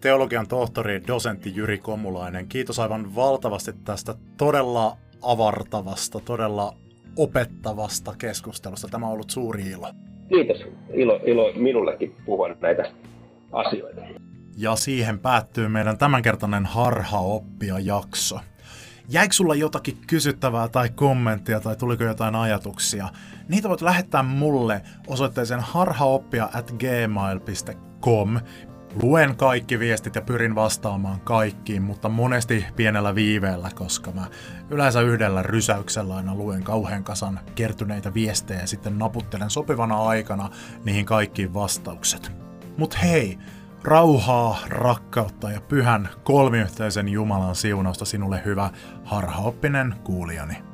[0.00, 6.74] Teologian tohtori, dosentti Jyri Komulainen, kiitos aivan valtavasti tästä todella avartavasta, todella
[7.16, 8.88] opettavasta keskustelusta.
[8.88, 9.92] Tämä on ollut suuri ilo.
[10.28, 10.62] Kiitos.
[10.92, 12.92] Ilo, ilo minullekin puhua näitä
[13.52, 14.00] asioita.
[14.56, 18.40] Ja siihen päättyy meidän tämänkertainen harhaoppia jakso.
[19.08, 23.08] Jäikö sulla jotakin kysyttävää tai kommenttia tai tuliko jotain ajatuksia?
[23.48, 28.40] Niitä voit lähettää mulle osoitteeseen harhaoppia at gmail.com.
[29.02, 34.26] Luen kaikki viestit ja pyrin vastaamaan kaikkiin, mutta monesti pienellä viiveellä, koska mä
[34.70, 40.50] yleensä yhdellä rysäyksellä aina luen kauhean kasan kertyneitä viestejä ja sitten naputtelen sopivana aikana
[40.84, 42.32] niihin kaikkiin vastaukset.
[42.76, 43.38] Mut hei,
[43.84, 48.70] rauhaa, rakkautta ja pyhän kolmiyhteisen Jumalan siunausta sinulle hyvä
[49.04, 50.69] harhaoppinen kuulijani.